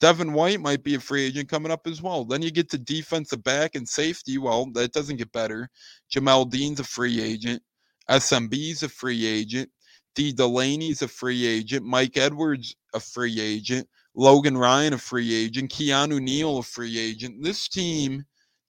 Devin 0.00 0.32
White 0.32 0.60
might 0.60 0.82
be 0.82 0.96
a 0.96 1.00
free 1.00 1.26
agent 1.26 1.48
coming 1.48 1.72
up 1.72 1.86
as 1.86 2.02
well. 2.02 2.24
Then 2.24 2.42
you 2.42 2.50
get 2.50 2.68
to 2.70 2.78
defensive 2.78 3.42
back 3.44 3.74
and 3.74 3.88
safety. 3.88 4.38
Well, 4.38 4.66
that 4.72 4.92
doesn't 4.92 5.16
get 5.16 5.32
better. 5.32 5.70
Jamel 6.14 6.50
Dean's 6.50 6.80
a 6.80 6.84
free 6.84 7.22
agent. 7.22 7.62
SMB's 8.10 8.82
a 8.82 8.88
free 8.88 9.26
agent. 9.26 9.70
D. 10.14 10.32
Delaney's 10.32 11.02
a 11.02 11.08
free 11.08 11.46
agent. 11.46 11.84
Mike 11.84 12.16
Edwards 12.16 12.74
a 12.94 13.00
free 13.00 13.40
agent. 13.40 13.88
Logan 14.14 14.56
Ryan 14.56 14.94
a 14.94 14.98
free 14.98 15.34
agent. 15.34 15.70
Keanu 15.70 16.20
Neal 16.20 16.58
a 16.58 16.62
free 16.62 16.98
agent. 16.98 17.42
This 17.42 17.68
team 17.68 18.24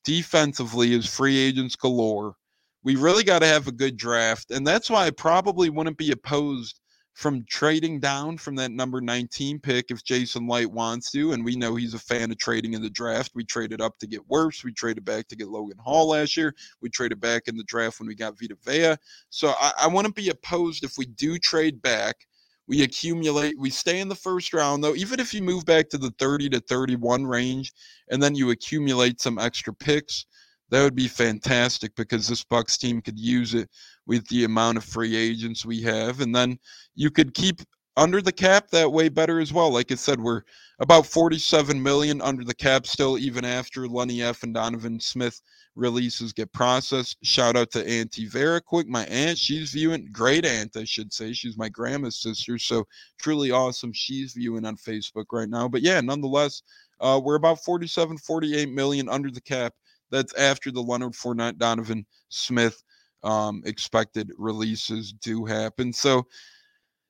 defensively 0.05 0.93
is 0.93 1.05
free 1.05 1.37
agents 1.37 1.75
galore. 1.75 2.35
We 2.83 2.95
really 2.95 3.23
got 3.23 3.39
to 3.39 3.47
have 3.47 3.67
a 3.67 3.71
good 3.71 3.97
draft, 3.97 4.51
and 4.51 4.65
that's 4.65 4.89
why 4.89 5.07
I 5.07 5.11
probably 5.11 5.69
wouldn't 5.69 5.97
be 5.97 6.11
opposed 6.11 6.79
from 7.15 7.45
trading 7.49 7.97
down 8.01 8.37
from 8.37 8.55
that 8.57 8.71
number 8.71 8.99
19 8.99 9.59
pick 9.59 9.85
if 9.89 10.03
Jason 10.03 10.47
Licht 10.47 10.69
wants 10.69 11.09
to. 11.11 11.31
And 11.31 11.45
we 11.45 11.55
know 11.55 11.75
he's 11.75 11.93
a 11.93 11.99
fan 11.99 12.29
of 12.29 12.37
trading 12.37 12.73
in 12.73 12.81
the 12.81 12.89
draft. 12.89 13.31
We 13.33 13.45
traded 13.45 13.79
up 13.79 13.97
to 13.99 14.07
get 14.07 14.27
Wirfs. 14.29 14.65
We 14.65 14.73
traded 14.73 15.05
back 15.05 15.29
to 15.29 15.35
get 15.35 15.47
Logan 15.47 15.77
Hall 15.79 16.09
last 16.09 16.35
year. 16.35 16.53
We 16.81 16.89
traded 16.89 17.21
back 17.21 17.43
in 17.47 17.55
the 17.55 17.63
draft 17.63 17.99
when 17.99 18.07
we 18.07 18.15
got 18.15 18.37
Vita 18.37 18.57
Vea. 18.65 18.97
So 19.29 19.53
I, 19.57 19.71
I 19.83 19.87
wouldn't 19.87 20.15
be 20.15 20.29
opposed 20.29 20.83
if 20.83 20.97
we 20.97 21.05
do 21.05 21.39
trade 21.39 21.81
back. 21.81 22.27
We 22.68 22.84
accumulate, 22.84 23.59
we 23.59 23.70
stay 23.70 23.99
in 23.99 24.09
the 24.09 24.16
first 24.16 24.53
round 24.53 24.84
though, 24.84 24.95
even 24.95 25.20
if 25.20 25.34
you 25.34 25.43
move 25.43 25.66
back 25.66 25.89
to 25.89 25.97
the 25.97 26.11
30 26.18 26.49
to 26.49 26.59
31 26.61 27.26
range 27.26 27.72
and 28.09 28.22
then 28.22 28.36
you 28.36 28.49
accumulate 28.49 29.22
some 29.22 29.38
extra 29.38 29.74
picks 29.74 30.26
that 30.70 30.84
would 30.84 30.95
be 30.95 31.07
fantastic 31.07 31.95
because 31.95 32.28
this 32.28 32.43
Bucks 32.43 32.78
team 32.78 33.01
could 33.01 33.20
use 33.20 33.53
it 33.53 33.70
with 34.07 34.28
the 34.28 34.45
amount 34.45 34.78
of 34.78 34.84
free 34.84 35.16
agents 35.16 35.66
we 35.66 35.82
have, 35.84 36.22
and 36.22 36.36
then 36.36 36.57
you 36.95 37.11
could 37.11 37.34
keep 37.34 37.61
under 37.97 38.21
the 38.21 38.31
cap 38.31 38.69
that 38.69 38.91
way 38.91 39.09
better 39.09 39.39
as 39.39 39.53
well. 39.53 39.71
Like 39.71 39.91
I 39.91 39.95
said, 39.95 40.19
we're 40.19 40.43
about 40.79 41.05
47 41.05 41.81
million 41.81 42.21
under 42.21 42.43
the 42.43 42.53
cap 42.53 42.85
still, 42.85 43.17
even 43.17 43.45
after 43.45 43.87
Lenny 43.87 44.21
F 44.21 44.43
and 44.43 44.53
Donovan 44.53 44.99
Smith 44.99 45.41
releases 45.75 46.33
get 46.33 46.51
processed. 46.51 47.17
Shout 47.23 47.55
out 47.55 47.71
to 47.71 47.87
Auntie 47.87 48.27
Vera 48.27 48.61
Quick, 48.61 48.87
my 48.87 49.05
aunt. 49.05 49.37
She's 49.37 49.71
viewing, 49.71 50.09
great 50.11 50.45
aunt, 50.45 50.75
I 50.75 50.83
should 50.83 51.13
say. 51.13 51.33
She's 51.33 51.57
my 51.57 51.69
grandma's 51.69 52.21
sister, 52.21 52.57
so 52.57 52.85
truly 53.19 53.51
awesome. 53.51 53.93
She's 53.93 54.33
viewing 54.33 54.65
on 54.65 54.77
Facebook 54.77 55.25
right 55.31 55.49
now. 55.49 55.67
But 55.67 55.81
yeah, 55.81 56.01
nonetheless, 56.01 56.63
uh, 56.99 57.19
we're 57.23 57.35
about 57.35 57.63
47, 57.63 58.17
48 58.17 58.71
million 58.71 59.09
under 59.09 59.31
the 59.31 59.41
cap 59.41 59.73
that's 60.11 60.33
after 60.35 60.71
the 60.71 60.81
Leonard 60.81 61.13
Fournette, 61.13 61.57
Donovan 61.57 62.05
Smith 62.29 62.81
um, 63.23 63.63
expected 63.65 64.31
releases 64.37 65.11
do 65.13 65.45
happen. 65.45 65.91
So 65.91 66.25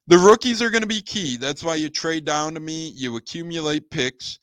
the 0.08 0.18
rookies 0.18 0.62
are 0.62 0.70
going 0.70 0.84
to 0.84 0.88
be 0.88 1.02
key. 1.02 1.38
That's 1.38 1.64
why 1.64 1.76
you 1.76 1.90
trade 1.90 2.26
down 2.26 2.54
to 2.54 2.60
me, 2.60 2.90
you 2.90 3.16
accumulate 3.16 3.90
picks, 3.90 4.40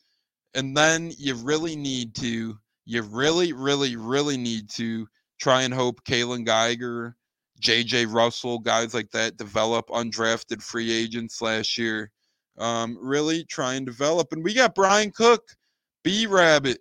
and 0.53 0.75
then 0.75 1.11
you 1.17 1.35
really 1.35 1.75
need 1.75 2.15
to, 2.15 2.57
you 2.85 3.01
really, 3.01 3.53
really, 3.53 3.95
really 3.95 4.37
need 4.37 4.69
to 4.71 5.07
try 5.39 5.63
and 5.63 5.73
hope 5.73 6.03
Kaylon 6.03 6.45
Geiger, 6.45 7.15
JJ 7.61 8.13
Russell, 8.13 8.59
guys 8.59 8.93
like 8.93 9.11
that 9.11 9.37
develop 9.37 9.87
undrafted 9.87 10.61
free 10.61 10.91
agents 10.91 11.41
last 11.41 11.77
year. 11.77 12.11
Um, 12.57 12.97
really 13.01 13.45
try 13.45 13.75
and 13.75 13.85
develop. 13.85 14.31
And 14.31 14.43
we 14.43 14.53
got 14.53 14.75
Brian 14.75 15.11
Cook, 15.11 15.55
B 16.03 16.27
Rabbit, 16.27 16.79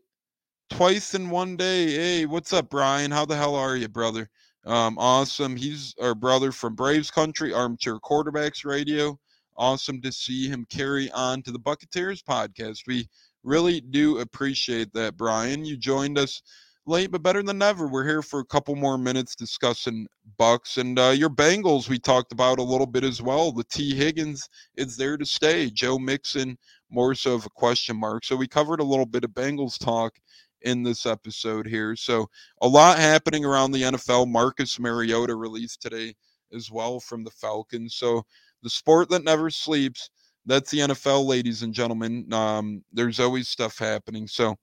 twice 0.70 1.14
in 1.14 1.30
one 1.30 1.56
day. 1.56 1.92
Hey, 1.92 2.26
what's 2.26 2.52
up, 2.52 2.68
Brian? 2.68 3.10
How 3.10 3.24
the 3.24 3.36
hell 3.36 3.54
are 3.54 3.76
you, 3.76 3.88
brother? 3.88 4.28
Um, 4.64 4.96
awesome. 4.98 5.56
He's 5.56 5.94
our 6.00 6.14
brother 6.14 6.52
from 6.52 6.74
Braves 6.74 7.10
Country, 7.10 7.52
Armchair 7.52 7.98
Quarterbacks 7.98 8.64
Radio. 8.64 9.18
Awesome 9.56 10.00
to 10.02 10.12
see 10.12 10.48
him 10.48 10.64
carry 10.70 11.10
on 11.10 11.42
to 11.42 11.50
the 11.50 11.58
Buccaneers 11.58 12.22
podcast. 12.22 12.86
We 12.86 13.08
really 13.42 13.80
do 13.80 14.18
appreciate 14.18 14.92
that, 14.94 15.16
Brian. 15.16 15.64
You 15.64 15.76
joined 15.76 16.16
us 16.16 16.42
late, 16.86 17.10
but 17.10 17.22
better 17.22 17.42
than 17.42 17.58
never. 17.58 17.86
We're 17.88 18.06
here 18.06 18.22
for 18.22 18.40
a 18.40 18.44
couple 18.44 18.74
more 18.76 18.98
minutes 18.98 19.34
discussing 19.34 20.06
Bucks 20.38 20.76
and 20.78 20.98
uh, 20.98 21.10
your 21.10 21.30
Bengals. 21.30 21.88
We 21.88 21.98
talked 21.98 22.32
about 22.32 22.58
a 22.58 22.62
little 22.62 22.86
bit 22.86 23.04
as 23.04 23.20
well. 23.20 23.52
The 23.52 23.64
Tee 23.64 23.94
Higgins 23.94 24.48
is 24.76 24.96
there 24.96 25.16
to 25.16 25.26
stay. 25.26 25.70
Joe 25.70 25.98
Mixon, 25.98 26.56
more 26.88 27.14
so 27.14 27.34
of 27.34 27.46
a 27.46 27.50
question 27.50 27.96
mark. 27.96 28.24
So 28.24 28.36
we 28.36 28.48
covered 28.48 28.80
a 28.80 28.84
little 28.84 29.06
bit 29.06 29.24
of 29.24 29.30
Bengals 29.30 29.78
talk 29.78 30.14
in 30.64 30.82
this 30.82 31.06
episode 31.06 31.66
here. 31.66 31.96
So 31.96 32.28
a 32.60 32.68
lot 32.68 32.98
happening 32.98 33.44
around 33.44 33.72
the 33.72 33.82
NFL. 33.82 34.28
Marcus 34.28 34.78
Mariota 34.78 35.34
released 35.34 35.82
today 35.82 36.14
as 36.52 36.70
well 36.70 37.00
from 37.00 37.24
the 37.24 37.30
Falcons. 37.30 37.94
So 37.94 38.24
the 38.62 38.70
sport 38.70 39.08
that 39.10 39.24
never 39.24 39.50
sleeps. 39.50 40.10
That's 40.44 40.70
the 40.70 40.78
NFL, 40.78 41.26
ladies 41.26 41.62
and 41.62 41.72
gentlemen. 41.72 42.32
Um, 42.32 42.84
there's 42.92 43.20
always 43.20 43.48
stuff 43.48 43.78
happening. 43.78 44.26
So 44.26 44.56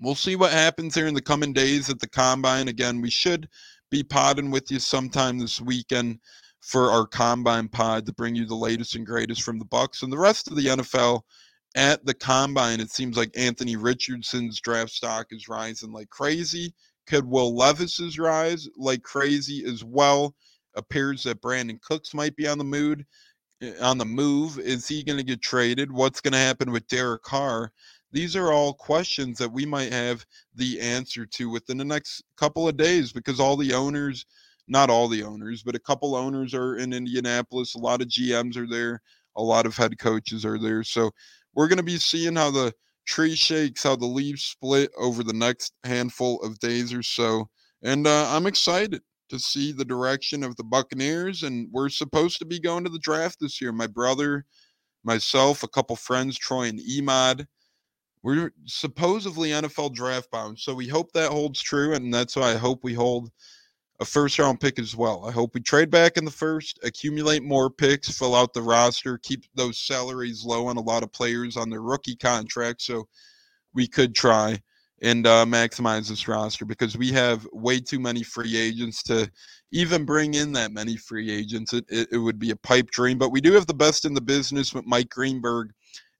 we'll 0.00 0.14
see 0.14 0.36
what 0.36 0.52
happens 0.52 0.94
here 0.94 1.06
in 1.06 1.14
the 1.14 1.22
coming 1.22 1.52
days 1.52 1.88
at 1.88 2.00
the 2.00 2.08
combine. 2.08 2.68
Again, 2.68 3.00
we 3.00 3.10
should 3.10 3.48
be 3.90 4.02
podding 4.02 4.50
with 4.50 4.70
you 4.70 4.78
sometime 4.78 5.38
this 5.38 5.60
weekend 5.60 6.18
for 6.60 6.90
our 6.90 7.06
combine 7.06 7.68
pod 7.68 8.06
to 8.06 8.12
bring 8.12 8.34
you 8.34 8.46
the 8.46 8.54
latest 8.54 8.94
and 8.94 9.06
greatest 9.06 9.42
from 9.42 9.58
the 9.58 9.64
Bucks 9.64 10.02
and 10.02 10.12
the 10.12 10.18
rest 10.18 10.48
of 10.48 10.56
the 10.56 10.66
NFL 10.66 11.22
at 11.74 12.04
the 12.04 12.14
combine, 12.14 12.80
it 12.80 12.90
seems 12.90 13.16
like 13.16 13.30
Anthony 13.36 13.76
Richardson's 13.76 14.60
draft 14.60 14.90
stock 14.90 15.28
is 15.30 15.48
rising 15.48 15.92
like 15.92 16.10
crazy. 16.10 16.74
Could 17.06 17.24
Will 17.24 17.54
Levis's 17.54 18.18
rise 18.18 18.68
like 18.76 19.02
crazy 19.02 19.64
as 19.64 19.84
well? 19.84 20.34
Appears 20.74 21.24
that 21.24 21.40
Brandin 21.40 21.80
Cooks 21.80 22.14
might 22.14 22.36
be 22.36 22.46
on 22.46 22.58
the 22.58 22.64
mood 22.64 23.04
eh, 23.62 23.72
on 23.80 23.98
the 23.98 24.04
move. 24.04 24.58
Is 24.58 24.86
he 24.86 25.02
going 25.02 25.18
to 25.18 25.24
get 25.24 25.42
traded? 25.42 25.90
What's 25.90 26.20
going 26.20 26.32
to 26.32 26.38
happen 26.38 26.70
with 26.70 26.86
Derek 26.88 27.22
Carr? 27.22 27.72
These 28.12 28.34
are 28.34 28.52
all 28.52 28.74
questions 28.74 29.38
that 29.38 29.52
we 29.52 29.64
might 29.64 29.92
have 29.92 30.26
the 30.54 30.80
answer 30.80 31.24
to 31.26 31.50
within 31.50 31.78
the 31.78 31.84
next 31.84 32.24
couple 32.36 32.66
of 32.68 32.76
days 32.76 33.12
because 33.12 33.38
all 33.38 33.56
the 33.56 33.72
owners, 33.72 34.26
not 34.66 34.90
all 34.90 35.06
the 35.06 35.22
owners, 35.22 35.62
but 35.62 35.76
a 35.76 35.80
couple 35.80 36.16
owners 36.16 36.52
are 36.52 36.76
in 36.76 36.92
Indianapolis. 36.92 37.74
A 37.74 37.78
lot 37.78 38.02
of 38.02 38.08
GMs 38.08 38.56
are 38.56 38.66
there. 38.66 39.00
A 39.36 39.42
lot 39.42 39.66
of 39.66 39.76
head 39.76 39.98
coaches 39.98 40.44
are 40.44 40.58
there. 40.58 40.82
So 40.82 41.12
we're 41.54 41.68
going 41.68 41.78
to 41.78 41.82
be 41.82 41.98
seeing 41.98 42.36
how 42.36 42.50
the 42.50 42.72
tree 43.06 43.34
shakes, 43.34 43.82
how 43.82 43.96
the 43.96 44.06
leaves 44.06 44.42
split 44.42 44.90
over 44.98 45.22
the 45.22 45.32
next 45.32 45.72
handful 45.84 46.40
of 46.42 46.58
days 46.58 46.92
or 46.92 47.02
so. 47.02 47.48
And 47.82 48.06
uh, 48.06 48.26
I'm 48.28 48.46
excited 48.46 49.02
to 49.30 49.38
see 49.38 49.72
the 49.72 49.84
direction 49.84 50.42
of 50.44 50.56
the 50.56 50.64
Buccaneers. 50.64 51.42
And 51.42 51.68
we're 51.72 51.88
supposed 51.88 52.38
to 52.38 52.44
be 52.44 52.60
going 52.60 52.84
to 52.84 52.90
the 52.90 52.98
draft 52.98 53.38
this 53.40 53.60
year. 53.60 53.72
My 53.72 53.86
brother, 53.86 54.44
myself, 55.04 55.62
a 55.62 55.68
couple 55.68 55.96
friends, 55.96 56.38
Troy 56.38 56.68
and 56.68 56.80
Emad. 56.80 57.46
We're 58.22 58.52
supposedly 58.66 59.50
NFL 59.50 59.94
draft 59.94 60.30
bound. 60.30 60.58
So 60.58 60.74
we 60.74 60.86
hope 60.86 61.12
that 61.12 61.30
holds 61.30 61.62
true. 61.62 61.94
And 61.94 62.12
that's 62.12 62.36
why 62.36 62.52
I 62.52 62.56
hope 62.56 62.84
we 62.84 62.92
hold 62.92 63.30
a 64.00 64.04
first 64.04 64.38
round 64.38 64.60
pick 64.60 64.78
as 64.78 64.96
well. 64.96 65.26
I 65.26 65.30
hope 65.30 65.54
we 65.54 65.60
trade 65.60 65.90
back 65.90 66.16
in 66.16 66.24
the 66.24 66.30
first, 66.30 66.78
accumulate 66.82 67.42
more 67.42 67.68
picks, 67.68 68.16
fill 68.16 68.34
out 68.34 68.54
the 68.54 68.62
roster, 68.62 69.18
keep 69.18 69.44
those 69.54 69.78
salaries 69.78 70.42
low 70.44 70.66
on 70.68 70.78
a 70.78 70.82
lot 70.82 71.02
of 71.02 71.12
players 71.12 71.56
on 71.56 71.68
their 71.68 71.82
rookie 71.82 72.16
contracts. 72.16 72.86
So 72.86 73.06
we 73.74 73.86
could 73.86 74.14
try 74.14 74.58
and 75.02 75.26
uh, 75.26 75.44
maximize 75.46 76.08
this 76.08 76.28
roster 76.28 76.64
because 76.64 76.96
we 76.96 77.12
have 77.12 77.46
way 77.52 77.78
too 77.80 78.00
many 78.00 78.22
free 78.22 78.56
agents 78.56 79.02
to 79.04 79.30
even 79.72 80.04
bring 80.04 80.34
in 80.34 80.52
that 80.52 80.72
many 80.72 80.96
free 80.96 81.30
agents. 81.30 81.72
It, 81.72 81.84
it, 81.88 82.08
it 82.12 82.18
would 82.18 82.38
be 82.38 82.50
a 82.50 82.56
pipe 82.56 82.90
dream, 82.90 83.18
but 83.18 83.30
we 83.30 83.40
do 83.40 83.52
have 83.52 83.66
the 83.66 83.74
best 83.74 84.04
in 84.04 84.14
the 84.14 84.20
business 84.20 84.74
with 84.74 84.86
Mike 84.86 85.10
Greenberg 85.10 85.70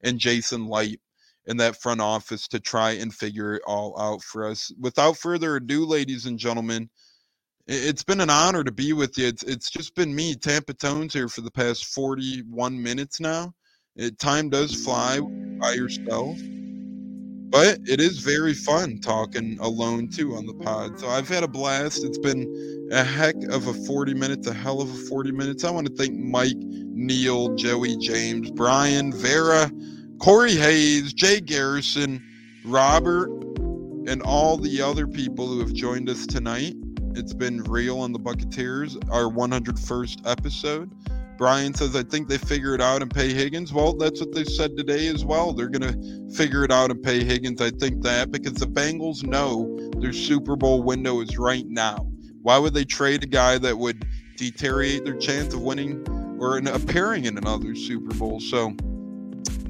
and 0.03 0.19
Jason 0.19 0.67
Licht 0.67 1.01
in 1.47 1.57
that 1.57 1.81
front 1.81 2.01
office 2.01 2.47
to 2.49 2.61
try 2.61 2.93
and 2.93 3.13
figure 3.13 3.55
it 3.55 3.63
all 3.67 3.99
out 4.01 4.23
for 4.23 4.47
us. 4.47 4.71
Without 4.79 5.17
further 5.17 5.57
ado, 5.57 5.85
ladies 5.85 6.27
and 6.27 6.39
gentlemen, 6.39 6.89
it's 7.73 8.03
been 8.03 8.21
an 8.21 8.31
honor 8.31 8.65
to 8.65 8.73
be 8.73 8.93
with 8.93 9.17
you. 9.17 9.29
It's 9.29 9.45
it's 9.45 9.71
just 9.71 9.95
been 9.95 10.13
me, 10.13 10.35
Tampa 10.35 10.75
Tones, 10.75 11.13
here 11.13 11.29
for 11.29 11.41
the 11.41 11.53
past 11.53 11.85
41 11.87 12.83
minutes 12.83 13.21
now. 13.21 13.55
It, 13.95 14.19
time 14.19 14.51
does 14.51 14.75
fly 14.85 15.21
by 15.21 15.75
yourself, 15.75 16.37
but 17.49 17.79
it 17.87 18.01
is 18.01 18.19
very 18.19 18.55
fun 18.55 18.99
talking 19.01 19.57
alone 19.61 20.09
too 20.09 20.35
on 20.35 20.47
the 20.47 20.55
pod. 20.55 20.99
So 20.99 21.09
I've 21.09 21.29
had 21.29 21.45
a 21.45 21.49
blast. 21.49 22.05
It's 22.05 22.19
been 22.19 22.89
a 22.91 23.05
heck 23.05 23.37
of 23.51 23.69
a 23.69 23.73
40 23.73 24.15
minutes, 24.15 24.49
a 24.49 24.53
hell 24.53 24.81
of 24.81 24.91
a 24.91 25.07
40 25.09 25.31
minutes. 25.31 25.63
I 25.63 25.71
want 25.71 25.87
to 25.87 25.95
thank 25.95 26.19
Mike, 26.19 26.57
Neil, 26.57 27.55
Joey, 27.55 27.97
James, 27.99 28.51
Brian, 28.51 29.13
Vera, 29.13 29.71
Corey 30.19 30.57
Hayes, 30.57 31.13
Jay 31.13 31.41
Garrison, 31.41 32.21
Robert, 32.65 33.31
and 34.09 34.23
all 34.23 34.57
the 34.57 34.83
other 34.83 35.07
people 35.07 35.47
who 35.47 35.61
have 35.61 35.73
joined 35.73 36.09
us 36.11 36.27
tonight. 36.27 36.75
It's 37.15 37.35
been 37.35 37.63
real 37.65 38.01
on 38.01 38.13
the 38.13 38.19
Buccaneers, 38.19 38.97
our 39.11 39.25
101st 39.25 40.31
episode. 40.31 40.91
Brian 41.37 41.73
says, 41.73 41.97
I 41.97 42.03
think 42.03 42.29
they 42.29 42.39
figure 42.39 42.75
it 42.75 42.81
out 42.81 43.03
and 43.03 43.11
pay 43.11 43.33
Higgins. 43.33 43.73
Well, 43.73 43.95
that's 43.95 44.21
what 44.21 44.33
they 44.35 44.45
said 44.45 44.77
today 44.77 45.09
as 45.09 45.25
well. 45.25 45.53
They're 45.53 45.71
going 45.71 45.93
to 45.93 46.37
figure 46.37 46.65
it 46.65 46.71
out 46.71 46.91
and 46.91 47.03
pay 47.03 47.25
Higgins. 47.25 47.61
I 47.61 47.71
think 47.71 48.03
that 48.03 48.31
because 48.31 48.55
the 48.55 48.67
Bengals 48.67 49.25
know 49.25 49.91
their 49.99 50.13
Super 50.13 50.55
Bowl 50.55 50.83
window 50.83 51.21
is 51.21 51.39
right 51.39 51.67
now. 51.67 52.07
Why 52.43 52.59
would 52.59 52.75
they 52.75 52.85
trade 52.85 53.25
a 53.25 53.27
guy 53.27 53.59
that 53.59 53.79
would 53.79 54.07
deteriorate 54.37 55.05
their 55.05 55.17
chance 55.17 55.55
of 55.55 55.63
winning 55.63 56.07
or 56.39 56.59
appearing 56.59 57.25
in 57.25 57.39
another 57.39 57.75
Super 57.75 58.15
Bowl? 58.15 58.39
So 58.41 58.75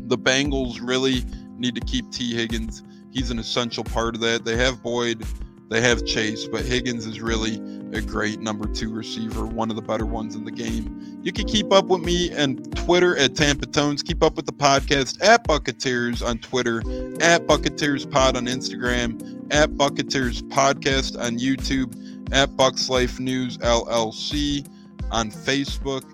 the 0.09 0.19
Bengals 0.19 0.81
really 0.83 1.25
need 1.57 1.77
to 1.77 1.81
keep 1.83 2.11
Tee 2.11 2.35
Higgins. 2.35 2.83
He's 3.13 3.31
an 3.31 3.39
essential 3.39 3.85
part 3.85 4.15
of 4.15 4.21
that. 4.23 4.45
They 4.45 4.57
have 4.57 4.83
Boyd, 4.83 5.25
they 5.71 5.81
have 5.81 6.05
Chase, 6.05 6.47
but 6.47 6.65
Higgins 6.65 7.07
is 7.07 7.21
really 7.21 7.55
a 7.93 8.01
great 8.01 8.41
number 8.41 8.67
two 8.67 8.93
receiver, 8.93 9.47
one 9.47 9.71
of 9.71 9.77
the 9.77 9.83
better 9.83 10.05
ones 10.05 10.35
in 10.35 10.45
the 10.45 10.51
game. 10.51 11.21
You 11.23 11.33
can 11.33 11.47
keep 11.47 11.73
up 11.73 11.87
with 11.87 12.03
me 12.03 12.31
and 12.33 12.77
Twitter 12.77 13.17
at 13.17 13.37
Tampa 13.37 13.67
Tones. 13.67 14.03
Keep 14.03 14.23
up 14.23 14.35
with 14.37 14.47
the 14.47 14.53
podcast 14.53 15.23
at 15.23 15.47
Bucketeers 15.47 16.27
on 16.27 16.39
Twitter, 16.39 16.79
at 17.21 17.47
Bucketeers 17.47 18.11
Pod 18.11 18.37
on 18.37 18.47
Instagram, 18.47 19.47
at 19.53 19.71
Bucketeers 19.71 20.43
Podcast 20.43 21.17
on 21.21 21.39
YouTube, 21.39 21.95
at 22.33 22.57
Bucks 22.57 22.89
Life 22.89 23.21
News 23.21 23.57
LLC 23.59 24.67
on 25.13 25.31
Facebook. 25.31 26.05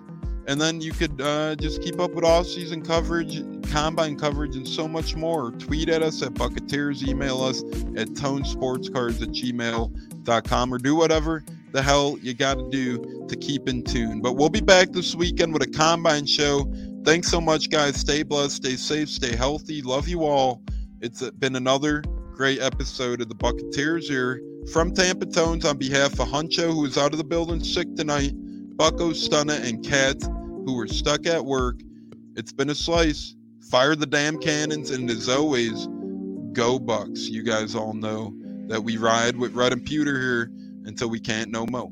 And 0.47 0.61
then 0.61 0.79
you 0.79 0.93
could 0.93 1.19
uh, 1.21 1.55
just 1.55 1.81
keep 1.81 1.99
up 1.99 2.11
with 2.11 2.23
all 2.23 2.43
season 2.43 2.81
coverage, 2.81 3.41
combine 3.69 4.17
coverage, 4.17 4.55
and 4.55 4.65
so 4.67 4.87
much 4.87 5.15
more. 5.15 5.51
Tweet 5.51 5.89
at 5.89 6.01
us 6.01 6.21
at 6.21 6.33
Bucketeers, 6.33 7.05
email 7.05 7.41
us 7.41 7.61
at 7.97 8.07
tonesportscards 8.09 9.21
at 9.21 9.29
gmail.com, 9.29 10.73
or 10.73 10.77
do 10.77 10.95
whatever 10.95 11.43
the 11.73 11.81
hell 11.81 12.17
you 12.21 12.33
got 12.33 12.55
to 12.55 12.69
do 12.69 13.25
to 13.27 13.35
keep 13.35 13.67
in 13.67 13.83
tune. 13.83 14.21
But 14.21 14.33
we'll 14.33 14.49
be 14.49 14.61
back 14.61 14.91
this 14.93 15.15
weekend 15.15 15.53
with 15.53 15.63
a 15.63 15.69
combine 15.69 16.25
show. 16.25 16.71
Thanks 17.03 17.27
so 17.29 17.41
much, 17.41 17.69
guys. 17.69 17.97
Stay 17.97 18.23
blessed, 18.23 18.55
stay 18.55 18.77
safe, 18.77 19.09
stay 19.09 19.35
healthy. 19.35 19.81
Love 19.81 20.07
you 20.07 20.23
all. 20.23 20.61
It's 21.01 21.29
been 21.31 21.55
another 21.55 22.03
great 22.33 22.59
episode 22.61 23.19
of 23.21 23.29
the 23.29 23.35
Bucketeers 23.35 24.03
here 24.03 24.41
from 24.71 24.93
Tampa 24.93 25.25
Tones 25.25 25.65
on 25.65 25.77
behalf 25.77 26.13
of 26.13 26.27
Huncho, 26.27 26.71
who 26.71 26.85
is 26.85 26.97
out 26.97 27.11
of 27.11 27.17
the 27.17 27.23
building 27.23 27.63
sick 27.63 27.95
tonight, 27.95 28.31
Bucko, 28.77 29.11
Stunna, 29.11 29.63
and 29.67 29.83
Kat, 29.85 30.17
who 30.67 30.75
were 30.75 30.87
stuck 30.87 31.25
at 31.25 31.45
work. 31.45 31.79
It's 32.35 32.51
been 32.51 32.69
a 32.69 32.75
slice. 32.75 33.35
Fire 33.71 33.95
the 33.95 34.05
damn 34.05 34.37
cannons, 34.37 34.91
and 34.91 35.09
as 35.09 35.29
always, 35.29 35.87
go 36.51 36.77
Bucks. 36.77 37.29
You 37.29 37.41
guys 37.41 37.73
all 37.73 37.93
know 37.93 38.33
that 38.67 38.83
we 38.83 38.97
ride 38.97 39.37
with 39.37 39.53
Red 39.53 39.71
and 39.71 39.85
Pewter 39.85 40.19
here 40.19 40.51
until 40.83 41.09
we 41.09 41.21
can't 41.21 41.51
no 41.51 41.65
more. 41.67 41.89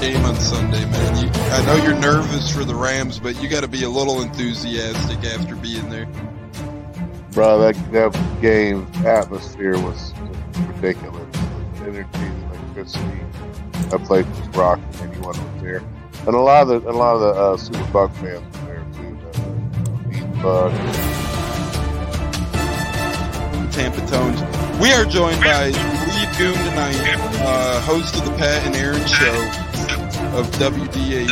Game 0.00 0.24
on 0.24 0.34
Sunday, 0.36 0.82
man. 0.86 1.24
You, 1.24 1.30
I 1.34 1.66
know 1.66 1.84
you're 1.84 1.94
nervous 2.00 2.50
for 2.50 2.64
the 2.64 2.74
Rams, 2.74 3.18
but 3.18 3.40
you 3.42 3.50
got 3.50 3.60
to 3.60 3.68
be 3.68 3.84
a 3.84 3.88
little 3.88 4.22
enthusiastic 4.22 5.18
after 5.24 5.54
being 5.56 5.90
there. 5.90 6.06
Bro, 7.32 7.60
that, 7.60 7.92
that 7.92 8.40
game 8.40 8.86
atmosphere 9.04 9.78
was 9.78 10.14
ridiculous. 10.68 11.28
The 11.32 11.82
energy, 11.82 12.08
the 12.12 12.46
electricity. 12.46 13.20
That 13.90 14.02
place 14.04 14.26
was 14.26 14.48
rocking. 14.56 14.84
Anyone 15.02 15.26
was 15.26 15.62
there, 15.62 15.82
and 16.26 16.34
a 16.34 16.40
lot 16.40 16.68
of 16.68 16.82
the 16.82 16.90
a 16.90 16.92
lot 16.92 17.16
of 17.16 17.20
the 17.20 17.28
uh, 17.28 17.56
Super 17.56 17.92
Buck 17.92 18.14
fans 18.14 18.58
were 18.60 18.66
there 18.66 18.84
too. 18.94 19.18
The 20.12 20.26
Buck. 20.42 20.72
Tampa 23.72 24.06
Tones. 24.06 24.40
We 24.80 24.92
are 24.92 25.04
joined 25.04 25.40
by 25.40 25.66
Lee 25.66 26.38
Doom 26.38 26.54
tonight, 26.54 26.96
uh, 27.42 27.80
host 27.80 28.14
of 28.16 28.24
the 28.24 28.30
Pat 28.36 28.66
and 28.66 28.76
Aaron 28.76 29.04
Show 29.06 29.69
of 30.34 30.50
WDAE. 30.52 31.28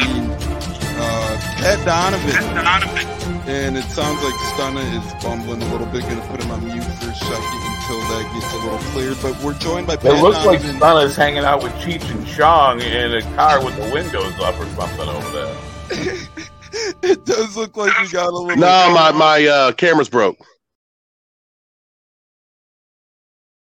Uh, 1.00 1.38
Pat 1.58 1.84
Donovan. 1.84 3.48
And 3.48 3.76
it 3.76 3.84
sounds 3.84 4.22
like 4.22 4.34
Stunna 4.34 4.82
is 4.98 5.24
bumbling 5.24 5.62
a 5.62 5.72
little 5.72 5.86
bit. 5.86 6.02
Going 6.02 6.20
to 6.20 6.26
put 6.26 6.42
him 6.42 6.50
on 6.50 6.64
mute 6.66 6.82
for 6.82 7.10
a 7.10 7.14
second 7.14 7.60
until 7.64 8.00
that 8.00 8.30
gets 8.34 8.52
a 8.52 8.56
little 8.56 8.78
cleared. 8.90 9.16
But 9.22 9.42
we're 9.42 9.58
joined 9.58 9.86
by 9.86 9.96
Pat 9.96 10.16
It 10.16 10.22
looks 10.22 10.44
like 10.44 10.60
Donovan. 10.60 10.80
Stunna's 10.80 11.16
hanging 11.16 11.44
out 11.44 11.62
with 11.62 11.72
Cheech 11.74 12.10
and 12.10 12.26
Chong 12.26 12.80
in 12.80 13.14
a 13.14 13.22
car 13.36 13.64
with 13.64 13.76
the 13.76 13.90
windows 13.92 14.38
up 14.40 14.58
or 14.58 14.66
something 14.66 15.08
over 15.08 15.30
there. 15.30 15.56
it 17.02 17.24
does 17.24 17.56
look 17.56 17.76
like 17.76 17.98
we 18.00 18.08
got 18.08 18.28
a 18.28 18.36
little. 18.36 18.56
No, 18.56 18.92
my 18.92 19.12
my 19.12 19.46
uh, 19.46 19.72
camera's 19.72 20.08
broke. 20.08 20.36